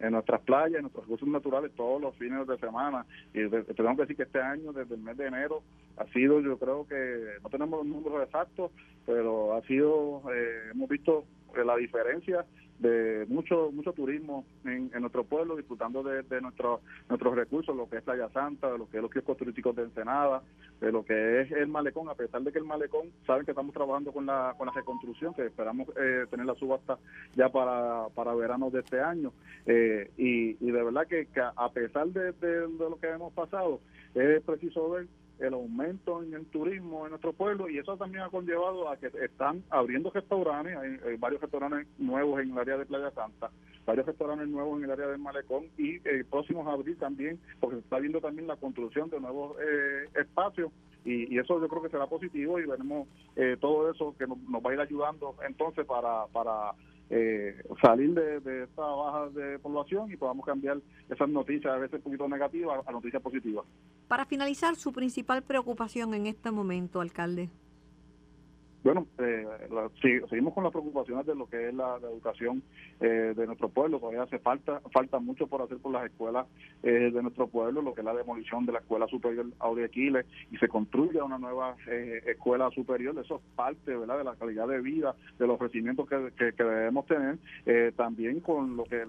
en, 0.00 0.12
nuestras 0.12 0.42
playas, 0.42 0.76
en 0.76 0.82
nuestros 0.82 1.04
recursos 1.04 1.26
naturales 1.26 1.72
todos 1.74 2.00
los 2.00 2.14
fines 2.14 2.46
de 2.46 2.58
semana. 2.58 3.04
Y 3.34 3.48
tenemos 3.48 3.96
que 3.96 4.02
decir 4.02 4.16
que 4.16 4.22
este 4.22 4.40
año, 4.40 4.72
desde 4.72 4.94
el 4.94 5.00
mes 5.00 5.16
de 5.16 5.26
enero, 5.26 5.64
ha 5.96 6.06
sido, 6.12 6.40
yo 6.40 6.56
creo 6.56 6.86
que, 6.86 7.40
no 7.42 7.48
tenemos 7.48 7.84
los 7.84 7.88
números 7.88 8.22
exactos, 8.22 8.70
pero 9.04 9.54
ha 9.56 9.62
sido, 9.62 10.22
eh, 10.32 10.70
hemos 10.70 10.88
visto 10.88 11.24
la 11.56 11.74
diferencia 11.74 12.46
de 12.80 13.26
mucho 13.28 13.70
mucho 13.72 13.92
turismo 13.92 14.44
en, 14.64 14.90
nuestro 15.00 15.24
pueblo, 15.24 15.56
disfrutando 15.56 16.02
de, 16.02 16.22
de 16.22 16.40
nuestros 16.40 16.80
nuestros 17.08 17.34
recursos, 17.34 17.76
lo 17.76 17.88
que 17.88 17.98
es 17.98 18.02
Playa 18.02 18.28
Santa, 18.30 18.72
de 18.72 18.78
lo 18.78 18.88
que 18.88 18.96
es 18.96 19.02
los 19.02 19.12
kioscos 19.12 19.36
turísticos 19.36 19.76
de 19.76 19.82
Ensenada, 19.82 20.42
de 20.80 20.90
lo 20.90 21.04
que 21.04 21.42
es 21.42 21.52
el 21.52 21.68
malecón, 21.68 22.08
a 22.08 22.14
pesar 22.14 22.42
de 22.42 22.52
que 22.52 22.58
el 22.58 22.64
malecón, 22.64 23.12
saben 23.26 23.44
que 23.44 23.52
estamos 23.52 23.74
trabajando 23.74 24.12
con 24.12 24.26
la, 24.26 24.54
con 24.56 24.66
la 24.66 24.72
reconstrucción, 24.72 25.34
que 25.34 25.46
esperamos 25.46 25.88
eh, 26.00 26.24
tener 26.30 26.46
la 26.46 26.54
subasta 26.54 26.98
ya 27.34 27.50
para, 27.50 28.08
para 28.14 28.34
verano 28.34 28.70
de 28.70 28.80
este 28.80 29.00
año. 29.00 29.32
Eh, 29.66 30.10
y, 30.16 30.56
y 30.64 30.70
de 30.70 30.82
verdad 30.82 31.06
que, 31.06 31.28
a 31.56 31.70
pesar 31.70 32.08
de, 32.08 32.32
de 32.32 32.66
lo 32.68 32.98
que 32.98 33.08
hemos 33.08 33.32
pasado, 33.34 33.80
es 34.14 34.42
preciso 34.42 34.90
ver 34.90 35.06
el 35.40 35.54
aumento 35.54 36.22
en 36.22 36.34
el 36.34 36.46
turismo 36.46 37.04
en 37.04 37.10
nuestro 37.10 37.32
pueblo 37.32 37.68
y 37.68 37.78
eso 37.78 37.96
también 37.96 38.24
ha 38.24 38.28
conllevado 38.28 38.88
a 38.88 38.96
que 38.96 39.10
están 39.22 39.62
abriendo 39.70 40.10
restaurantes, 40.10 40.76
hay, 40.76 41.16
varios 41.16 41.40
restaurantes 41.40 41.86
nuevos 41.98 42.40
en 42.40 42.50
el 42.50 42.58
área 42.58 42.76
de 42.76 42.86
Playa 42.86 43.10
Santa, 43.12 43.50
varios 43.86 44.06
restaurantes 44.06 44.48
nuevos 44.48 44.78
en 44.78 44.84
el 44.84 44.90
área 44.90 45.06
del 45.06 45.18
Malecón 45.18 45.66
y 45.78 45.96
eh, 46.08 46.24
próximos 46.28 46.66
a 46.66 46.72
abrir 46.72 46.98
también, 46.98 47.40
porque 47.58 47.76
se 47.76 47.82
está 47.82 47.98
viendo 47.98 48.20
también 48.20 48.46
la 48.46 48.56
construcción 48.56 49.10
de 49.10 49.20
nuevos 49.20 49.56
eh, 49.60 50.08
espacios 50.20 50.70
y, 51.04 51.38
eso 51.38 51.58
yo 51.58 51.68
creo 51.68 51.82
que 51.82 51.88
será 51.88 52.06
positivo 52.06 52.58
y 52.58 52.66
veremos 52.66 53.08
eh, 53.34 53.56
todo 53.58 53.90
eso 53.90 54.14
que 54.18 54.26
nos, 54.26 54.36
nos, 54.42 54.62
va 54.62 54.70
a 54.70 54.74
ir 54.74 54.80
ayudando 54.80 55.34
entonces 55.46 55.86
para, 55.86 56.26
para 56.26 56.74
eh, 57.10 57.60
salir 57.82 58.14
de, 58.14 58.62
esta 58.62 58.82
baja 58.82 59.28
de 59.30 59.58
población 59.58 60.12
y 60.12 60.16
podamos 60.16 60.46
cambiar 60.46 60.78
esas 61.08 61.28
noticias 61.28 61.74
a 61.74 61.78
veces 61.78 61.96
un 61.96 62.02
poquito 62.02 62.28
negativas 62.28 62.86
a 62.86 62.92
noticias 62.92 63.20
positivas. 63.20 63.64
Para 64.08 64.24
finalizar, 64.24 64.76
su 64.76 64.92
principal 64.92 65.42
preocupación 65.42 66.14
en 66.14 66.26
este 66.26 66.50
momento, 66.50 67.00
alcalde. 67.00 67.50
Bueno, 68.82 69.06
eh, 69.18 69.46
seguimos 70.30 70.54
con 70.54 70.64
las 70.64 70.72
preocupaciones 70.72 71.26
de 71.26 71.34
lo 71.34 71.46
que 71.46 71.68
es 71.68 71.74
la, 71.74 71.98
educación 71.98 72.62
eh, 73.00 73.34
de 73.36 73.46
nuestro 73.46 73.68
pueblo. 73.68 73.98
Todavía 73.98 74.22
hace 74.22 74.38
falta 74.38 74.80
falta 74.92 75.18
mucho 75.18 75.46
por 75.46 75.60
hacer 75.60 75.76
por 75.78 75.92
las 75.92 76.06
escuelas 76.06 76.46
eh, 76.82 77.10
de 77.12 77.22
nuestro 77.22 77.46
pueblo, 77.48 77.82
lo 77.82 77.92
que 77.92 78.00
es 78.00 78.04
la 78.06 78.14
demolición 78.14 78.64
de 78.64 78.72
la 78.72 78.78
escuela 78.78 79.06
superior 79.08 79.46
Audi 79.58 79.82
Aquiles 79.82 80.24
y 80.50 80.56
se 80.56 80.68
construye 80.68 81.20
una 81.20 81.36
nueva 81.36 81.76
eh, 81.88 82.22
escuela 82.26 82.70
superior. 82.70 83.18
Eso 83.18 83.36
es 83.36 83.42
parte 83.54 83.94
¿verdad? 83.94 84.16
de 84.16 84.24
la 84.24 84.36
calidad 84.36 84.66
de 84.66 84.80
vida, 84.80 85.14
de 85.38 85.46
los 85.46 85.56
ofrecimientos 85.56 86.08
que, 86.08 86.52
debemos 86.52 87.06
tener. 87.06 87.38
también 87.96 88.40
con 88.40 88.76
lo 88.76 88.84
que 88.84 89.02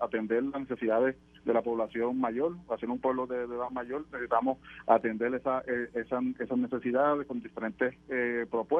atender 0.00 0.42
las 0.44 0.60
necesidades 0.60 1.16
de 1.44 1.54
la 1.54 1.62
población 1.62 2.20
mayor, 2.20 2.56
hacer 2.70 2.90
un 2.90 2.98
pueblo 2.98 3.26
de, 3.26 3.36
edad 3.44 3.70
mayor, 3.70 4.04
necesitamos 4.12 4.58
atender 4.86 5.34
esa, 5.34 5.62
esa, 5.94 6.20
esas 6.38 6.58
necesidades 6.58 7.26
con 7.26 7.40
diferentes 7.40 7.94
propuestas 8.50 8.75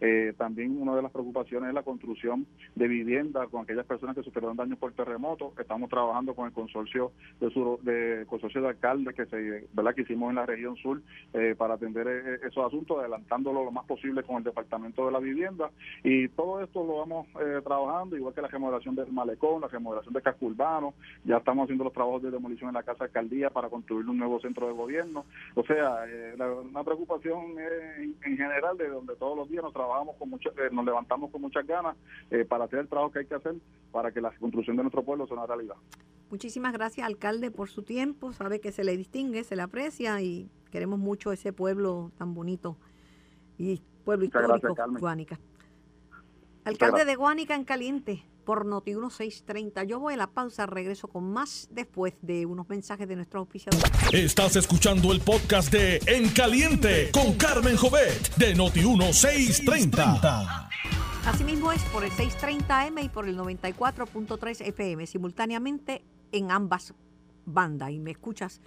eh, 0.00 0.32
también 0.36 0.80
una 0.80 0.96
de 0.96 1.02
las 1.02 1.12
preocupaciones 1.12 1.68
es 1.68 1.74
la 1.74 1.82
construcción 1.82 2.46
de 2.74 2.88
viviendas 2.88 3.48
con 3.48 3.62
aquellas 3.62 3.86
personas 3.86 4.16
que 4.16 4.22
sufrieron 4.22 4.56
daños 4.56 4.78
por 4.78 4.92
terremoto. 4.92 5.52
Estamos 5.58 5.88
trabajando 5.88 6.34
con 6.34 6.46
el 6.46 6.52
consorcio 6.52 7.12
de, 7.40 7.50
sur, 7.50 7.80
de 7.80 8.24
consorcio 8.26 8.62
de 8.62 8.68
alcaldes 8.68 9.14
que 9.14 9.26
se 9.26 9.68
verdad 9.72 9.94
que 9.94 10.02
hicimos 10.02 10.30
en 10.30 10.36
la 10.36 10.46
región 10.46 10.76
sur 10.76 11.00
eh, 11.32 11.54
para 11.56 11.74
atender 11.74 12.06
eh, 12.08 12.46
esos 12.46 12.66
asuntos, 12.66 12.98
adelantándolo 12.98 13.64
lo 13.64 13.70
más 13.70 13.84
posible 13.86 14.22
con 14.22 14.36
el 14.36 14.44
departamento 14.44 15.06
de 15.06 15.12
la 15.12 15.18
vivienda 15.18 15.70
y 16.02 16.28
todo 16.28 16.62
esto 16.62 16.84
lo 16.84 16.98
vamos 16.98 17.26
trabajando 17.64 18.16
igual 18.16 18.34
que 18.34 18.42
la 18.42 18.48
remodelación 18.48 18.94
del 18.94 19.12
malecón, 19.12 19.60
la 19.60 19.68
remodelación 19.68 20.14
de 20.14 20.22
casco 20.22 20.46
urbano. 20.46 20.94
Ya 21.24 21.38
estamos 21.38 21.64
haciendo 21.64 21.84
los 21.84 21.92
trabajos 21.92 22.22
de 22.22 22.30
demolición 22.30 22.68
en 22.68 22.74
la 22.74 22.82
casa 22.82 23.04
alcaldía 23.04 23.50
para 23.50 23.68
construir 23.68 24.08
un 24.08 24.18
nuevo 24.18 24.40
centro 24.40 24.66
de 24.66 24.72
gobierno. 24.72 25.24
O 25.54 25.62
sea, 25.64 26.04
una 26.62 26.84
preocupación 26.84 27.58
en, 27.58 28.16
en 28.24 28.36
general 28.36 28.76
de 28.76 28.88
donde 28.88 29.16
todos 29.20 29.36
los 29.36 29.48
días 29.48 29.62
nos 29.62 29.72
trabajamos 29.72 30.16
con 30.16 30.30
mucha, 30.30 30.48
eh, 30.50 30.70
nos 30.72 30.84
levantamos 30.84 31.30
con 31.30 31.42
muchas 31.42 31.64
ganas 31.66 31.96
eh, 32.30 32.44
para 32.44 32.64
hacer 32.64 32.80
el 32.80 32.88
trabajo 32.88 33.12
que 33.12 33.20
hay 33.20 33.26
que 33.26 33.34
hacer 33.34 33.54
para 33.92 34.10
que 34.10 34.20
la 34.20 34.32
construcción 34.32 34.76
de 34.76 34.82
nuestro 34.82 35.04
pueblo 35.04 35.26
sea 35.26 35.36
una 35.36 35.46
realidad. 35.46 35.76
Muchísimas 36.30 36.72
gracias, 36.72 37.06
alcalde, 37.06 37.50
por 37.50 37.68
su 37.68 37.82
tiempo. 37.82 38.32
Sabe 38.32 38.60
que 38.60 38.72
se 38.72 38.82
le 38.82 38.96
distingue, 38.96 39.44
se 39.44 39.56
le 39.56 39.62
aprecia 39.62 40.20
y 40.22 40.48
queremos 40.72 40.98
mucho 40.98 41.32
ese 41.32 41.52
pueblo 41.52 42.10
tan 42.16 42.34
bonito 42.34 42.76
y 43.58 43.82
pueblo 44.04 44.24
histórico, 44.24 44.74
Guánica. 44.98 45.38
Alcalde 46.64 47.04
de 47.04 47.14
Guánica 47.14 47.54
en 47.54 47.64
caliente 47.64 48.24
por 48.40 48.66
Noti 48.66 48.92
1630. 48.92 49.84
Yo 49.84 50.00
voy 50.00 50.14
a 50.14 50.16
la 50.16 50.26
pausa, 50.28 50.66
regreso 50.66 51.08
con 51.08 51.30
más 51.32 51.68
después 51.70 52.14
de 52.22 52.46
unos 52.46 52.68
mensajes 52.68 53.06
de 53.06 53.16
nuestro 53.16 53.40
auspiciador. 53.40 53.82
Estás 54.12 54.56
escuchando 54.56 55.12
el 55.12 55.20
podcast 55.20 55.72
de 55.72 56.00
En 56.06 56.28
Caliente 56.30 57.10
con 57.12 57.34
Carmen 57.34 57.76
Jovet 57.76 58.34
de 58.36 58.54
Noti 58.54 58.80
1630. 58.80 60.68
Asimismo 61.26 61.70
es 61.70 61.82
por 61.84 62.02
el 62.02 62.10
630M 62.10 63.04
y 63.04 63.08
por 63.08 63.28
el 63.28 63.36
94.3 63.36 64.66
FM, 64.68 65.06
simultáneamente 65.06 66.02
en 66.32 66.50
ambas 66.50 66.94
bandas. 67.44 67.90
Y 67.90 67.98
me 67.98 68.10
escuchas 68.10 68.60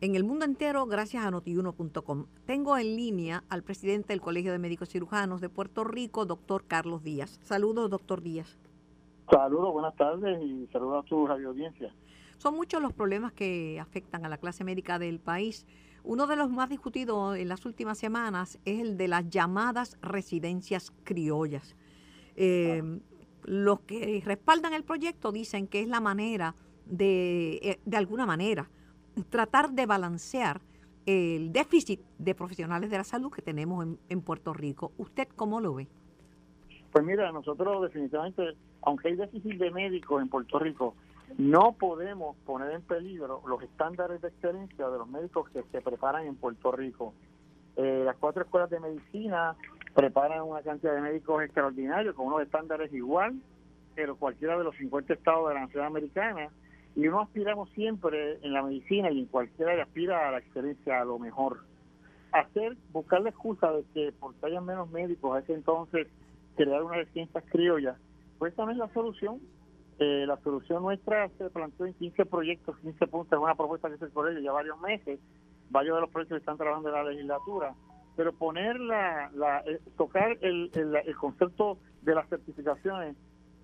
en 0.00 0.14
el 0.14 0.24
mundo 0.24 0.44
entero 0.44 0.86
gracias 0.86 1.24
a 1.24 1.30
notiuno.com. 1.30 2.26
Tengo 2.46 2.78
en 2.78 2.96
línea 2.96 3.44
al 3.48 3.62
presidente 3.62 4.12
del 4.12 4.20
Colegio 4.20 4.52
de 4.52 4.58
Médicos 4.58 4.88
Cirujanos 4.88 5.40
de 5.40 5.50
Puerto 5.50 5.84
Rico, 5.84 6.24
doctor 6.24 6.64
Carlos 6.66 7.02
Díaz. 7.02 7.38
Saludos, 7.42 7.90
doctor 7.90 8.22
Díaz. 8.22 8.58
Saludos, 9.30 9.72
buenas 9.72 9.94
tardes 9.96 10.42
y 10.42 10.66
saludos 10.72 11.04
a 11.04 11.08
tu 11.08 11.26
radio 11.26 11.50
audiencia. 11.50 11.94
Son 12.38 12.54
muchos 12.54 12.80
los 12.80 12.94
problemas 12.94 13.32
que 13.32 13.78
afectan 13.78 14.24
a 14.24 14.30
la 14.30 14.38
clase 14.38 14.64
médica 14.64 14.98
del 14.98 15.20
país. 15.20 15.66
Uno 16.02 16.26
de 16.26 16.36
los 16.36 16.48
más 16.50 16.70
discutidos 16.70 17.36
en 17.36 17.48
las 17.48 17.66
últimas 17.66 17.98
semanas 17.98 18.58
es 18.64 18.80
el 18.80 18.96
de 18.96 19.08
las 19.08 19.28
llamadas 19.28 19.98
residencias 20.00 20.92
criollas. 21.04 21.76
Eh, 22.36 23.00
los 23.44 23.80
que 23.80 24.22
respaldan 24.24 24.72
el 24.72 24.84
proyecto 24.84 25.30
dicen 25.30 25.66
que 25.66 25.82
es 25.82 25.88
la 25.88 26.00
manera 26.00 26.54
de, 26.86 27.60
eh, 27.62 27.80
de 27.84 27.96
alguna 27.98 28.24
manera, 28.24 28.70
tratar 29.28 29.70
de 29.70 29.86
balancear 29.86 30.60
el 31.06 31.52
déficit 31.52 32.00
de 32.18 32.34
profesionales 32.34 32.90
de 32.90 32.98
la 32.98 33.04
salud 33.04 33.32
que 33.32 33.42
tenemos 33.42 33.86
en, 34.08 34.20
Puerto 34.22 34.52
Rico. 34.52 34.92
¿Usted 34.98 35.28
cómo 35.34 35.60
lo 35.60 35.74
ve? 35.74 35.88
Pues 36.92 37.04
mira, 37.04 37.30
nosotros 37.32 37.82
definitivamente, 37.82 38.54
aunque 38.82 39.08
hay 39.08 39.16
déficit 39.16 39.58
de 39.58 39.70
médicos 39.70 40.22
en 40.22 40.28
Puerto 40.28 40.58
Rico, 40.58 40.94
no 41.38 41.72
podemos 41.72 42.36
poner 42.44 42.72
en 42.72 42.82
peligro 42.82 43.42
los 43.46 43.62
estándares 43.62 44.20
de 44.20 44.28
excelencia 44.28 44.88
de 44.88 44.98
los 44.98 45.08
médicos 45.08 45.48
que 45.50 45.62
se 45.70 45.80
preparan 45.80 46.26
en 46.26 46.36
Puerto 46.36 46.72
Rico. 46.72 47.14
Eh, 47.76 48.02
las 48.04 48.16
cuatro 48.16 48.42
escuelas 48.42 48.68
de 48.68 48.80
medicina 48.80 49.54
preparan 49.94 50.42
una 50.42 50.62
cantidad 50.62 50.94
de 50.94 51.00
médicos 51.00 51.42
extraordinarios 51.42 52.14
con 52.14 52.26
unos 52.26 52.42
estándares 52.42 52.92
igual 52.92 53.40
que 53.94 54.06
cualquiera 54.06 54.58
de 54.58 54.64
los 54.64 54.76
50 54.76 55.12
estados 55.14 55.48
de 55.48 55.54
la 55.54 55.60
nación 55.60 55.84
americana 55.84 56.48
y 56.96 57.06
uno 57.06 57.20
aspiramos 57.20 57.70
siempre 57.70 58.38
en 58.42 58.52
la 58.52 58.62
medicina 58.62 59.10
y 59.10 59.20
en 59.20 59.26
cualquiera 59.26 59.74
que 59.74 59.82
aspira 59.82 60.28
a 60.28 60.32
la 60.32 60.38
excelencia, 60.38 61.00
a 61.00 61.04
lo 61.04 61.18
mejor. 61.18 61.60
Hacer, 62.32 62.76
buscar 62.92 63.22
la 63.22 63.30
excusa 63.30 63.72
de 63.72 63.84
que 63.94 64.12
porque 64.18 64.46
haya 64.46 64.60
menos 64.60 64.90
médicos, 64.90 65.36
a 65.36 65.40
ese 65.40 65.54
entonces 65.54 66.06
crear 66.56 66.82
una 66.82 67.04
ciencias 67.06 67.44
criollas, 67.50 67.96
pues 68.38 68.54
es 68.58 68.76
la 68.76 68.92
solución. 68.92 69.40
Eh, 69.98 70.24
la 70.26 70.38
solución 70.38 70.82
nuestra 70.82 71.28
se 71.36 71.50
planteó 71.50 71.86
en 71.86 71.94
15 71.94 72.24
proyectos, 72.24 72.78
15 72.78 73.06
puntos, 73.06 73.38
una 73.38 73.54
propuesta 73.54 73.90
que 73.90 73.98
se 73.98 74.06
por 74.06 74.30
ello 74.30 74.40
ya 74.40 74.52
varios 74.52 74.80
meses, 74.80 75.20
varios 75.68 75.96
de 75.96 76.00
los 76.00 76.10
proyectos 76.10 76.38
están 76.38 76.56
trabajando 76.56 76.88
en 76.88 76.94
la 76.94 77.04
legislatura, 77.04 77.74
pero 78.16 78.32
poner 78.32 78.80
la, 78.80 79.30
la 79.34 79.60
eh, 79.66 79.78
tocar 79.98 80.38
el, 80.40 80.70
el, 80.74 80.96
el 80.96 81.16
concepto 81.16 81.78
de 82.00 82.14
las 82.14 82.26
certificaciones 82.30 83.14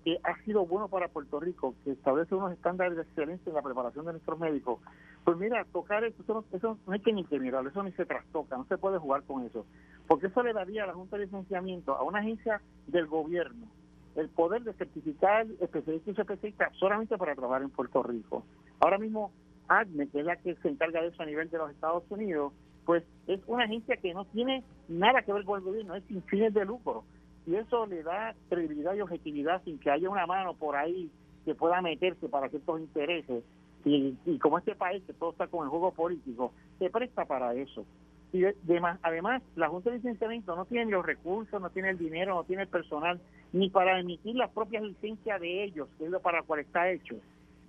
que 0.07 0.17
ha 0.23 0.41
sido 0.45 0.65
bueno 0.65 0.87
para 0.87 1.09
Puerto 1.09 1.37
Rico, 1.37 1.75
que 1.83 1.91
establece 1.91 2.33
unos 2.33 2.53
estándares 2.53 2.95
de 2.95 3.01
excelencia 3.01 3.49
en 3.49 3.55
la 3.55 3.61
preparación 3.61 4.05
de 4.05 4.13
nuestros 4.13 4.39
médicos, 4.39 4.79
pues 5.25 5.35
mira, 5.35 5.65
tocar 5.73 6.01
eso, 6.05 6.23
eso, 6.23 6.33
no- 6.33 6.57
eso 6.57 6.79
no 6.87 6.93
hay 6.93 7.01
que 7.01 7.11
ni 7.11 7.25
que 7.25 7.35
eso 7.35 7.83
ni 7.83 7.91
se 7.91 8.05
trastoca, 8.05 8.55
no 8.55 8.63
se 8.67 8.77
puede 8.77 8.99
jugar 8.99 9.23
con 9.23 9.43
eso, 9.43 9.65
porque 10.07 10.27
eso 10.27 10.43
le 10.43 10.53
daría 10.53 10.85
a 10.85 10.87
la 10.87 10.93
Junta 10.93 11.17
de 11.17 11.25
Licenciamiento, 11.25 11.93
a 11.93 12.03
una 12.03 12.19
agencia 12.19 12.61
del 12.85 13.05
gobierno, 13.07 13.67
el 14.15 14.29
poder 14.29 14.63
de 14.63 14.71
certificar 14.75 15.45
especialistas 15.59 16.17
y 16.17 16.21
especialistas 16.21 16.73
solamente 16.77 17.17
para 17.17 17.35
trabajar 17.35 17.63
en 17.63 17.69
Puerto 17.71 18.01
Rico. 18.01 18.45
Ahora 18.79 18.99
mismo, 18.99 19.33
ACME, 19.67 20.07
que 20.07 20.19
es 20.21 20.25
la 20.25 20.37
que 20.37 20.55
se 20.55 20.69
encarga 20.69 21.01
de 21.01 21.09
eso 21.09 21.21
a 21.21 21.25
nivel 21.25 21.49
de 21.49 21.57
los 21.57 21.69
Estados 21.69 22.05
Unidos, 22.09 22.53
pues 22.85 23.03
es 23.27 23.41
una 23.47 23.65
agencia 23.65 23.97
que 23.97 24.13
no 24.13 24.23
tiene 24.23 24.63
nada 24.87 25.21
que 25.23 25.33
ver 25.33 25.43
con 25.43 25.57
el 25.57 25.65
gobierno, 25.65 25.95
es 25.95 26.05
sin 26.05 26.23
fines 26.23 26.53
de 26.53 26.63
lucro. 26.63 27.03
Y 27.47 27.55
eso 27.55 27.85
le 27.87 28.03
da 28.03 28.35
credibilidad 28.49 28.93
y 28.93 29.01
objetividad 29.01 29.63
sin 29.63 29.79
que 29.79 29.89
haya 29.89 30.09
una 30.09 30.27
mano 30.27 30.53
por 30.53 30.75
ahí 30.75 31.09
que 31.45 31.55
pueda 31.55 31.81
meterse 31.81 32.27
para 32.27 32.49
ciertos 32.49 32.79
intereses. 32.81 33.43
Y, 33.85 34.15
y 34.25 34.37
como 34.37 34.57
este 34.57 34.75
país, 34.75 35.01
que 35.07 35.13
todo 35.13 35.31
está 35.31 35.47
con 35.47 35.63
el 35.63 35.69
juego 35.69 35.91
político, 35.91 36.51
se 36.77 36.89
presta 36.89 37.23
para 37.23 37.53
eso. 37.53 37.85
Y 38.33 38.41
de- 38.41 38.57
de 38.63 38.81
más- 38.81 38.99
además, 39.01 39.41
la 39.55 39.69
Junta 39.69 39.89
de 39.89 39.95
Licenciamiento 39.95 40.57
no 40.57 40.65
tiene 40.65 40.91
los 40.91 41.05
recursos, 41.05 41.61
no 41.61 41.69
tiene 41.69 41.91
el 41.91 41.97
dinero, 41.97 42.35
no 42.35 42.43
tiene 42.43 42.63
el 42.63 42.67
personal, 42.67 43.21
ni 43.53 43.69
para 43.69 43.97
emitir 43.97 44.35
las 44.35 44.51
propias 44.51 44.83
licencias 44.83 45.39
de 45.39 45.63
ellos, 45.63 45.87
que 45.97 46.03
es 46.03 46.11
lo 46.11 46.19
para 46.19 46.39
lo 46.39 46.45
cual 46.45 46.59
está 46.59 46.91
hecho. 46.91 47.15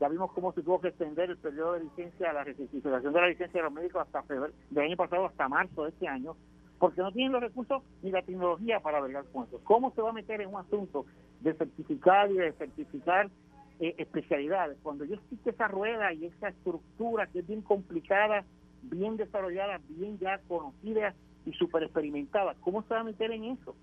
Ya 0.00 0.08
vimos 0.08 0.32
cómo 0.32 0.52
se 0.52 0.62
tuvo 0.62 0.80
que 0.80 0.88
extender 0.88 1.30
el 1.30 1.36
periodo 1.38 1.74
de 1.74 1.84
licencia, 1.84 2.32
la 2.32 2.42
recertificación 2.42 3.12
de 3.12 3.20
la 3.20 3.28
licencia 3.28 3.60
de 3.60 3.64
los 3.64 3.72
médicos 3.72 4.02
hasta 4.02 4.22
febrero 4.24 4.52
del 4.70 4.84
año 4.84 4.96
pasado 4.96 5.26
hasta 5.26 5.48
marzo 5.48 5.84
de 5.84 5.90
este 5.90 6.08
año, 6.08 6.36
porque 6.78 7.00
no 7.00 7.12
tienen 7.12 7.32
los 7.32 7.42
recursos 7.42 7.82
ni 8.02 8.10
la 8.10 8.22
tecnología 8.22 8.80
para 8.80 9.00
bregar 9.00 9.24
con 9.32 9.46
eso. 9.46 9.60
¿Cómo 9.64 9.92
se 9.92 10.02
va 10.02 10.10
a 10.10 10.12
meter 10.12 10.40
en 10.40 10.48
un 10.48 10.60
asunto 10.60 11.06
de 11.40 11.54
certificar 11.54 12.30
y 12.30 12.34
de 12.34 12.52
certificar 12.52 13.30
eh, 13.80 13.94
especialidades 13.98 14.78
cuando 14.82 15.04
ya 15.04 15.16
existe 15.16 15.50
esa 15.50 15.68
rueda 15.68 16.12
y 16.12 16.26
esa 16.26 16.48
estructura 16.48 17.26
que 17.26 17.40
es 17.40 17.46
bien 17.46 17.62
complicada, 17.62 18.44
bien 18.82 19.16
desarrollada, 19.16 19.80
bien 19.88 20.18
ya 20.18 20.38
conocida 20.48 21.14
y 21.44 21.52
súper 21.52 21.82
experimentada? 21.82 22.54
¿Cómo 22.60 22.82
se 22.82 22.94
va 22.94 23.00
a 23.00 23.04
meter 23.04 23.30
en 23.32 23.44
eso? 23.44 23.74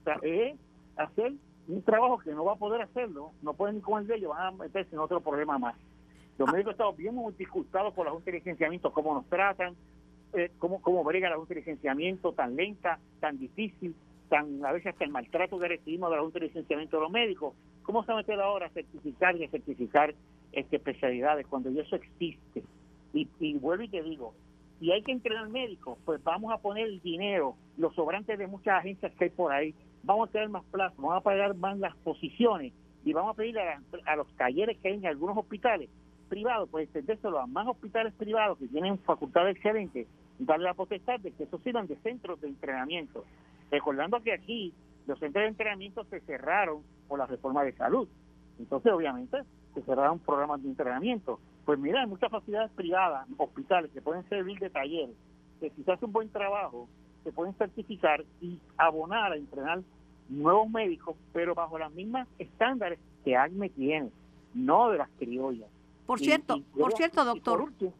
O 0.00 0.04
sea, 0.04 0.18
es 0.22 0.58
hacer 0.96 1.34
un 1.68 1.82
trabajo 1.82 2.18
que 2.18 2.32
no 2.32 2.44
va 2.44 2.54
a 2.54 2.56
poder 2.56 2.82
hacerlo, 2.82 3.32
no 3.42 3.54
pueden 3.54 3.76
ni 3.76 3.80
con 3.80 4.02
el 4.02 4.08
de 4.08 4.16
ellos, 4.16 4.30
van 4.30 4.46
a 4.46 4.50
meterse 4.50 4.94
en 4.94 5.00
otro 5.00 5.20
problema 5.20 5.58
más. 5.58 5.76
Los 6.38 6.50
médicos 6.50 6.72
estamos 6.72 6.96
bien 6.96 7.14
muy 7.14 7.32
disgustados 7.34 7.92
por 7.92 8.06
la 8.06 8.12
Junta 8.12 8.30
de 8.30 8.38
Licenciamiento, 8.38 8.92
cómo 8.92 9.14
nos 9.14 9.26
tratan, 9.26 9.76
eh, 10.32 10.50
cómo, 10.58 10.80
cómo 10.80 11.04
brega 11.04 11.30
la 11.30 11.36
Junta 11.36 11.54
de 11.54 11.60
Licenciamiento 11.60 12.32
tan 12.32 12.56
lenta, 12.56 12.98
tan 13.20 13.38
difícil, 13.38 13.94
tan 14.28 14.64
a 14.64 14.72
veces 14.72 14.92
hasta 14.92 15.04
el 15.04 15.10
maltrato 15.10 15.58
que 15.58 15.68
recibimos 15.68 16.10
de 16.10 16.16
la 16.16 16.22
Junta 16.22 16.38
de 16.38 16.46
Licenciamiento 16.46 16.96
de 16.96 17.02
los 17.02 17.12
médicos. 17.12 17.54
¿Cómo 17.82 18.04
se 18.04 18.12
va 18.12 18.20
a 18.20 18.44
ahora 18.44 18.66
a 18.66 18.70
certificar 18.70 19.36
y 19.36 19.44
a 19.44 19.50
certificar 19.50 20.14
este, 20.52 20.76
especialidades 20.76 21.46
cuando 21.46 21.68
eso 21.70 21.96
existe? 21.96 22.62
Y, 23.12 23.54
vuelvo 23.58 23.82
y 23.82 23.88
te 23.88 24.02
digo, 24.02 24.34
si 24.78 24.92
hay 24.92 25.02
que 25.02 25.10
entrenar 25.10 25.48
médicos, 25.48 25.98
pues 26.04 26.22
vamos 26.22 26.52
a 26.52 26.58
poner 26.58 26.86
el 26.86 27.00
dinero, 27.00 27.56
los 27.76 27.92
sobrantes 27.96 28.38
de 28.38 28.46
muchas 28.46 28.78
agencias 28.78 29.12
que 29.14 29.24
hay 29.24 29.30
por 29.30 29.52
ahí, 29.52 29.74
vamos 30.04 30.28
a 30.28 30.32
tener 30.32 30.48
más 30.48 30.64
plazas, 30.66 30.96
vamos 30.96 31.16
a 31.16 31.20
pagar 31.22 31.56
más 31.56 31.76
las 31.78 31.96
posiciones 31.96 32.72
y 33.04 33.12
vamos 33.12 33.32
a 33.32 33.36
pedir 33.36 33.58
a, 33.58 33.82
a 34.06 34.16
los 34.16 34.28
talleres 34.36 34.78
que 34.78 34.88
hay 34.88 34.94
en 34.94 35.06
algunos 35.06 35.36
hospitales 35.36 35.90
privados, 36.28 36.68
pues 36.70 36.84
extendérselo 36.84 37.40
a 37.40 37.46
más 37.46 37.66
hospitales 37.66 38.14
privados 38.14 38.56
que 38.58 38.68
tienen 38.68 38.96
facultades 39.00 39.56
excelentes, 39.56 40.06
darle 40.40 40.64
la 40.66 40.74
potestad 40.74 41.20
de 41.20 41.32
que 41.32 41.44
esos 41.44 41.60
sirvan 41.62 41.86
de 41.86 41.96
centros 41.96 42.40
de 42.40 42.48
entrenamiento. 42.48 43.24
Recordando 43.70 44.20
que 44.22 44.32
aquí 44.32 44.74
los 45.06 45.18
centros 45.18 45.42
de 45.42 45.48
entrenamiento 45.48 46.04
se 46.04 46.20
cerraron 46.20 46.82
por 47.08 47.18
la 47.18 47.26
reforma 47.26 47.62
de 47.64 47.72
salud. 47.72 48.08
Entonces, 48.58 48.92
obviamente, 48.92 49.38
se 49.74 49.82
cerraron 49.82 50.18
programas 50.18 50.62
de 50.62 50.68
entrenamiento. 50.68 51.40
Pues 51.64 51.78
mira, 51.78 52.00
hay 52.00 52.06
muchas 52.06 52.30
facilidades 52.30 52.70
privadas, 52.72 53.26
hospitales, 53.36 53.90
que 53.92 54.00
pueden 54.02 54.28
servir 54.28 54.58
de 54.58 54.70
talleres, 54.70 55.14
que 55.60 55.70
si 55.70 55.82
se 55.84 55.92
hace 55.92 56.04
un 56.06 56.12
buen 56.12 56.28
trabajo, 56.30 56.88
se 57.22 57.32
pueden 57.32 57.54
certificar 57.54 58.24
y 58.40 58.58
abonar 58.76 59.32
a 59.32 59.36
entrenar 59.36 59.82
nuevos 60.28 60.70
médicos, 60.70 61.16
pero 61.32 61.54
bajo 61.54 61.78
las 61.78 61.92
mismas 61.92 62.26
estándares 62.38 62.98
que 63.24 63.36
ACME 63.36 63.68
tiene, 63.70 64.10
no 64.54 64.90
de 64.90 64.98
las 64.98 65.10
criollas. 65.18 65.68
Por 66.06 66.20
Y- 66.20 66.24
cierto, 66.24 66.56
y- 66.56 66.62
por 66.62 66.92
cierto, 66.94 67.20
y 67.20 67.24
por 67.24 67.34
doctor, 67.34 67.60
último- 67.62 67.92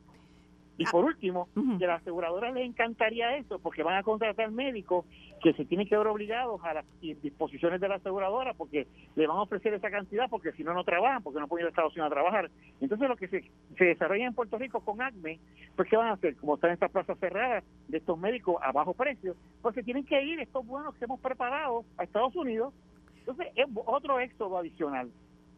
y 0.80 0.84
Ah. 0.86 0.88
por 0.92 1.04
último, 1.04 1.46
que 1.78 1.84
a 1.84 1.88
las 1.88 2.00
aseguradoras 2.00 2.54
les 2.54 2.66
encantaría 2.66 3.36
eso, 3.36 3.58
porque 3.58 3.82
van 3.82 3.96
a 3.96 4.02
contratar 4.02 4.50
médicos 4.50 5.04
que 5.42 5.52
se 5.52 5.66
tienen 5.66 5.86
que 5.86 5.94
ver 5.94 6.06
obligados 6.06 6.58
a 6.64 6.72
las 6.72 6.86
disposiciones 7.00 7.82
de 7.82 7.88
la 7.88 7.96
aseguradora, 7.96 8.54
porque 8.54 8.86
le 9.14 9.26
van 9.26 9.36
a 9.36 9.42
ofrecer 9.42 9.74
esa 9.74 9.90
cantidad, 9.90 10.30
porque 10.30 10.52
si 10.52 10.64
no, 10.64 10.72
no 10.72 10.82
trabajan, 10.82 11.22
porque 11.22 11.38
no 11.38 11.48
pueden 11.48 11.64
ir 11.64 11.66
a 11.66 11.68
Estados 11.68 11.92
Unidos 11.92 12.10
a 12.10 12.14
trabajar. 12.14 12.50
Entonces, 12.80 13.10
lo 13.10 13.16
que 13.16 13.28
se, 13.28 13.44
se 13.76 13.84
desarrolla 13.84 14.24
en 14.24 14.32
Puerto 14.32 14.56
Rico 14.56 14.80
con 14.80 15.02
ACME, 15.02 15.38
pues, 15.76 15.86
¿qué 15.90 15.98
van 15.98 16.08
a 16.08 16.12
hacer? 16.12 16.34
Como 16.36 16.54
están 16.54 16.70
estas 16.70 16.90
plazas 16.90 17.18
cerradas 17.18 17.62
de 17.88 17.98
estos 17.98 18.18
médicos 18.18 18.56
a 18.62 18.72
bajo 18.72 18.94
precio, 18.94 19.36
pues 19.60 19.74
se 19.74 19.82
tienen 19.82 20.06
que 20.06 20.22
ir 20.22 20.40
estos 20.40 20.66
buenos 20.66 20.94
que 20.94 21.04
hemos 21.04 21.20
preparado 21.20 21.84
a 21.98 22.04
Estados 22.04 22.34
Unidos. 22.36 22.72
Entonces, 23.18 23.48
es 23.54 23.66
otro 23.84 24.18
éxodo 24.18 24.56
adicional 24.56 25.10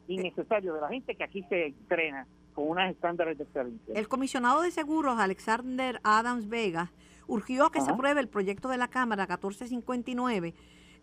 innecesario 0.08 0.74
de 0.74 0.80
la 0.80 0.88
gente 0.88 1.14
que 1.14 1.22
aquí 1.22 1.44
se 1.44 1.66
entrena 1.66 2.26
con 2.52 2.68
unos 2.68 2.90
estándares 2.90 3.38
de 3.38 3.44
excelencia. 3.44 3.94
el 3.94 4.08
comisionado 4.08 4.62
de 4.62 4.70
seguros, 4.70 5.18
Alexander 5.18 6.00
Adams 6.04 6.48
Vega, 6.48 6.92
urgió 7.26 7.66
a 7.66 7.72
que 7.72 7.80
se 7.80 7.90
apruebe 7.90 8.20
el 8.20 8.28
proyecto 8.28 8.68
de 8.68 8.76
la 8.76 8.88
Cámara 8.88 9.24
1459, 9.24 10.54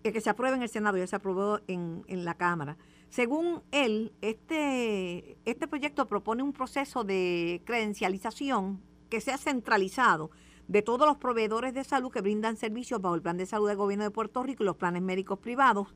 eh, 0.03 0.11
que 0.11 0.21
se 0.21 0.29
apruebe 0.29 0.57
en 0.57 0.63
el 0.63 0.69
Senado, 0.69 0.97
ya 0.97 1.07
se 1.07 1.15
aprobó 1.15 1.59
en, 1.67 2.03
en 2.07 2.25
la 2.25 2.35
Cámara. 2.35 2.77
Según 3.09 3.63
él, 3.71 4.13
este, 4.21 5.37
este 5.45 5.67
proyecto 5.67 6.07
propone 6.07 6.43
un 6.43 6.53
proceso 6.53 7.03
de 7.03 7.61
credencialización 7.65 8.81
que 9.09 9.19
sea 9.19 9.37
centralizado 9.37 10.29
de 10.67 10.83
todos 10.83 11.07
los 11.07 11.17
proveedores 11.17 11.73
de 11.73 11.83
salud 11.83 12.11
que 12.11 12.21
brindan 12.21 12.55
servicios 12.55 13.01
bajo 13.01 13.15
el 13.15 13.23
Plan 13.23 13.37
de 13.37 13.47
Salud 13.47 13.67
del 13.67 13.77
Gobierno 13.77 14.03
de 14.03 14.11
Puerto 14.11 14.43
Rico 14.43 14.61
y 14.61 14.67
los 14.67 14.75
planes 14.75 15.01
médicos 15.01 15.39
privados 15.39 15.87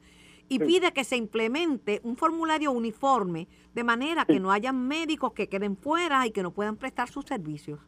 y 0.49 0.57
Sí. 0.59 0.65
pide 0.65 0.91
que 0.93 1.03
se 1.03 1.15
implemente 1.15 1.99
un 2.03 2.17
formulario 2.17 2.71
uniforme 2.71 3.47
de 3.73 3.83
manera 3.83 4.25
que 4.25 4.39
no 4.39 4.51
hayan 4.51 4.87
médicos 4.87 5.33
que 5.33 5.49
queden 5.49 5.77
fuera 5.77 6.25
y 6.27 6.31
que 6.31 6.43
no 6.43 6.51
puedan 6.51 6.77
prestar 6.77 7.09
sus 7.09 7.25
servicios. 7.25 7.79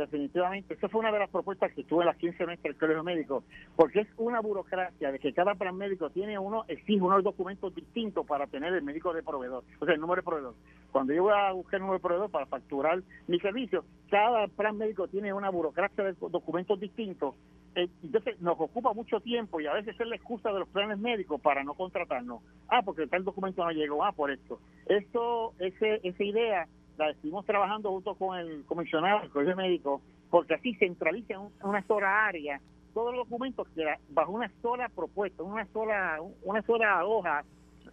Definitivamente, 0.00 0.72
esa 0.72 0.88
fue 0.88 1.00
una 1.00 1.12
de 1.12 1.18
las 1.18 1.28
propuestas 1.28 1.72
que 1.72 1.84
tuve 1.84 2.04
en 2.04 2.06
las 2.06 2.16
15 2.16 2.46
meses 2.46 2.62
del 2.62 2.76
Colegio 2.76 3.04
Médico, 3.04 3.44
porque 3.76 4.00
es 4.00 4.08
una 4.16 4.40
burocracia 4.40 5.12
de 5.12 5.18
que 5.18 5.34
cada 5.34 5.54
plan 5.54 5.76
médico 5.76 6.08
tiene 6.08 6.38
uno, 6.38 6.64
exige 6.68 7.02
unos 7.02 7.22
documentos 7.22 7.74
distintos 7.74 8.26
para 8.26 8.46
tener 8.46 8.72
el 8.72 8.82
médico 8.82 9.12
de 9.12 9.22
proveedor, 9.22 9.62
o 9.78 9.84
sea, 9.84 9.94
el 9.94 10.00
número 10.00 10.22
de 10.22 10.24
proveedor. 10.24 10.54
Cuando 10.90 11.12
yo 11.12 11.24
voy 11.24 11.34
a 11.36 11.52
buscar 11.52 11.74
el 11.74 11.80
número 11.82 11.98
de 11.98 12.02
proveedor 12.02 12.30
para 12.30 12.46
facturar 12.46 13.02
mi 13.26 13.38
servicio, 13.40 13.84
cada 14.10 14.48
plan 14.48 14.78
médico 14.78 15.06
tiene 15.06 15.34
una 15.34 15.50
burocracia 15.50 16.02
de 16.02 16.14
documentos 16.30 16.80
distintos. 16.80 17.34
Eh, 17.74 17.88
Entonces 18.02 18.40
nos 18.40 18.58
ocupa 18.58 18.94
mucho 18.94 19.20
tiempo 19.20 19.60
y 19.60 19.66
a 19.66 19.74
veces 19.74 20.00
es 20.00 20.06
la 20.06 20.16
excusa 20.16 20.50
de 20.50 20.60
los 20.60 20.68
planes 20.68 20.98
médicos 20.98 21.40
para 21.42 21.62
no 21.62 21.74
contratarnos. 21.74 22.42
Ah, 22.68 22.80
porque 22.82 23.06
tal 23.06 23.22
documento 23.22 23.62
no 23.62 23.70
llegó, 23.70 24.02
ah, 24.02 24.12
por 24.12 24.30
esto. 24.30 24.58
Esto, 24.86 25.52
ese, 25.58 26.00
esa 26.02 26.24
idea 26.24 26.68
la 27.06 27.12
estuvimos 27.12 27.44
trabajando 27.46 27.90
junto 27.90 28.14
con 28.14 28.38
el 28.38 28.64
comisionado 28.66 29.20
del 29.20 29.30
Colegio 29.30 29.56
Médico, 29.56 30.00
porque 30.30 30.54
así 30.54 30.74
centraliza 30.74 31.34
en 31.34 31.40
un- 31.40 31.52
una 31.62 31.82
sola 31.86 32.26
área 32.26 32.60
todos 32.94 33.14
los 33.14 33.28
documentos 33.28 33.68
que 33.74 33.84
bajo 34.10 34.32
una 34.32 34.50
sola 34.62 34.88
propuesta, 34.88 35.42
una 35.42 35.64
sola 35.66 36.18
una 36.44 36.62
sola 36.62 37.04
hoja, 37.06 37.44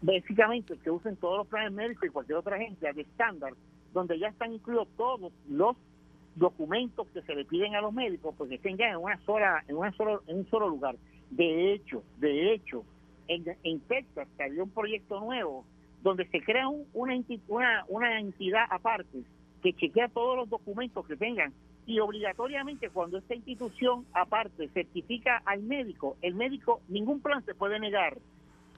básicamente 0.02 0.78
que 0.84 0.89
usen 0.91 1.15
todos 1.17 1.38
los 1.38 1.48
planes 1.48 1.72
médicos 1.72 2.06
y 2.08 2.12
cualquier 2.12 2.38
otra 2.39 2.56
agencia 2.56 2.93
de 2.93 3.02
estándar, 3.02 3.54
donde 3.93 4.17
ya 4.20 4.28
están 4.28 4.54
incluidos 4.54 4.88
todos 4.98 5.32
los 5.50 5.76
documentos 6.36 7.08
que 7.13 7.22
se 7.24 7.34
le 7.36 7.46
piden 7.46 7.76
a 7.76 7.82
los 7.82 7.93
médicos, 7.93 8.36
pues 8.38 8.50
que 8.50 8.56
estén 8.56 8.78
ya 8.78 8.89
en 8.89 8.98
una 8.98 9.17
sola 9.22 9.63
en 9.67 9.78
una 9.78 9.91
solo 9.93 10.22
en 10.28 10.38
un 10.39 10.46
solo 10.50 10.67
lugar. 10.70 10.96
De 11.32 11.74
hecho, 11.74 12.04
de 12.17 12.54
hecho, 12.54 12.84
en, 13.28 13.43
en 13.63 13.80
Texas 13.82 14.28
salió 14.38 14.63
un 14.63 14.70
proyecto 14.70 15.20
nuevo 15.20 15.65
donde 16.02 16.26
se 16.28 16.42
crea 16.42 16.68
un- 16.68 16.86
una, 16.94 17.86
una 17.88 18.20
entidad 18.20 18.66
aparte 18.70 19.24
que 19.62 19.74
chequea 19.74 20.08
todos 20.10 20.38
los 20.38 20.50
documentos 20.50 21.06
que 21.08 21.16
tengan. 21.16 21.54
Y 21.86 22.00
obligatoriamente 22.00 22.90
cuando 22.90 23.18
esta 23.18 23.34
institución 23.34 24.06
aparte 24.14 24.68
certifica 24.70 25.42
al 25.46 25.64
médico, 25.64 26.18
el 26.22 26.36
médico, 26.36 26.82
ningún 26.90 27.22
plan 27.22 27.44
se 27.46 27.56
puede 27.56 27.80
negar 27.80 28.18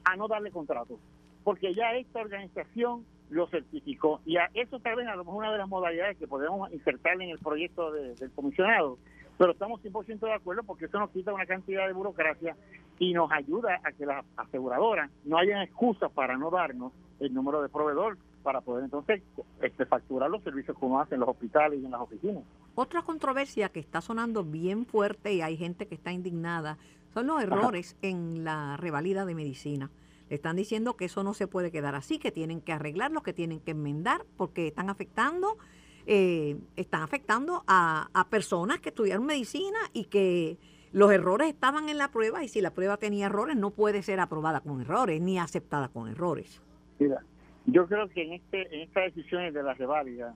a 0.06 0.16
no 0.16 0.28
darle 0.28 0.52
contrato, 0.52 1.00
porque 1.44 1.74
ya 1.74 1.94
esta 1.96 2.20
organización 2.22 3.04
lo 3.30 3.48
certificó. 3.48 4.22
Y 4.26 4.38
a 4.38 4.50
eso 4.54 4.80
tal 4.80 4.96
vez 4.96 5.08
a 5.08 5.16
lo 5.16 5.24
mejor 5.26 5.40
una 5.44 5.52
de 5.52 5.58
las 5.58 5.68
modalidades 5.68 6.18
que 6.18 6.28
podemos 6.28 6.72
insertar 6.72 7.14
en 7.22 7.30
el 7.30 7.40
proyecto 7.40 7.92
de- 7.92 8.16
del 8.16 8.32
comisionado, 8.32 8.98
pero 9.38 9.52
estamos 9.54 9.82
100% 9.82 10.26
de 10.28 10.34
acuerdo 10.34 10.64
porque 10.64 10.86
eso 10.86 11.00
nos 11.00 11.10
quita 11.12 11.34
una 11.34 11.46
cantidad 11.46 11.88
de 11.88 11.94
burocracia 11.94 12.56
y 13.00 13.14
nos 13.14 13.32
ayuda 13.32 13.80
a 13.84 13.92
que 13.92 14.06
las 14.06 14.26
aseguradoras 14.38 15.10
no 15.26 15.38
hayan 15.38 15.62
excusas 15.62 16.12
para 16.12 16.38
no 16.38 16.50
darnos 16.52 16.92
el 17.20 17.34
número 17.34 17.62
de 17.62 17.70
proveedor 17.70 18.18
para 18.44 18.62
poder 18.62 18.86
entonces 18.86 19.22
este, 19.62 19.86
facturar 19.86 20.30
los 20.30 20.42
servicios 20.44 20.78
que 20.78 20.86
uno 20.86 21.00
hace 21.00 21.16
en 21.16 21.22
los 21.22 21.30
hospitales 21.30 21.80
y 21.82 21.86
en 21.86 21.92
las 21.92 22.02
oficinas. 22.02 22.44
Otra 22.76 23.02
controversia 23.02 23.70
que 23.70 23.80
está 23.80 24.02
sonando 24.02 24.44
bien 24.44 24.86
fuerte 24.86 25.34
y 25.34 25.42
hay 25.42 25.58
gente 25.58 25.88
que 25.88 25.96
está 25.96 26.12
indignada 26.12 26.78
son 27.14 27.28
los 27.28 27.42
errores 27.42 27.96
en 28.02 28.44
la 28.44 28.78
revalida 28.78 29.26
de 29.26 29.36
medicina. 29.36 29.90
Le 30.30 30.36
están 30.36 30.56
diciendo 30.56 30.96
que 30.96 31.06
eso 31.06 31.24
no 31.24 31.34
se 31.34 31.48
puede 31.48 31.72
quedar 31.72 31.96
así, 31.96 32.20
que 32.20 32.32
tienen 32.32 32.62
que 32.62 32.72
arreglarlo, 32.72 33.24
que 33.24 33.34
tienen 33.34 33.60
que 33.60 33.72
enmendar, 33.72 34.26
porque 34.38 34.68
están 34.68 34.90
afectando, 34.90 35.58
eh, 36.06 36.58
están 36.76 37.02
afectando 37.02 37.64
a, 37.68 38.10
a 38.14 38.30
personas 38.30 38.80
que 38.80 38.90
estudiaron 38.90 39.26
medicina 39.26 39.80
y 39.92 40.06
que 40.06 40.60
los 40.92 41.12
errores 41.12 41.50
estaban 41.50 41.90
en 41.90 41.98
la 41.98 42.12
prueba 42.12 42.44
y 42.44 42.48
si 42.48 42.62
la 42.62 42.74
prueba 42.74 42.98
tenía 42.98 43.28
errores 43.28 43.56
no 43.56 43.72
puede 43.72 44.02
ser 44.04 44.20
aprobada 44.20 44.62
con 44.62 44.82
errores 44.82 45.20
ni 45.22 45.40
aceptada 45.40 45.90
con 45.90 46.08
errores. 46.08 46.62
Mira, 47.00 47.22
yo 47.66 47.88
creo 47.88 48.10
que 48.10 48.24
en, 48.24 48.34
este, 48.34 48.76
en 48.76 48.82
estas 48.82 49.06
decisiones 49.16 49.54
de 49.54 49.64
la 49.64 49.74
reválida, 49.74 50.36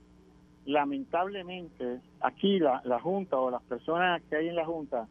lamentablemente 0.65 1.99
aquí 2.21 2.59
la, 2.59 2.81
la 2.85 2.99
Junta 2.99 3.37
o 3.37 3.51
las 3.51 3.61
personas 3.63 4.21
que 4.23 4.37
hay 4.37 4.47
en 4.47 4.55
la 4.55 4.65
Junta, 4.65 5.07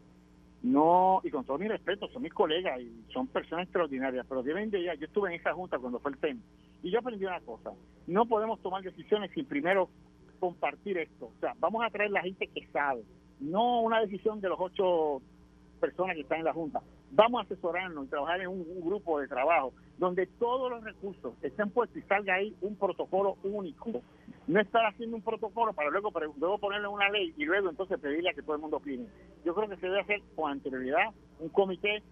no, 0.62 1.20
y 1.24 1.30
con 1.30 1.44
todo 1.44 1.58
mi 1.58 1.68
respeto, 1.68 2.08
son 2.08 2.22
mis 2.22 2.32
colegas 2.32 2.80
y 2.80 3.04
son 3.12 3.26
personas 3.26 3.64
extraordinarias, 3.64 4.24
pero 4.28 4.42
deben 4.42 4.70
de 4.70 4.82
ya, 4.82 4.94
yo 4.94 5.06
estuve 5.06 5.34
en 5.34 5.40
esa 5.40 5.52
Junta 5.52 5.78
cuando 5.78 5.98
fue 5.98 6.12
el 6.12 6.18
tema, 6.18 6.40
y 6.82 6.90
yo 6.90 7.00
aprendí 7.00 7.24
una 7.24 7.40
cosa, 7.40 7.72
no 8.06 8.26
podemos 8.26 8.60
tomar 8.60 8.82
decisiones 8.82 9.30
sin 9.32 9.44
primero 9.44 9.88
compartir 10.38 10.98
esto, 10.98 11.26
o 11.26 11.40
sea, 11.40 11.54
vamos 11.58 11.84
a 11.84 11.90
traer 11.90 12.12
la 12.12 12.22
gente 12.22 12.46
que 12.46 12.66
sabe, 12.68 13.02
no 13.40 13.82
una 13.82 14.00
decisión 14.00 14.40
de 14.40 14.48
los 14.48 14.58
ocho 14.60 15.20
personas 15.82 16.14
que 16.14 16.22
están 16.22 16.38
en 16.38 16.44
la 16.44 16.52
Junta. 16.52 16.80
Vamos 17.10 17.40
a 17.40 17.44
asesorarnos 17.44 18.06
y 18.06 18.08
trabajar 18.08 18.40
en 18.40 18.46
un, 18.46 18.64
grupo 18.80 19.18
de 19.18 19.26
trabajo 19.26 19.72
donde 19.98 20.26
todos 20.38 20.70
los 20.70 20.84
recursos 20.84 21.34
estén 21.42 21.70
puestos 21.70 21.98
y 21.98 22.02
salga 22.02 22.34
ahí 22.34 22.54
un 22.60 22.76
protocolo 22.76 23.36
único. 23.42 23.90
No 24.46 24.60
estar 24.60 24.86
haciendo 24.86 25.16
un 25.16 25.22
protocolo 25.22 25.72
para 25.72 25.90
luego, 25.90 26.12
luego 26.38 26.58
ponerle 26.58 26.86
una 26.86 27.08
ley 27.10 27.34
y 27.36 27.44
luego 27.44 27.68
entonces 27.68 27.98
pedirle 27.98 28.30
a 28.30 28.32
que 28.32 28.42
todo 28.42 28.54
el 28.54 28.62
mundo 28.62 28.76
opine. 28.76 29.06
Yo 29.44 29.54
creo 29.54 29.68
que 29.68 29.76
se 29.76 29.86
debe 29.86 30.00
hacer 30.00 30.22
con 30.36 30.52
anterioridad 30.52 31.10
un 31.40 31.48
comité 31.48 32.02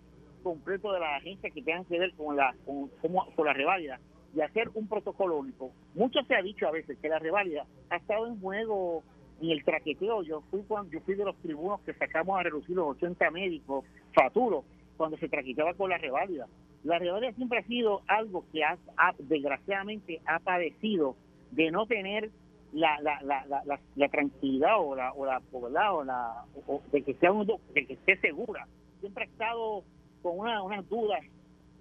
completo 0.43 0.93
de 0.93 1.01
las 1.01 1.21
agencias 1.21 1.53
que 1.55 1.63
tengan 1.63 1.85
que 1.85 1.99
ver 1.99 2.13
con 2.15 2.37
la, 2.37 2.55
con, 2.67 2.89
con 3.37 3.47
la 3.47 3.53
reválida 3.53 4.01
y 4.35 4.41
hacer 4.41 4.69
un 4.75 4.89
protocolo 4.89 5.39
único. 5.39 5.71
Mucho 5.95 6.21
se 6.27 6.35
ha 6.35 6.43
dicho 6.43 6.67
a 6.67 6.73
veces 6.73 6.99
que 6.99 7.09
la 7.09 7.21
reválida 7.21 7.67
ha 7.91 7.97
estado 7.97 8.27
en 8.27 8.41
juego 8.41 9.05
y 9.41 9.53
el 9.53 9.65
traqueteo, 9.65 10.23
yo 10.23 10.43
fui 10.51 10.63
cuando 10.69 10.93
yo 10.93 11.01
fui 11.01 11.15
de 11.15 11.25
los 11.25 11.37
tribunos 11.37 11.81
que 11.81 11.95
sacamos 11.95 12.39
a 12.39 12.43
reducir 12.43 12.77
los 12.77 12.97
80 12.97 13.31
médicos 13.31 13.85
faturos 14.15 14.65
cuando 14.97 15.17
se 15.17 15.29
traqueteaba 15.29 15.75
con 15.75 15.91
la 15.91 15.99
reválida. 15.99 16.47
La 16.85 16.99
reválida 16.99 17.33
siempre 17.33 17.61
ha 17.61 17.65
sido 17.65 18.03
algo 18.07 18.45
que 18.53 18.63
ha, 18.65 18.77
desgraciadamente 19.19 20.21
ha 20.27 20.39
padecido 20.41 21.17
de 21.53 21.71
no 21.71 21.87
tener 21.87 22.31
la, 22.73 23.01
la, 23.01 23.21
la, 23.23 23.81
la, 23.97 24.09
tranquilidad 24.09 24.79
o 24.79 24.95
la 24.95 25.13
o 25.13 25.27
la, 25.27 25.43
o 25.53 26.05
la 26.05 26.45
de 26.93 27.03
que 27.03 27.15
sea 27.15 27.33
un, 27.33 27.47
de 27.47 27.87
que 27.87 27.95
esté 27.95 28.17
segura. 28.19 28.67
Siempre 29.01 29.25
ha 29.25 29.27
estado 29.27 29.83
con 30.23 30.39
una, 30.39 30.63
unas 30.63 30.89
dudas 30.89 31.21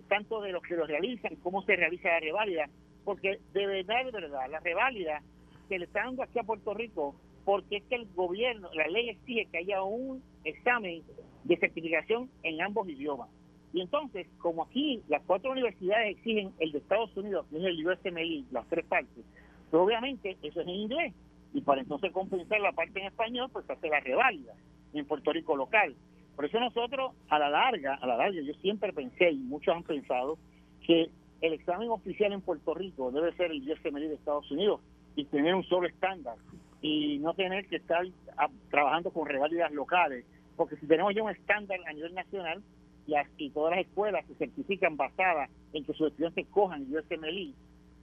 tanto 0.08 0.42
de 0.42 0.52
los 0.52 0.64
que 0.64 0.76
lo 0.76 0.88
realizan, 0.88 1.36
cómo 1.44 1.62
se 1.64 1.76
realiza 1.76 2.10
la 2.10 2.20
reválida, 2.20 2.70
porque 3.06 3.40
de 3.54 3.68
verdad, 3.68 4.06
de 4.06 4.12
verdad, 4.12 4.50
la 4.50 4.60
reválida 4.60 5.22
que 5.68 5.78
le 5.78 5.86
está 5.86 6.04
dando 6.04 6.24
aquí 6.24 6.40
a 6.40 6.44
Puerto 6.44 6.74
Rico 6.74 7.16
porque 7.50 7.78
es 7.78 7.84
que 7.86 7.96
el 7.96 8.06
gobierno, 8.14 8.70
la 8.76 8.88
ley 8.90 9.10
exige 9.10 9.48
que 9.48 9.58
haya 9.58 9.82
un 9.82 10.22
examen 10.44 11.02
de 11.46 11.58
certificación 11.58 12.30
en 12.44 12.62
ambos 12.62 12.88
idiomas. 12.88 13.28
Y 13.74 13.82
entonces, 13.82 14.28
como 14.38 14.66
aquí 14.66 15.02
las 15.08 15.24
cuatro 15.24 15.54
universidades 15.54 16.16
exigen 16.16 16.54
el 16.60 16.72
de 16.72 16.78
Estados 16.78 17.18
Unidos, 17.18 17.48
que 17.50 17.58
es 17.58 17.64
el 17.64 17.88
USMLE, 17.88 18.44
las 18.52 18.68
tres 18.68 18.86
partes, 18.86 19.26
pues 19.72 19.82
obviamente 19.82 20.38
eso 20.44 20.62
es 20.62 20.68
en 20.68 20.76
inglés. 20.76 21.16
Y 21.52 21.62
para 21.62 21.82
entonces 21.82 22.12
compensar 22.12 22.62
la 22.62 22.72
parte 22.72 23.00
en 23.00 23.08
español, 23.08 23.50
pues 23.52 23.68
hace 23.68 23.90
la 23.90 24.00
reválida 24.00 24.54
en 24.94 25.08
Puerto 25.08 25.34
Rico 25.34 25.56
local. 25.56 25.96
Por 26.36 26.46
eso 26.46 26.60
nosotros, 26.60 27.14
a 27.30 27.40
la 27.40 27.50
larga, 27.50 27.96
a 27.96 28.06
la 28.06 28.16
larga, 28.16 28.42
yo 28.42 28.54
siempre 28.62 28.94
pensé, 28.94 29.32
y 29.32 29.40
muchos 29.40 29.76
han 29.76 29.82
pensado, 29.82 30.38
que 30.86 31.10
el 31.42 31.54
examen 31.54 31.90
oficial 31.90 32.32
en 32.32 32.42
Puerto 32.42 32.76
Rico 32.76 33.10
debe 33.10 33.34
ser 33.34 33.50
el 33.50 33.68
USMLE 33.68 34.08
de 34.08 34.14
Estados 34.14 34.52
Unidos 34.52 34.82
y 35.16 35.26
tener 35.26 35.56
un 35.56 35.64
solo 35.64 35.88
estándar 35.88 36.36
y 36.82 37.20
no 37.20 37.34
tener 37.34 37.68
que 37.68 37.78
estar 37.78 38.06
trabajando 38.70 39.12
con 39.12 39.28
reválidas 39.28 39.72
locales, 39.72 40.26
porque 40.56 40.78
si 40.78 40.88
tenemos 40.88 41.14
ya 41.14 41.24
un 41.24 41.32
estándar 41.32 41.80
a 41.88 41.94
nivel 41.94 42.14
nacional 42.14 42.64
y, 43.38 43.50
todas 43.50 43.72
las 43.76 43.86
escuelas 43.86 44.26
se 44.28 44.36
certifican 44.36 44.96
basadas 44.96 45.50
en 45.74 45.84
que 45.84 45.94
sus 45.94 46.08
estudiantes 46.08 46.48
cojan 46.48 46.84
el 46.84 47.00
USMLE 47.00 47.54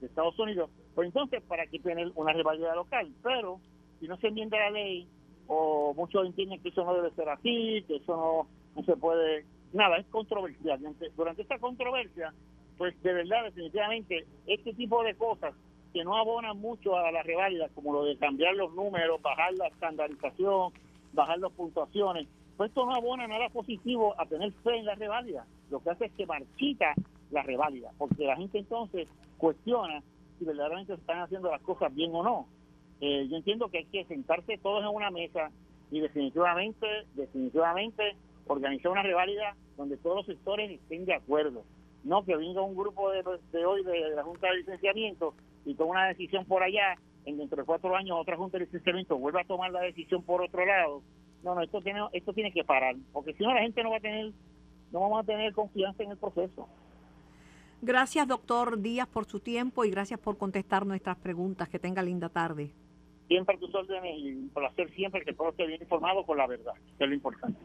de 0.01 0.07
Estados 0.07 0.37
Unidos, 0.37 0.69
pues 0.93 1.07
entonces 1.07 1.41
para 1.43 1.65
qué 1.67 1.79
tener 1.79 2.11
una 2.15 2.33
rivalidad 2.33 2.75
local, 2.75 3.09
pero 3.23 3.59
si 3.99 4.07
no 4.07 4.17
se 4.17 4.27
enmienda 4.27 4.59
la 4.59 4.71
ley 4.71 5.07
o 5.47 5.93
muchos 5.95 6.25
entienden 6.25 6.61
que 6.61 6.69
eso 6.69 6.83
no 6.83 6.93
debe 6.93 7.11
ser 7.11 7.29
así, 7.29 7.83
que 7.87 7.95
eso 7.95 8.15
no, 8.15 8.47
no 8.75 8.85
se 8.85 8.97
puede, 8.97 9.45
nada, 9.73 9.97
es 9.97 10.05
controversial. 10.07 10.79
Durante 11.15 11.41
esta 11.41 11.57
controversia, 11.57 12.33
pues 12.77 13.01
de 13.01 13.13
verdad, 13.13 13.45
definitivamente, 13.45 14.25
este 14.45 14.73
tipo 14.73 15.03
de 15.03 15.15
cosas 15.15 15.55
que 15.97 16.03
no 16.03 16.15
abonan 16.15 16.59
mucho 16.59 16.95
a 16.95 17.11
la 17.11 17.23
reválida, 17.23 17.69
como 17.73 17.91
lo 17.91 18.03
de 18.03 18.15
cambiar 18.17 18.53
los 18.53 18.71
números, 18.75 19.19
bajar 19.19 19.51
la 19.55 19.65
estandarización, 19.65 20.71
bajar 21.13 21.39
las 21.39 21.51
puntuaciones, 21.53 22.27
pues 22.55 22.69
esto 22.69 22.85
no 22.85 22.93
abona 22.93 23.25
nada 23.25 23.49
positivo 23.49 24.13
a 24.19 24.27
tener 24.27 24.51
fe 24.63 24.77
en 24.77 24.85
la 24.85 24.93
reválida. 24.93 25.47
Lo 25.71 25.79
que 25.79 25.89
hace 25.89 26.05
es 26.05 26.11
que 26.11 26.27
marchita 26.27 26.93
la 27.31 27.41
reválida, 27.41 27.89
porque 27.97 28.25
la 28.25 28.35
gente 28.35 28.59
entonces 28.59 29.07
cuestiona 29.39 30.03
si 30.37 30.45
verdaderamente 30.45 30.93
se 30.93 31.01
están 31.01 31.21
haciendo 31.21 31.49
las 31.49 31.61
cosas 31.61 31.91
bien 31.95 32.13
o 32.13 32.21
no. 32.21 32.45
Eh, 33.01 33.27
yo 33.27 33.37
entiendo 33.37 33.69
que 33.69 33.79
hay 33.79 33.85
que 33.85 34.05
sentarse 34.05 34.59
todos 34.59 34.83
en 34.83 34.95
una 34.95 35.09
mesa 35.09 35.49
y 35.89 35.99
definitivamente, 35.99 36.85
definitivamente 37.15 38.15
organizar 38.45 38.91
una 38.91 39.01
reválida 39.01 39.55
donde 39.77 39.97
todos 39.97 40.17
los 40.17 40.25
sectores 40.27 40.69
estén 40.69 41.05
de 41.05 41.15
acuerdo. 41.15 41.63
No 42.03 42.23
que 42.23 42.35
venga 42.35 42.61
un 42.61 42.77
grupo 42.77 43.09
de, 43.09 43.23
de 43.51 43.65
hoy 43.65 43.83
de 43.83 44.11
la 44.11 44.23
Junta 44.23 44.47
de 44.47 44.57
Licenciamiento 44.57 45.33
y 45.67 45.75
toma 45.75 45.91
una 45.91 46.07
decisión 46.07 46.45
por 46.45 46.63
allá, 46.63 46.95
en 47.25 47.37
dentro 47.37 47.57
de 47.57 47.65
cuatro 47.65 47.95
años 47.95 48.17
otra 48.19 48.37
junta 48.37 48.57
de 48.57 48.65
licenciamiento 48.65 49.17
vuelve 49.17 49.41
a 49.41 49.45
tomar 49.45 49.71
la 49.71 49.81
decisión 49.81 50.23
por 50.23 50.41
otro 50.41 50.65
lado. 50.65 51.03
No, 51.43 51.53
no, 51.53 51.61
esto 51.61 51.81
tiene, 51.81 51.99
esto 52.13 52.33
tiene 52.33 52.51
que 52.51 52.63
parar, 52.63 52.95
porque 53.11 53.33
si 53.33 53.43
no 53.43 53.53
la 53.53 53.61
gente 53.61 53.83
no 53.83 53.91
va 53.91 53.97
a 53.97 54.01
tener, 54.01 54.31
no 54.91 55.01
vamos 55.01 55.23
a 55.23 55.23
tener 55.25 55.53
confianza 55.53 56.03
en 56.03 56.11
el 56.11 56.17
proceso. 56.17 56.67
Gracias, 57.81 58.27
doctor 58.27 58.81
Díaz, 58.81 59.07
por 59.07 59.25
su 59.25 59.39
tiempo 59.39 59.85
y 59.85 59.91
gracias 59.91 60.19
por 60.19 60.37
contestar 60.37 60.85
nuestras 60.85 61.17
preguntas. 61.17 61.69
Que 61.69 61.77
tenga 61.77 62.01
linda 62.01 62.27
tarde. 62.27 62.71
Siempre 63.27 63.55
a 63.55 63.59
tus 63.59 63.75
órdenes 63.75 64.17
y 64.17 64.33
un 64.33 64.49
placer 64.49 64.89
siempre 64.91 65.23
que 65.23 65.33
todo 65.33 65.49
esté 65.49 65.67
bien 65.67 65.81
informado 65.81 66.25
con 66.25 66.37
la 66.37 66.47
verdad, 66.47 66.73
que 66.97 67.03
es 67.03 67.09
lo 67.09 67.13
importante. 67.13 67.59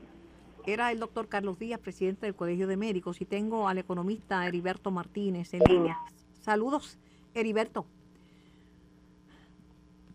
Era 0.67 0.93
el 0.93 0.99
doctor 0.99 1.29
Carlos 1.29 1.59
Díaz, 1.59 1.81
presidente 1.81 2.27
del 2.27 2.35
Colegio 2.35 2.67
de 2.67 2.77
Médicos, 2.77 3.21
y 3.21 3.25
tengo 3.25 3.69
al 3.69 3.79
economista 3.79 4.47
Heriberto 4.47 4.91
Martínez 4.91 5.55
en 5.55 5.63
línea. 5.69 5.97
Saludos. 6.41 6.99
Heriberto. 7.35 7.87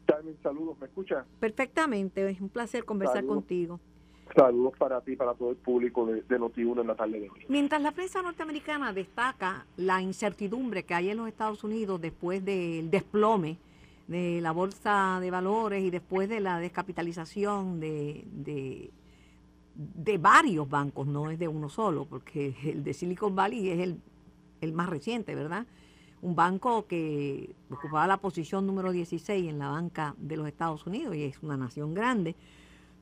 Carmen, 0.05 0.37
saludos, 0.41 0.77
¿me 0.79 0.87
escuchas? 0.87 1.25
Perfectamente, 1.39 2.29
es 2.29 2.39
un 2.39 2.49
placer 2.49 2.85
conversar 2.85 3.25
contigo. 3.25 3.79
Saludos 4.35 4.73
para 4.77 5.01
ti, 5.01 5.15
para 5.15 5.33
todo 5.33 5.51
el 5.51 5.55
público 5.57 6.05
de, 6.05 6.21
de 6.21 6.39
Noti1 6.39 6.81
en 6.81 6.87
la 6.87 6.95
tarde 6.95 7.19
de 7.19 7.29
hoy. 7.29 7.45
Mientras 7.47 7.81
la 7.81 7.91
prensa 7.91 8.21
norteamericana 8.21 8.93
destaca 8.93 9.65
la 9.77 10.01
incertidumbre 10.01 10.83
que 10.83 10.93
hay 10.93 11.09
en 11.09 11.17
los 11.17 11.27
Estados 11.27 11.63
Unidos 11.63 12.01
después 12.01 12.43
del 12.43 12.89
desplome 12.89 13.57
de 14.07 14.39
la 14.41 14.51
bolsa 14.51 15.19
de 15.21 15.31
valores 15.31 15.83
y 15.83 15.89
después 15.89 16.29
de 16.29 16.39
la 16.39 16.59
descapitalización 16.59 17.79
de, 17.79 18.25
de, 18.31 18.91
de 19.75 20.17
varios 20.17 20.69
bancos, 20.69 21.07
no 21.07 21.29
es 21.29 21.37
de 21.37 21.47
uno 21.47 21.69
solo, 21.69 22.05
porque 22.05 22.55
el 22.63 22.83
de 22.83 22.93
Silicon 22.93 23.35
Valley 23.35 23.69
es 23.69 23.79
el, 23.79 24.01
el 24.61 24.73
más 24.73 24.89
reciente, 24.89 25.35
¿verdad? 25.35 25.65
Un 26.21 26.35
banco 26.35 26.87
que 26.87 27.55
ocupaba 27.69 28.07
la 28.07 28.17
posición 28.17 28.65
número 28.65 28.91
16 28.91 29.49
en 29.49 29.59
la 29.59 29.69
banca 29.69 30.15
de 30.17 30.37
los 30.37 30.47
Estados 30.47 30.85
Unidos 30.85 31.15
y 31.15 31.23
es 31.23 31.41
una 31.41 31.57
nación 31.57 31.93
grande, 31.93 32.35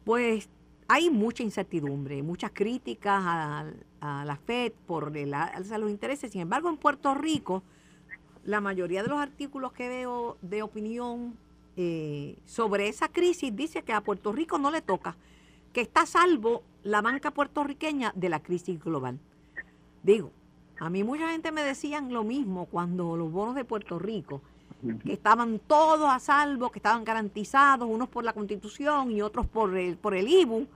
pues 0.04 0.50
hay 0.88 1.10
mucha 1.10 1.44
incertidumbre, 1.44 2.22
muchas 2.22 2.52
críticas 2.54 3.24
a, 3.26 3.66
la 4.02 4.36
Fed 4.36 4.72
por 4.86 5.16
el 5.18 5.34
alza 5.34 5.76
de 5.76 5.80
los 5.80 5.90
intereses. 5.90 6.32
Sin 6.32 6.42
embargo, 6.42 6.70
en 6.70 6.78
Puerto 6.78 7.16
Rico, 7.16 7.64
la 8.44 8.62
mayoría 8.62 9.02
de 9.02 9.10
los 9.10 9.20
artículos 9.20 9.74
que 9.74 9.90
veo 9.90 10.38
de 10.44 10.62
opinión 10.62 11.36
eh, 11.76 12.38
sobre 12.46 12.88
esa 12.88 13.08
crisis 13.08 13.56
dice 13.56 13.82
que 13.82 13.94
a 13.94 14.02
Puerto 14.02 14.32
Rico 14.32 14.60
no 14.60 14.70
le 14.70 14.84
toca, 14.84 15.18
que 15.74 15.82
está 15.82 16.06
salvo 16.06 16.62
la 16.84 17.02
banca 17.02 17.32
puertorriqueña 17.32 18.14
de 18.16 18.30
la 18.30 18.44
crisis 18.44 18.80
global. 18.80 19.20
Digo, 20.04 20.32
a 20.80 20.90
mí 20.90 21.04
mucha 21.04 21.30
gente 21.30 21.52
me 21.52 21.64
decían 21.64 22.12
lo 22.14 22.24
mismo 22.24 22.66
cuando 22.66 23.16
los 23.16 23.32
bonos 23.32 23.56
de 23.56 23.66
Puerto 23.66 24.00
Rico, 24.00 24.42
que 25.04 25.14
estaban 25.14 25.60
todos 25.60 26.10
a 26.10 26.20
salvo, 26.20 26.70
que 26.72 26.80
estaban 26.80 27.04
garantizados, 27.04 27.88
unos 27.90 28.10
por 28.10 28.24
la 28.24 28.34
Constitución 28.34 29.12
y 29.12 29.22
otros 29.22 29.48
por 29.48 29.76
el, 29.78 29.98
por 29.98 30.14
el 30.14 30.28
IBU. 30.28 30.68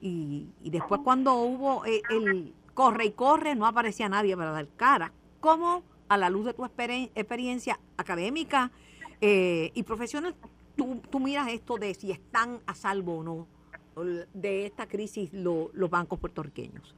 Y, 0.00 0.48
después 0.62 1.00
cuando 1.02 1.34
hubo 1.36 1.84
el, 1.84 2.02
el, 2.10 2.54
corre 2.74 3.06
y 3.06 3.10
corre, 3.12 3.54
no 3.54 3.66
aparecía 3.66 4.08
nadie 4.08 4.36
para 4.36 4.52
dar 4.52 4.68
cara. 4.76 5.12
¿Cómo, 5.40 5.82
a 6.08 6.16
la 6.16 6.30
luz 6.30 6.46
de 6.46 6.54
tu 6.54 6.64
experiencia 6.64 7.78
académica 7.96 8.70
Eh, 9.20 9.72
y 9.74 9.82
profesional, 9.82 10.36
tú, 10.76 11.00
tú 11.10 11.18
miras 11.18 11.48
esto 11.48 11.76
de 11.76 11.92
si 11.94 12.12
están 12.12 12.60
a 12.66 12.74
salvo 12.74 13.18
o 13.18 13.24
no 13.24 13.46
de 14.32 14.66
esta 14.66 14.86
crisis 14.86 15.32
los 15.32 15.90
bancos 15.90 16.20
puertorriqueños. 16.20 16.94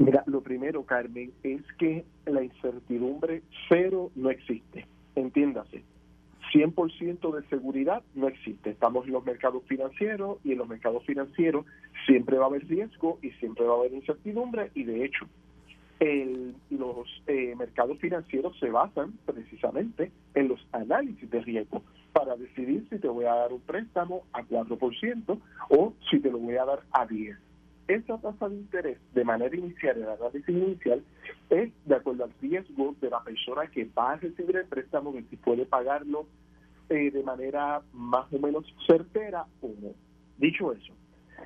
Mira, 0.00 0.24
lo 0.24 0.40
primero, 0.40 0.82
Carmen, 0.84 1.30
es 1.42 1.60
que 1.78 2.06
la 2.24 2.42
incertidumbre 2.42 3.42
cero 3.68 4.10
no 4.14 4.30
existe. 4.30 4.86
Entiéndase. 5.14 5.82
100% 6.54 7.34
de 7.36 7.46
seguridad 7.48 8.02
no 8.14 8.26
existe. 8.28 8.70
Estamos 8.70 9.06
en 9.06 9.12
los 9.12 9.26
mercados 9.26 9.62
financieros 9.66 10.38
y 10.42 10.52
en 10.52 10.58
los 10.58 10.68
mercados 10.68 11.04
financieros 11.04 11.66
siempre 12.06 12.38
va 12.38 12.44
a 12.44 12.48
haber 12.48 12.66
riesgo 12.66 13.18
y 13.20 13.30
siempre 13.32 13.66
va 13.66 13.74
a 13.74 13.78
haber 13.80 13.92
incertidumbre 13.92 14.70
y 14.74 14.84
de 14.84 15.04
hecho 15.04 15.26
el, 15.98 16.54
los 16.70 17.06
eh, 17.26 17.54
mercados 17.58 17.98
financieros 17.98 18.58
se 18.58 18.70
basan 18.70 19.12
precisamente 19.26 20.12
en 20.34 20.48
los 20.48 20.66
análisis 20.72 21.30
de 21.30 21.42
riesgo 21.42 21.82
para 22.14 22.36
decidir 22.36 22.86
si 22.88 22.98
te 22.98 23.06
voy 23.06 23.26
a 23.26 23.34
dar 23.34 23.52
un 23.52 23.60
préstamo 23.60 24.22
a 24.32 24.42
4% 24.42 25.38
o 25.68 25.92
si 26.10 26.20
te 26.20 26.30
lo 26.30 26.38
voy 26.38 26.56
a 26.56 26.64
dar 26.64 26.80
a 26.90 27.06
10%. 27.06 27.49
Esa 27.90 28.18
tasa 28.18 28.48
de 28.48 28.54
interés 28.54 28.98
de 29.14 29.24
manera 29.24 29.56
inicial, 29.56 29.96
el 29.96 30.08
análisis 30.08 30.48
inicial, 30.48 31.02
es 31.48 31.72
de 31.84 31.94
acuerdo 31.96 32.22
al 32.22 32.32
riesgo 32.40 32.94
de 33.00 33.10
la 33.10 33.20
persona 33.24 33.66
que 33.66 33.84
va 33.84 34.12
a 34.12 34.16
recibir 34.16 34.56
el 34.58 34.66
préstamo, 34.66 35.10
de 35.10 35.24
si 35.24 35.36
puede 35.36 35.66
pagarlo 35.66 36.28
eh, 36.88 37.10
de 37.10 37.22
manera 37.24 37.82
más 37.92 38.32
o 38.32 38.38
menos 38.38 38.64
certera 38.86 39.44
o 39.60 39.74
no. 39.82 39.90
Dicho 40.38 40.72
eso, 40.72 40.92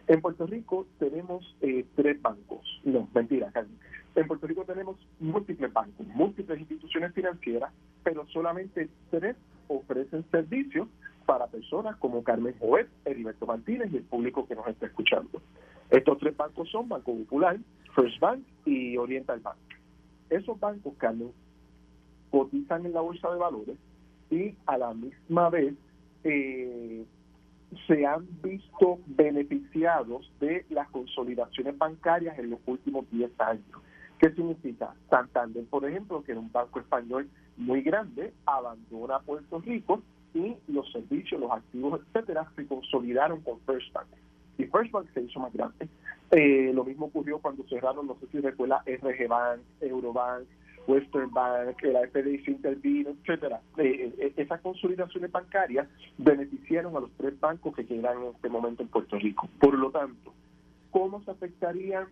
en 0.07 0.21
Puerto 0.21 0.47
Rico 0.47 0.87
tenemos 0.99 1.57
eh, 1.63 1.87
tres 1.97 2.21
bancos. 2.21 2.79
No, 2.85 3.09
mentira, 3.15 3.51
En 4.15 4.27
Puerto 4.27 4.47
Rico 4.47 4.67
tenemos 4.67 4.99
múltiples 5.21 5.73
bancos, 5.73 6.07
múltiples 6.09 6.61
instituciones 6.61 7.15
financieras, 7.15 7.73
pero 8.03 8.27
solamente 8.27 8.91
tres 9.11 9.35
ofrecen 9.69 10.27
servicios 10.31 10.89
para 11.25 11.47
personas 11.47 11.97
como 11.97 12.23
Carmen 12.23 12.55
Jovet, 12.59 12.91
Heriberto 13.07 13.47
Martínez 13.47 13.91
y 13.91 13.97
el 13.97 14.03
público 14.03 14.47
que 14.47 14.55
nos 14.55 14.69
está 14.69 14.85
escuchando. 14.85 15.41
Estos 15.95 16.19
tres 16.19 16.37
bancos 16.37 16.69
son 16.71 16.89
Banco 16.89 17.17
Popular, 17.17 17.57
First 17.95 18.19
Bank 18.19 18.41
y 18.67 18.97
Oriental 18.97 19.39
Bank. 19.39 19.57
Esos 20.29 20.59
bancos, 20.59 20.93
Carmen, 20.99 21.31
cotizan 22.33 22.85
en 22.85 22.95
la 22.95 23.01
bolsa 23.01 23.31
de 23.31 23.39
valores 23.39 23.77
y 24.29 24.57
a 24.67 24.77
la 24.77 24.93
misma 24.93 25.51
vez 25.51 25.75
eh, 26.25 27.05
se 27.87 28.05
han 28.05 28.27
visto 28.43 28.99
beneficiados 29.07 30.33
de 30.41 30.67
las 30.71 30.89
consolidaciones 30.89 31.79
bancarias 31.79 32.37
en 32.41 32.51
los 32.51 32.59
últimos 32.67 33.09
10 33.13 33.31
años. 33.41 33.81
¿Qué 34.19 34.33
significa? 34.33 34.95
Santander, 35.09 35.65
por 35.67 35.89
ejemplo, 35.89 36.25
que 36.25 36.33
era 36.33 36.41
un 36.41 36.51
banco 36.51 36.81
español 36.81 37.29
muy 37.57 37.83
grande, 37.83 38.33
abandona 38.47 39.21
Puerto 39.21 39.61
Rico 39.61 40.03
y 40.35 40.57
los 40.67 40.91
servicios, 40.91 41.41
los 41.41 41.53
activos, 41.53 42.01
etcétera, 42.01 42.51
se 42.57 42.67
consolidaron 42.67 43.43
con 43.43 43.61
First 43.61 43.93
Bank. 43.93 44.09
Y 44.59 44.65
First 44.65 44.93
Bank 44.93 45.07
se 45.13 45.23
hizo 45.23 45.41
más 45.41 45.53
grande. 45.53 45.89
Eh, 46.31 46.73
lo 46.75 46.85
mismo 46.85 47.07
ocurrió 47.07 47.39
cuando 47.39 47.65
cerraron, 47.69 48.07
no 48.07 48.17
sé 48.21 48.27
si 48.29 48.41
recuerda, 48.41 48.83
RG 48.87 49.29
Bank, 49.29 49.61
Eurobank, 49.81 50.45
Western 50.87 51.31
Bank, 51.33 51.83
la 51.83 52.07
FDIC 52.09 52.49
intervino, 52.49 53.11
etcétera. 53.11 53.61
Eh, 53.79 54.13
eh, 54.19 54.33
esas 54.37 54.61
consolidaciones 54.61 55.31
bancarias 55.31 55.89
beneficiaron 56.19 56.97
a 56.97 57.01
los 57.01 57.11
tres 57.17 57.39
bancos 57.41 57.75
que 57.75 57.87
quedan 57.87 58.23
en 58.23 58.29
este 58.35 58.49
momento 58.49 58.83
en 58.83 58.89
Puerto 58.89 59.19
Rico. 59.19 59.49
Por 59.61 59.75
lo 59.75 59.91
tanto, 59.91 60.33
¿cómo 60.91 61.23
se 61.23 61.31
afectarían 61.31 62.07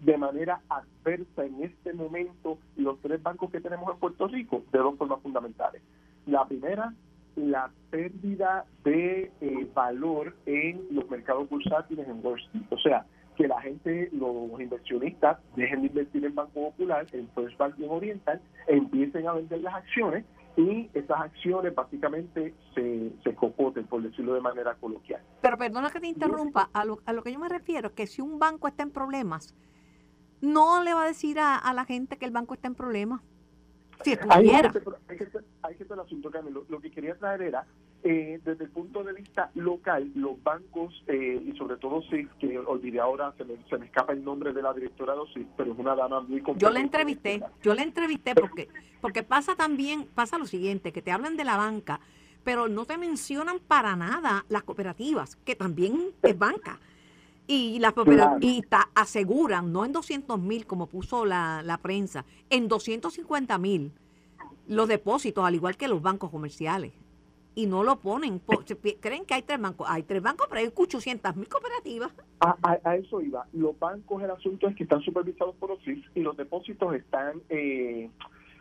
de 0.00 0.18
manera 0.18 0.60
adversa 0.68 1.44
en 1.44 1.62
este 1.64 1.92
momento 1.92 2.58
los 2.76 2.98
tres 3.00 3.22
bancos 3.22 3.50
que 3.50 3.60
tenemos 3.60 3.92
en 3.92 3.98
Puerto 3.98 4.26
Rico? 4.28 4.62
De 4.72 4.78
dos 4.78 4.96
formas 4.96 5.20
fundamentales. 5.20 5.82
La 6.26 6.46
primera, 6.46 6.94
la 7.50 7.70
pérdida 7.90 8.64
de 8.84 9.30
eh, 9.40 9.68
valor 9.74 10.34
en 10.46 10.86
los 10.90 11.08
mercados 11.10 11.48
bursátiles 11.48 12.06
en 12.08 12.24
Wall 12.24 12.40
Street. 12.40 12.64
O 12.70 12.78
sea, 12.78 13.06
que 13.36 13.48
la 13.48 13.60
gente, 13.60 14.10
los 14.12 14.60
inversionistas, 14.60 15.38
dejen 15.56 15.82
de 15.82 15.86
invertir 15.88 16.24
en 16.24 16.34
Banco 16.34 16.70
Popular, 16.70 17.06
en 17.12 17.28
First 17.34 17.58
Bank 17.58 17.74
y 17.78 17.84
en 17.84 17.90
Oriental, 17.90 18.40
empiecen 18.68 19.26
a 19.26 19.32
vender 19.32 19.60
las 19.60 19.74
acciones 19.74 20.24
y 20.56 20.88
esas 20.94 21.20
acciones 21.20 21.74
básicamente 21.74 22.54
se, 22.74 23.10
se 23.24 23.34
cocoten, 23.34 23.86
por 23.86 24.02
decirlo 24.02 24.34
de 24.34 24.40
manera 24.40 24.74
coloquial. 24.74 25.20
Pero 25.40 25.58
perdona 25.58 25.90
que 25.90 26.00
te 26.00 26.06
interrumpa, 26.06 26.70
a 26.72 26.84
lo, 26.84 27.00
a 27.06 27.12
lo 27.12 27.22
que 27.22 27.32
yo 27.32 27.40
me 27.40 27.48
refiero 27.48 27.88
es 27.88 27.94
que 27.94 28.06
si 28.06 28.22
un 28.22 28.38
banco 28.38 28.68
está 28.68 28.84
en 28.84 28.90
problemas, 28.90 29.54
no 30.40 30.82
le 30.82 30.94
va 30.94 31.04
a 31.04 31.06
decir 31.06 31.40
a, 31.40 31.56
a 31.56 31.74
la 31.74 31.84
gente 31.84 32.18
que 32.18 32.24
el 32.24 32.30
banco 32.30 32.54
está 32.54 32.68
en 32.68 32.74
problemas. 32.74 33.20
Si 34.02 34.16
hay, 34.28 34.50
hay, 34.50 34.70
que, 34.70 35.28
hay 35.64 35.74
que 35.76 35.84
el 35.84 36.00
asunto, 36.00 36.30
Carmen. 36.30 36.54
Lo, 36.68 36.80
que 36.80 36.90
quería 36.90 37.14
traer 37.16 37.42
era, 37.42 37.66
eh, 38.02 38.38
desde 38.44 38.64
el 38.64 38.70
punto 38.70 39.02
de 39.02 39.14
vista 39.14 39.50
local, 39.54 40.10
los 40.14 40.40
bancos, 40.42 41.02
eh, 41.06 41.42
y 41.44 41.56
sobre 41.56 41.76
todo 41.78 42.02
sí, 42.02 42.28
que 42.38 42.58
olvidé 42.58 43.00
ahora, 43.00 43.32
se 43.38 43.44
me, 43.44 43.54
se 43.68 43.78
me 43.78 43.86
escapa 43.86 44.12
el 44.12 44.22
nombre 44.22 44.52
de 44.52 44.62
la 44.62 44.74
directora 44.74 45.14
de 45.14 45.46
pero 45.56 45.72
es 45.72 45.78
una 45.78 45.94
dama 45.94 46.20
muy 46.20 46.42
competente. 46.42 46.66
Yo 46.66 46.70
la 46.70 46.80
entrevisté, 46.80 47.42
yo 47.62 47.74
la 47.74 47.82
entrevisté 47.82 48.34
porque, 48.34 48.68
porque 49.00 49.22
pasa 49.22 49.56
también, 49.56 50.06
pasa 50.14 50.38
lo 50.38 50.46
siguiente, 50.46 50.92
que 50.92 51.00
te 51.00 51.12
hablan 51.12 51.36
de 51.36 51.44
la 51.44 51.56
banca, 51.56 52.00
pero 52.44 52.68
no 52.68 52.84
te 52.84 52.98
mencionan 52.98 53.58
para 53.58 53.96
nada 53.96 54.44
las 54.50 54.64
cooperativas, 54.64 55.36
que 55.36 55.56
también 55.56 56.10
es 56.22 56.38
banca. 56.38 56.78
Y 57.46 57.78
las 57.78 57.92
cooperativas 57.92 58.86
aseguran, 58.94 59.72
no 59.72 59.84
en 59.84 59.92
200 59.92 60.38
mil 60.38 60.66
como 60.66 60.86
puso 60.86 61.24
la, 61.24 61.62
la 61.62 61.78
prensa, 61.78 62.24
en 62.50 62.68
250 62.68 63.58
mil 63.58 63.92
los 64.66 64.88
depósitos, 64.88 65.44
al 65.44 65.54
igual 65.54 65.76
que 65.76 65.88
los 65.88 66.02
bancos 66.02 66.30
comerciales. 66.30 66.92
Y 67.56 67.66
no 67.66 67.84
lo 67.84 68.00
ponen. 68.00 68.40
Creen 69.00 69.24
que 69.24 69.34
hay 69.34 69.42
tres 69.42 69.60
bancos. 69.60 69.86
Hay 69.88 70.02
tres 70.02 70.20
bancos, 70.20 70.48
pero 70.48 70.60
hay 70.60 70.72
800 70.74 71.36
mil 71.36 71.48
cooperativas. 71.48 72.12
A, 72.40 72.56
a, 72.62 72.96
eso 72.96 73.20
iba. 73.20 73.46
Los 73.52 73.78
bancos, 73.78 74.22
el 74.22 74.30
asunto 74.30 74.66
es 74.66 74.74
que 74.74 74.82
están 74.82 75.00
supervisados 75.02 75.54
por 75.56 75.70
los 75.70 75.80
CIS 75.84 76.04
y 76.16 76.20
los 76.20 76.36
depósitos 76.36 76.94
están 76.94 77.42
eh, 77.48 78.10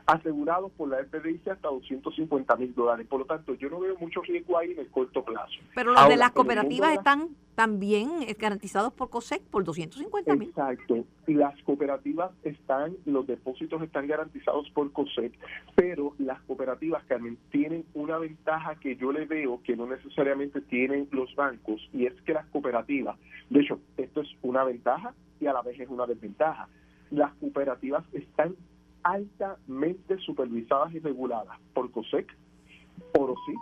asegurados 0.06 0.72
por 0.74 0.89
la 0.89 0.97
FDIC 1.06 1.47
hasta 1.47 1.70
250 1.70 2.56
mil 2.58 2.74
dólares. 2.76 3.08
Por 3.08 3.20
lo 3.20 3.26
tanto, 3.26 3.54
yo 3.56 3.70
no 3.70 3.80
veo 3.80 3.97
mucho 3.97 4.22
riesgo 4.22 4.58
ahí 4.58 4.72
en 4.72 4.80
el 4.80 4.89
corto 4.89 5.24
plazo. 5.24 5.54
Pero 5.76 5.93
los 5.93 6.10
de 6.10 6.18
las 6.18 6.32
cooperativas 6.32 6.93
están 6.93 7.30
también 7.56 8.10
garantizados 8.39 8.93
por 8.93 9.10
COSEC 9.10 9.41
por 9.43 9.64
250 9.64 10.36
mil. 10.36 10.49
Exacto. 10.49 11.06
Las 11.28 11.62
cooperativas 11.64 12.32
están, 12.43 12.95
los 13.06 13.28
depósitos 13.28 13.82
están 13.82 14.08
garantizados 14.08 14.70
por 14.72 14.91
COSEC, 14.91 15.34
pero 15.76 16.14
las 16.18 16.41
cooperativas, 16.41 17.04
Carmen, 17.06 17.38
tienen 17.51 17.86
una 17.93 18.18
ventaja 18.18 18.76
que 18.76 18.95
yo 18.95 19.12
le 19.12 19.26
veo 19.26 19.62
que 19.64 19.76
no 19.76 19.86
necesariamente 19.86 20.62
tienen 20.62 21.08
los 21.12 21.34
bancos, 21.36 21.88
y 21.93 22.08
es 22.08 22.14
que 22.24 22.34
las 22.34 22.45
cooperativas, 22.47 23.18
de 23.49 23.62
hecho, 23.62 23.80
esto 23.97 24.22
es 24.22 24.30
una 24.41 24.64
ventaja 24.64 25.14
y 25.39 25.47
a 25.47 25.54
la 25.54 25.62
vez 25.62 25.80
es 25.80 25.89
una 25.89 26.06
desventaja. 26.06 26.68
Las 27.12 27.34
cooperativas 27.36 28.04
están 28.14 28.56
altamente 29.04 30.18
supervisadas 30.20 30.93
y 30.93 30.99
reguladas 30.99 31.60
por 31.74 31.91
COSEC, 31.91 32.28
por 33.14 33.32
OSI, 33.32 33.56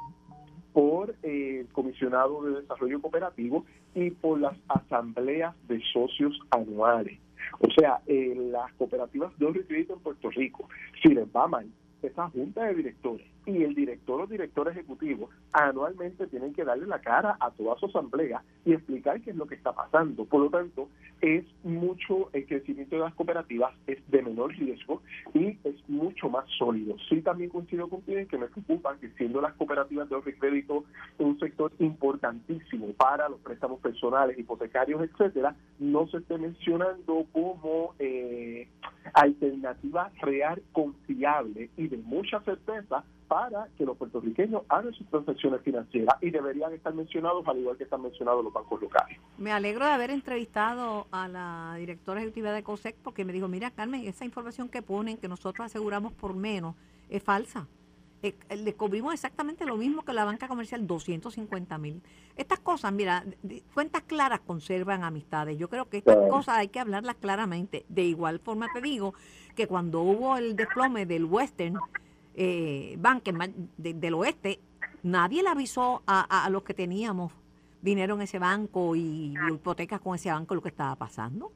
por 0.74 1.16
eh, 1.24 1.62
el 1.62 1.68
Comisionado 1.70 2.44
de 2.44 2.62
Desarrollo 2.62 3.02
Cooperativo 3.02 3.66
y 3.94 4.12
por 4.12 4.40
las 4.40 4.58
asambleas 4.68 5.56
de 5.68 5.82
socios 5.92 6.40
anuales. 6.52 7.20
O 7.60 7.68
sea, 7.78 8.02
eh, 8.08 8.34
las 8.36 8.72
cooperativas 8.74 9.38
de 9.38 9.46
ahorro 9.46 9.62
crédito 9.68 9.94
en 9.94 10.00
Puerto 10.00 10.30
Rico, 10.30 10.70
si 11.02 11.10
les 11.10 11.28
va 11.36 11.48
mal, 11.48 11.68
esa 12.02 12.30
junta 12.30 12.66
de 12.66 12.76
directores 12.76 13.31
y 13.46 13.64
el 13.64 13.74
director 13.74 14.22
o 14.22 14.28
director 14.28 14.68
ejecutivo 14.68 15.30
anualmente 15.54 16.28
tienen 16.28 16.54
que 16.54 16.64
darle 16.64 16.86
la 16.88 17.00
cara 17.00 17.38
a 17.40 17.52
toda 17.52 17.78
su 17.78 17.88
asamblea 17.88 18.44
y 18.66 18.74
explicar 18.74 19.22
qué 19.22 19.32
es 19.32 19.36
lo 19.36 19.48
que 19.48 19.56
está 19.56 19.74
pasando. 19.74 20.26
Por 20.26 20.42
lo 20.42 20.50
tanto, 20.50 20.90
es 21.22 21.46
mucho, 21.64 22.30
el 22.34 22.46
crecimiento 22.46 22.96
de 22.96 23.02
las 23.02 23.14
cooperativas 23.14 23.74
es 23.88 24.00
de 24.10 24.22
menor 24.22 24.56
riesgo 24.56 25.02
y 25.34 25.58
es 25.64 25.90
mucho 25.90 26.30
más 26.30 26.46
sólido. 26.58 26.96
Sí, 27.10 27.22
también 27.22 27.50
coincido 27.50 27.88
con 27.88 28.02
que 28.02 28.38
me 28.38 28.48
preocupa 28.48 28.98
que 28.98 29.10
siendo 29.12 29.42
las 29.42 29.54
cooperativas 29.54 30.10
de 30.10 30.16
ahorro 30.16 30.30
y 30.30 30.34
crédito 30.34 30.84
un 31.18 31.40
sector 31.40 31.72
importantísimo 31.80 32.88
para 32.94 33.30
los 33.30 33.40
préstamos 33.40 33.80
personales, 33.80 34.38
hipotecarios, 34.38 35.02
etcétera, 35.02 35.56
no 35.80 36.08
se 36.08 36.18
esté 36.18 36.38
mencionando 36.38 37.26
como 37.32 37.94
eh, 38.00 38.68
alternativa 39.14 40.12
real, 40.22 40.62
confiable 40.72 41.70
y 41.78 41.88
de 41.88 41.98
mucha 41.98 42.40
certeza 42.42 43.04
para 43.32 43.70
que 43.78 43.86
los 43.86 43.96
puertorriqueños 43.96 44.64
hagan 44.68 44.94
sus 44.94 45.08
transacciones 45.08 45.62
financieras 45.62 46.18
y 46.20 46.32
deberían 46.32 46.74
estar 46.74 46.94
mencionados 46.94 47.48
al 47.48 47.60
igual 47.60 47.78
que 47.78 47.86
están 47.86 48.02
mencionados 48.02 48.44
los 48.44 48.52
bancos 48.52 48.82
locales. 48.82 49.18
Me 49.38 49.54
alegro 49.54 49.86
de 49.86 49.92
haber 49.92 50.12
entrevistado 50.12 51.08
a 51.12 51.30
la 51.30 51.76
directora 51.78 52.20
ejecutiva 52.20 52.52
de 52.52 52.62
COSEC 52.62 52.98
porque 52.98 53.24
me 53.24 53.32
dijo, 53.32 53.48
mira 53.48 53.72
Carmen, 53.72 54.06
esa 54.06 54.26
información 54.26 54.68
que 54.68 54.82
ponen 54.82 55.16
que 55.16 55.30
nosotros 55.30 55.66
aseguramos 55.66 56.12
por 56.12 56.36
menos 56.36 56.76
es 57.08 57.24
falsa. 57.24 57.70
Eh, 58.22 58.36
le 58.54 58.74
cubrimos 58.74 59.14
exactamente 59.14 59.66
lo 59.66 59.78
mismo 59.78 60.02
que 60.04 60.12
la 60.12 60.26
banca 60.26 60.50
comercial, 60.50 60.86
250 60.86 61.78
mil. 61.78 62.02
Estas 62.36 62.60
cosas, 62.60 62.92
mira, 62.92 63.24
cuentas 63.74 64.04
claras 64.04 64.42
conservan 64.42 65.06
amistades. 65.06 65.58
Yo 65.58 65.70
creo 65.70 65.88
que 65.88 66.00
estas 66.00 66.18
cosas 66.30 66.58
hay 66.58 66.68
que 66.68 66.82
hablarlas 66.82 67.16
claramente. 67.16 67.86
De 67.88 68.04
igual 68.04 68.40
forma 68.40 68.68
te 68.74 68.82
digo 68.82 69.14
que 69.56 69.68
cuando 69.68 70.02
hubo 70.02 70.36
el 70.36 70.58
desplome 70.58 71.06
del 71.06 71.24
Western, 71.24 71.80
eh, 72.36 72.98
del 73.78 74.14
oeste, 74.14 74.60
Nadie 75.04 75.42
le 75.42 75.50
avisó 75.50 76.04
a, 76.06 76.46
a 76.46 76.50
los 76.50 76.64
que 76.64 76.74
teníamos 76.74 77.32
dinero 77.82 78.16
en 78.16 78.22
ese 78.22 78.40
banco 78.40 78.96
y 78.96 79.34
hipotecas 79.52 80.00
con 80.02 80.16
ese 80.16 80.30
banco 80.32 80.56
lo 80.56 80.62
que 80.62 80.70
estaba 80.70 80.96
pasando. 80.96 81.52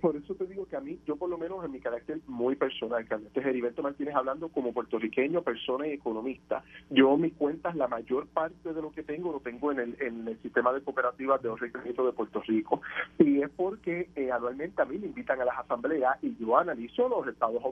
Por, 0.00 0.16
eso 0.16 0.34
te 0.34 0.46
digo 0.46 0.66
que 0.66 0.76
a 0.76 0.80
mí, 0.80 0.98
yo 1.06 1.16
por 1.16 1.28
lo 1.28 1.36
menos 1.36 1.64
en 1.64 1.72
mi 1.72 1.80
carácter 1.80 2.20
muy 2.26 2.56
personal, 2.56 3.06
que 3.06 3.14
este 3.14 3.40
es 3.40 3.46
Heriberto 3.46 3.82
Martínez 3.82 4.14
hablando 4.14 4.48
como 4.48 4.72
puertorriqueño, 4.72 5.42
persona 5.42 5.86
y 5.86 5.92
economista, 5.92 6.62
yo 6.88 7.16
mis 7.16 7.34
cuentas, 7.34 7.76
la 7.76 7.88
mayor 7.88 8.26
parte 8.28 8.72
de 8.72 8.80
lo 8.80 8.90
que 8.92 9.02
tengo 9.02 9.32
lo 9.32 9.40
tengo 9.40 9.72
en 9.72 9.80
el, 9.80 9.96
en 10.00 10.28
el 10.28 10.40
sistema 10.40 10.72
de 10.72 10.82
cooperativas 10.82 11.42
de 11.42 11.48
ahorro 11.48 11.66
de 11.66 12.12
Puerto 12.12 12.40
Rico. 12.42 12.80
Y 13.18 13.42
es 13.42 13.50
porque 13.50 14.08
eh, 14.14 14.30
anualmente 14.30 14.80
a 14.80 14.84
mí 14.84 14.98
me 14.98 15.08
invitan 15.08 15.40
a 15.40 15.44
las 15.44 15.58
asambleas 15.58 16.16
y 16.22 16.34
yo 16.36 16.56
analizo 16.56 17.08
los 17.08 17.26
estados 17.26 17.62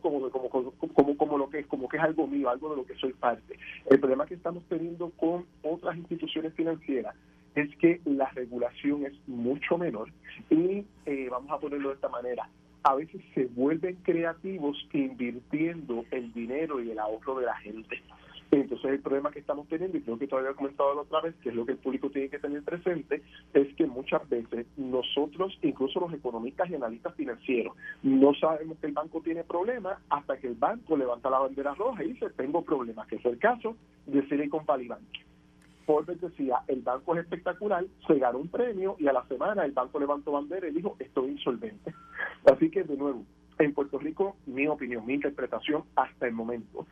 como, 0.00 0.30
como, 0.30 0.48
como, 0.50 0.72
como, 0.72 1.16
como 1.16 1.38
lo 1.38 1.48
que 1.48 1.60
es, 1.60 1.66
como 1.66 1.88
que 1.88 1.96
es 1.96 2.02
algo 2.02 2.26
mío, 2.26 2.48
algo 2.48 2.70
de 2.70 2.76
lo 2.76 2.86
que 2.86 2.94
soy 2.96 3.12
parte. 3.12 3.58
El 3.86 3.98
problema 3.98 4.26
que 4.26 4.34
estamos 4.34 4.62
teniendo 4.68 5.10
con 5.10 5.46
otras 5.62 5.96
instituciones 5.96 6.52
financieras 6.54 7.14
es 7.54 7.74
que 7.76 8.00
la 8.04 8.28
regulación 8.30 9.06
es 9.06 9.12
mucho 9.28 9.78
menor 9.78 10.10
y 10.50 10.84
eh, 11.06 11.28
vamos 11.30 11.50
a 11.50 11.58
ponerlo 11.58 11.90
de 11.90 11.94
esta 11.96 12.08
manera, 12.08 12.48
a 12.82 12.94
veces 12.94 13.22
se 13.34 13.46
vuelven 13.46 13.96
creativos 14.02 14.76
invirtiendo 14.92 16.04
el 16.10 16.32
dinero 16.32 16.82
y 16.82 16.90
el 16.90 16.98
ahorro 16.98 17.38
de 17.38 17.46
la 17.46 17.56
gente. 17.56 18.02
Entonces 18.50 18.90
el 18.92 19.00
problema 19.00 19.32
que 19.32 19.40
estamos 19.40 19.66
teniendo, 19.68 19.98
y 19.98 20.02
creo 20.02 20.18
que 20.18 20.28
todavía 20.28 20.52
he 20.52 20.54
comentado 20.54 20.94
la 20.94 21.00
otra 21.00 21.20
vez, 21.22 21.34
que 21.42 21.48
es 21.48 21.54
lo 21.54 21.66
que 21.66 21.72
el 21.72 21.78
público 21.78 22.10
tiene 22.10 22.28
que 22.28 22.38
tener 22.38 22.62
presente, 22.62 23.22
es 23.52 23.74
que 23.74 23.86
muchas 23.86 24.28
veces 24.28 24.66
nosotros, 24.76 25.58
incluso 25.62 25.98
los 26.00 26.12
economistas 26.12 26.70
y 26.70 26.74
analistas 26.74 27.14
financieros, 27.14 27.74
no 28.02 28.34
sabemos 28.34 28.78
que 28.78 28.86
el 28.86 28.92
banco 28.92 29.20
tiene 29.22 29.44
problemas 29.44 29.98
hasta 30.08 30.36
que 30.36 30.48
el 30.48 30.54
banco 30.54 30.96
levanta 30.96 31.30
la 31.30 31.40
bandera 31.40 31.74
roja 31.74 32.04
y 32.04 32.12
dice, 32.12 32.30
tengo 32.36 32.62
problemas, 32.62 33.08
que 33.08 33.16
es 33.16 33.24
el 33.24 33.38
caso 33.38 33.76
de 34.06 34.26
Silicon 34.28 34.64
Valley 34.64 34.88
Bank. 34.88 35.23
Forbes 35.86 36.20
decía, 36.20 36.60
el 36.68 36.82
banco 36.82 37.14
es 37.14 37.22
espectacular, 37.22 37.84
se 38.06 38.18
ganó 38.18 38.38
un 38.38 38.48
premio 38.48 38.96
y 38.98 39.06
a 39.08 39.12
la 39.12 39.26
semana 39.26 39.64
el 39.64 39.72
banco 39.72 39.98
levantó 39.98 40.32
bandera 40.32 40.68
y 40.68 40.72
dijo, 40.72 40.96
estoy 40.98 41.30
insolvente. 41.30 41.94
Así 42.44 42.70
que, 42.70 42.84
de 42.84 42.96
nuevo, 42.96 43.24
en 43.58 43.72
Puerto 43.74 43.98
Rico, 43.98 44.36
mi 44.46 44.66
opinión, 44.66 45.06
mi 45.06 45.14
interpretación 45.14 45.84
hasta 45.96 46.26
el 46.26 46.32
momento, 46.32 46.86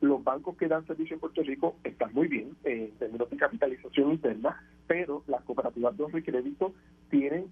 los 0.00 0.22
bancos 0.22 0.56
que 0.56 0.68
dan 0.68 0.86
servicio 0.86 1.14
en 1.14 1.20
Puerto 1.20 1.42
Rico 1.42 1.76
están 1.82 2.12
muy 2.12 2.28
bien 2.28 2.56
eh, 2.64 2.90
en 2.90 2.98
términos 2.98 3.30
de 3.30 3.36
capitalización 3.36 4.12
interna, 4.12 4.62
pero 4.86 5.22
las 5.26 5.42
cooperativas 5.44 5.96
de 5.96 6.04
ahorro 6.04 6.22
crédito 6.22 6.72
tienen 7.10 7.50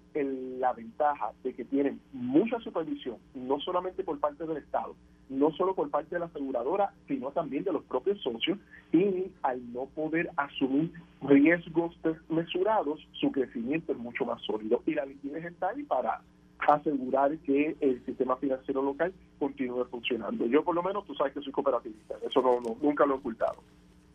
la 0.59 0.73
ventaja 0.73 1.31
de 1.43 1.53
que 1.53 1.65
tienen 1.65 1.99
mucha 2.13 2.59
supervisión, 2.59 3.17
no 3.33 3.59
solamente 3.59 4.03
por 4.03 4.19
parte 4.19 4.45
del 4.45 4.57
Estado, 4.57 4.95
no 5.29 5.51
solo 5.51 5.73
por 5.73 5.89
parte 5.89 6.15
de 6.15 6.19
la 6.19 6.25
aseguradora, 6.25 6.93
sino 7.07 7.31
también 7.31 7.63
de 7.63 7.73
los 7.73 7.83
propios 7.83 8.21
socios, 8.21 8.59
y 8.91 9.31
al 9.41 9.73
no 9.73 9.85
poder 9.87 10.29
asumir 10.37 10.91
riesgos 11.21 11.97
desmesurados, 12.03 12.99
su 13.13 13.31
crecimiento 13.31 13.91
es 13.91 13.97
mucho 13.97 14.25
más 14.25 14.41
sólido. 14.41 14.81
Y 14.85 14.93
la 14.93 15.05
liquidez 15.05 15.45
está 15.45 15.69
ahí 15.69 15.83
para 15.83 16.21
asegurar 16.67 17.37
que 17.39 17.75
el 17.79 18.03
sistema 18.05 18.35
financiero 18.37 18.81
local 18.81 19.13
continúe 19.39 19.85
funcionando. 19.85 20.45
Yo 20.45 20.63
por 20.63 20.75
lo 20.75 20.83
menos, 20.83 21.05
tú 21.05 21.15
sabes 21.15 21.33
que 21.33 21.41
soy 21.41 21.51
cooperativista, 21.51 22.15
eso 22.27 22.41
no, 22.41 22.59
nunca 22.81 23.05
lo 23.05 23.15
he 23.15 23.17
ocultado. 23.17 23.61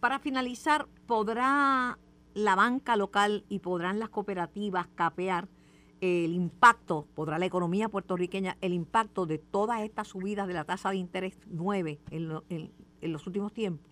Para 0.00 0.18
finalizar, 0.18 0.86
¿podrá 1.06 1.98
la 2.34 2.54
banca 2.54 2.96
local 2.96 3.44
y 3.48 3.58
podrán 3.58 3.98
las 3.98 4.08
cooperativas 4.08 4.86
capear 4.94 5.48
el 6.00 6.32
impacto, 6.32 7.06
podrá 7.14 7.38
la 7.38 7.46
economía 7.46 7.88
puertorriqueña, 7.88 8.56
el 8.60 8.72
impacto 8.72 9.26
de 9.26 9.38
todas 9.38 9.82
estas 9.82 10.08
subidas 10.08 10.48
de 10.48 10.54
la 10.54 10.64
tasa 10.64 10.90
de 10.90 10.96
interés 10.96 11.38
9 11.46 12.00
en 12.10 13.12
los 13.12 13.26
últimos 13.26 13.52
tiempos? 13.52 13.89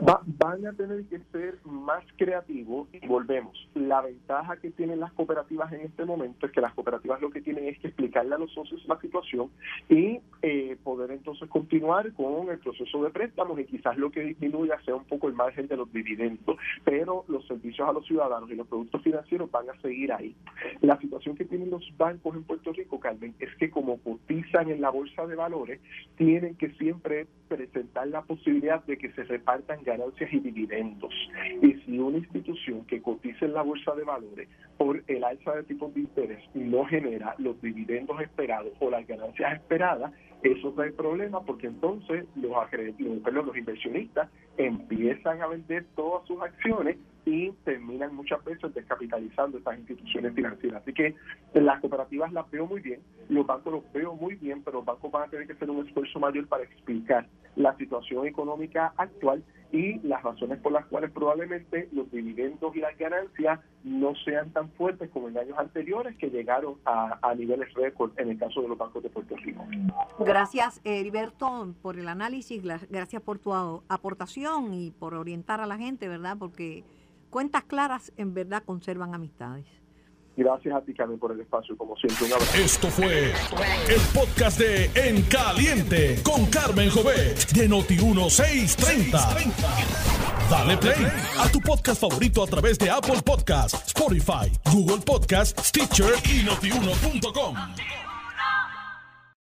Van 0.00 0.66
a 0.66 0.72
tener 0.72 1.04
que 1.04 1.20
ser 1.32 1.58
más 1.64 2.04
creativos 2.16 2.88
y 2.92 3.06
volvemos. 3.06 3.68
La 3.74 4.00
ventaja 4.00 4.56
que 4.56 4.70
tienen 4.70 5.00
las 5.00 5.12
cooperativas 5.12 5.72
en 5.72 5.82
este 5.82 6.04
momento 6.04 6.46
es 6.46 6.52
que 6.52 6.60
las 6.60 6.74
cooperativas 6.74 7.20
lo 7.20 7.30
que 7.30 7.40
tienen 7.40 7.66
es 7.66 7.78
que 7.78 7.88
explicarle 7.88 8.34
a 8.34 8.38
los 8.38 8.52
socios 8.52 8.84
la 8.86 9.00
situación 9.00 9.50
y 9.88 10.20
eh, 10.42 10.76
poder 10.82 11.10
entonces 11.10 11.48
continuar 11.48 12.12
con 12.14 12.48
el 12.48 12.58
proceso 12.58 13.02
de 13.02 13.10
préstamos 13.10 13.58
y 13.58 13.64
quizás 13.64 13.96
lo 13.96 14.10
que 14.10 14.20
disminuya 14.20 14.80
sea 14.84 14.96
un 14.96 15.04
poco 15.04 15.28
el 15.28 15.34
margen 15.34 15.68
de 15.68 15.76
los 15.76 15.92
dividendos, 15.92 16.56
pero 16.84 17.24
los 17.28 17.46
servicios 17.46 17.88
a 17.88 17.92
los 17.92 18.06
ciudadanos 18.06 18.50
y 18.50 18.56
los 18.56 18.66
productos 18.66 19.02
financieros 19.02 19.50
van 19.50 19.70
a 19.70 19.80
seguir 19.80 20.12
ahí. 20.12 20.34
La 20.80 20.98
situación 20.98 21.36
que 21.36 21.44
tienen 21.44 21.70
los 21.70 21.84
bancos 21.96 22.34
en 22.34 22.44
Puerto 22.44 22.72
Rico, 22.72 23.00
Carmen, 23.00 23.34
es 23.38 23.54
que 23.56 23.70
como 23.70 23.98
cotizan 23.98 24.70
en 24.70 24.80
la 24.80 24.90
bolsa 24.90 25.26
de 25.26 25.36
valores, 25.36 25.80
tienen 26.16 26.56
que 26.56 26.70
siempre 26.72 27.26
presentar 27.48 28.08
la 28.08 28.22
posibilidad 28.22 28.84
de 28.84 28.98
que 28.98 29.12
se 29.12 29.24
repartan 29.24 29.73
ganancias 29.82 30.32
y 30.32 30.40
dividendos. 30.40 31.12
Y 31.62 31.72
si 31.80 31.98
una 31.98 32.18
institución 32.18 32.84
que 32.86 33.02
cotiza 33.02 33.44
en 33.46 33.54
la 33.54 33.62
bolsa 33.62 33.94
de 33.94 34.04
valores 34.04 34.48
por 34.76 35.02
el 35.06 35.24
alza 35.24 35.52
de 35.52 35.62
tipos 35.64 35.92
de 35.94 36.00
interés 36.00 36.44
no 36.54 36.84
genera 36.84 37.34
los 37.38 37.60
dividendos 37.60 38.20
esperados 38.20 38.72
o 38.80 38.90
las 38.90 39.06
ganancias 39.06 39.54
esperadas, 39.54 40.12
eso 40.42 40.72
trae 40.72 40.92
problemas 40.92 41.42
porque 41.46 41.68
entonces 41.68 42.26
los, 42.36 42.52
los, 42.98 43.44
los 43.46 43.56
inversionistas 43.56 44.28
empiezan 44.58 45.40
a 45.40 45.46
vender 45.46 45.86
todas 45.96 46.26
sus 46.26 46.40
acciones 46.42 46.98
y 47.24 47.50
terminan 47.64 48.14
muchas 48.14 48.44
veces 48.44 48.74
descapitalizando 48.74 49.58
estas 49.58 49.78
instituciones 49.78 50.34
financieras. 50.34 50.82
Así 50.82 50.92
que 50.92 51.14
las 51.54 51.80
cooperativas 51.80 52.32
las 52.32 52.50
veo 52.50 52.66
muy 52.66 52.80
bien, 52.80 53.00
los 53.28 53.46
bancos 53.46 53.72
los 53.72 53.92
veo 53.92 54.14
muy 54.14 54.34
bien, 54.34 54.62
pero 54.62 54.78
los 54.78 54.84
bancos 54.84 55.10
van 55.10 55.24
a 55.24 55.30
tener 55.30 55.46
que 55.46 55.54
hacer 55.54 55.70
un 55.70 55.86
esfuerzo 55.86 56.20
mayor 56.20 56.46
para 56.46 56.64
explicar 56.64 57.26
la 57.56 57.74
situación 57.76 58.26
económica 58.26 58.92
actual 58.96 59.42
y 59.72 59.98
las 60.06 60.22
razones 60.22 60.58
por 60.60 60.72
las 60.72 60.86
cuales 60.86 61.10
probablemente 61.10 61.88
los 61.92 62.10
dividendos 62.10 62.74
y 62.76 62.80
las 62.80 62.96
ganancias 62.96 63.60
no 63.82 64.14
sean 64.24 64.50
tan 64.50 64.70
fuertes 64.72 65.10
como 65.10 65.28
en 65.28 65.38
años 65.38 65.58
anteriores 65.58 66.16
que 66.16 66.30
llegaron 66.30 66.76
a, 66.84 67.34
niveles 67.36 67.72
récord 67.74 68.12
en 68.18 68.30
el 68.30 68.38
caso 68.38 68.62
de 68.62 68.68
los 68.68 68.78
bancos 68.78 69.02
de 69.02 69.10
Puerto 69.10 69.36
Rico. 69.36 69.64
Gracias, 70.20 70.80
Heriberto, 70.84 71.74
por 71.82 71.98
el 71.98 72.08
análisis, 72.08 72.62
gracias 72.62 73.22
por 73.22 73.38
tu 73.38 73.52
aportación 73.54 74.72
y 74.74 74.92
por 74.92 75.14
orientar 75.14 75.60
a 75.60 75.66
la 75.66 75.76
gente, 75.76 76.08
¿verdad? 76.08 76.36
Porque 76.38 76.84
cuentas 77.30 77.64
claras 77.64 78.12
en 78.16 78.32
verdad 78.32 78.62
conservan 78.64 79.14
amistades. 79.14 79.83
Gracias 80.36 80.74
a 80.74 80.80
ti, 80.80 80.92
Carmen, 80.94 81.18
por 81.18 81.30
el 81.32 81.40
espacio. 81.40 81.76
Como 81.76 81.96
siempre, 81.96 82.26
un 82.26 82.32
abrazo. 82.32 82.56
Esto 82.58 82.88
fue 82.88 83.30
el 83.30 84.00
podcast 84.12 84.58
de 84.58 84.90
En 84.94 85.22
Caliente 85.22 86.20
con 86.22 86.46
Carmen 86.46 86.90
Jovet 86.90 87.50
de 87.52 87.68
Noti1630. 87.68 89.52
Dale 90.50 90.76
play 90.76 91.06
a 91.38 91.48
tu 91.48 91.60
podcast 91.60 92.00
favorito 92.00 92.42
a 92.42 92.46
través 92.46 92.78
de 92.78 92.90
Apple 92.90 93.22
Podcasts, 93.24 93.80
Spotify, 93.86 94.50
Google 94.72 94.98
Podcasts, 94.98 95.68
Stitcher 95.68 96.14
y 96.24 96.42
notiuno.com. 96.42 97.56